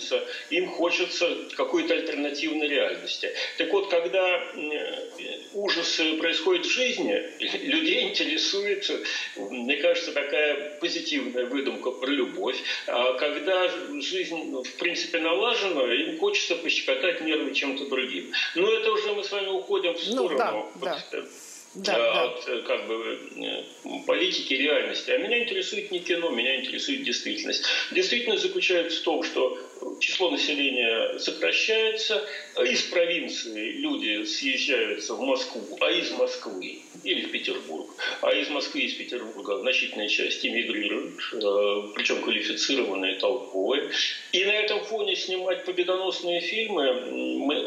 встрепенуться, 0.06 0.24
им 0.50 0.70
хочется 0.70 1.38
какой-то 1.56 1.94
альтернативной 1.94 2.68
реальности. 2.68 3.32
Так 3.58 3.72
вот, 3.72 3.90
когда 3.90 4.42
ужасы 5.54 6.18
происходят 6.18 6.66
в 6.66 6.70
жизни, 6.70 7.24
людей 7.40 8.10
интересует, 8.10 8.90
мне 9.36 9.78
кажется, 9.78 10.12
такая 10.12 10.78
позитивная 10.80 11.46
выдумка 11.46 11.92
про 11.92 12.10
любовь. 12.10 12.58
А 12.88 13.14
когда 13.14 13.70
жизнь, 14.00 14.52
ну, 14.52 14.64
в 14.64 14.74
принципе, 14.76 15.20
налажена, 15.20 15.94
им 15.94 16.18
хочется 16.20 16.56
пощекотать 16.56 17.22
нервы 17.22 17.54
чем-то 17.54 17.86
другим. 17.88 18.32
Но 18.56 18.72
это 18.72 18.92
уже 18.92 19.14
мы 19.14 19.24
с 19.24 19.32
вами 19.32 19.48
уходим 19.48 19.94
в 19.94 20.04
сторону. 20.04 20.72
Ну, 20.76 20.82
да, 20.82 21.04
да 21.12 21.24
да, 21.76 21.98
да. 21.98 22.24
от 22.24 22.48
э, 22.48 22.62
как 22.62 22.88
бы 22.88 23.20
э, 23.36 23.64
политики 24.06 24.54
реальности. 24.54 25.12
А 25.12 25.18
меня 25.18 25.44
интересует 25.44 25.92
не 25.92 26.00
кино, 26.00 26.30
меня 26.30 26.62
интересует 26.62 27.04
действительность. 27.04 27.64
Действительность 27.92 28.44
заключается 28.44 29.00
в 29.00 29.04
том, 29.04 29.24
что 29.24 29.60
число 30.00 30.30
населения 30.32 31.20
сокращается, 31.20 32.28
из 32.64 32.84
провинции 32.84 33.72
люди 33.72 34.24
съезжаются 34.26 35.14
в 35.16 35.22
Москву, 35.22 35.78
а 35.80 35.92
из 35.92 36.12
Москвы 36.12 36.82
или 37.04 37.26
в 37.26 37.32
Петербург, 37.32 37.90
а 38.22 38.34
из 38.34 38.50
Москвы 38.50 38.82
и 38.82 38.86
из 38.86 38.94
Петербурга 38.94 39.58
значительная 39.60 40.08
часть 40.08 40.46
эмигрирует, 40.46 41.20
э, 41.34 41.90
причем 41.96 42.22
квалифицированные 42.22 43.16
толповые. 43.16 43.92
И 44.32 44.44
на 44.44 44.52
этом 44.52 44.84
фоне 44.86 45.16
снимать 45.16 45.66
победоносные 45.66 46.42
фильмы, 46.42 47.02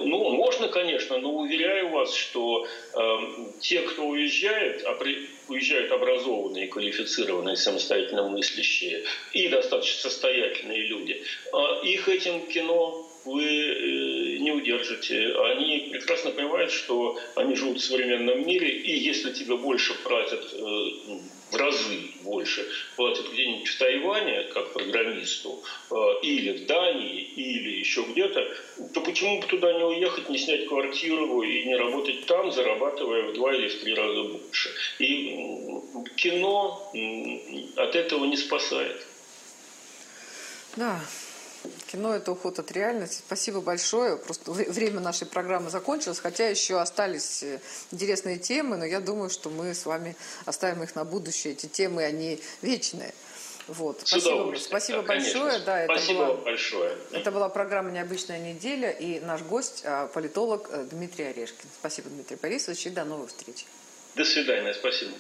ну, 0.05 0.31
можно, 0.31 0.69
конечно, 0.69 1.19
но 1.19 1.33
уверяю 1.33 1.91
вас, 1.91 2.15
что 2.15 2.67
э, 2.67 3.19
те, 3.61 3.81
кто 3.83 4.09
уезжает, 4.09 4.85
а 4.85 4.95
при, 4.95 5.29
уезжают 5.49 5.93
образованные, 5.93 6.69
квалифицированные, 6.69 7.57
самостоятельно 7.57 8.29
мыслящие 8.29 9.05
и 9.33 9.49
достаточно 9.49 10.11
состоятельные 10.11 10.87
люди, 10.87 11.23
а 11.53 11.81
их 11.83 12.09
этим 12.09 12.47
кино 12.47 13.09
вы 13.25 13.45
э, 13.45 14.39
не 14.39 14.53
удержите. 14.53 15.35
Они 15.53 15.89
прекрасно 15.91 16.31
понимают, 16.31 16.71
что 16.71 17.19
они 17.35 17.55
живут 17.57 17.79
в 17.81 17.85
современном 17.85 18.47
мире, 18.47 18.71
и 18.71 18.97
если 18.97 19.33
тебе 19.33 19.57
больше 19.57 19.95
платят 20.03 20.53
э, 20.53 20.59
в 21.51 21.57
разы 21.57 22.11
больше 22.23 22.69
платят 22.97 23.31
где-нибудь 23.33 23.69
в 23.69 23.79
Тайване, 23.79 24.43
как 24.55 24.73
программисту, 24.73 25.63
э, 25.91 25.95
или 26.23 26.59
в 26.59 26.67
Дании, 26.67 27.21
или 27.21 27.79
еще 27.79 28.03
где-то, 28.03 28.47
то 28.95 29.01
почему 29.01 29.41
бы 29.41 29.47
туда 29.47 29.73
не 29.73 29.85
уехать, 29.85 30.29
не 30.29 30.39
снять 30.39 30.67
квартиру 30.67 31.43
и 31.43 31.65
не 31.65 31.77
работать 31.77 32.27
там, 32.27 32.53
зарабатывая 32.53 33.31
в 33.31 33.35
два 33.35 33.55
или 33.55 33.69
в 33.69 33.81
три 33.81 33.95
раза 33.95 34.23
больше? 34.25 34.75
И 34.99 35.37
кино 36.17 36.91
от 37.77 37.95
этого 37.95 38.25
не 38.25 38.37
спасает. 38.37 39.07
Да, 40.77 41.01
Кино– 41.91 42.15
это 42.17 42.33
уход 42.33 42.59
от 42.59 42.71
реальности. 42.73 43.23
Спасибо 43.27 43.61
большое. 43.61 44.19
Просто 44.19 44.51
время 44.53 45.01
нашей 45.01 45.27
программы 45.27 45.71
закончилось, 45.71 46.19
хотя 46.19 46.49
еще 46.49 46.81
остались 46.81 47.43
э, 47.43 47.61
интересные 47.91 48.39
темы, 48.39 48.77
но 48.77 48.85
я 48.85 49.01
думаю, 49.01 49.31
что 49.31 49.49
мы 49.49 49.75
с 49.75 49.87
вами 49.87 50.15
оставим 50.45 50.83
их 50.83 50.95
на 50.95 51.05
будущее. 51.05 51.55
Эти 51.55 51.67
темы, 51.67 52.05
они 52.05 52.41
вечные. 52.61 53.15
Вот. 53.69 54.03
Спасибо, 54.05 54.55
спасибо 54.59 55.01
да, 55.01 55.09
большое. 55.09 55.59
Да, 55.61 55.81
это 55.81 55.95
спасибо 55.95 56.27
была, 56.27 56.35
большое. 56.37 56.99
Это 57.13 57.31
была 57.31 57.49
программа 57.49 57.91
«Необычная 57.91 58.39
неделя» 58.39 58.91
и 58.91 59.21
наш 59.21 59.43
гость, 59.43 59.83
а, 59.85 60.09
политолог 60.09 60.69
э, 60.71 60.85
Дмитрий 60.91 61.25
Орешкин. 61.25 61.69
Спасибо, 61.79 62.11
Дмитрий 62.11 62.37
Борисович, 62.37 62.87
и 62.87 62.91
до 62.91 63.05
новых 63.05 63.29
встреч. 63.29 63.65
До 64.15 64.25
свидания, 64.25 64.75
спасибо. 64.75 65.13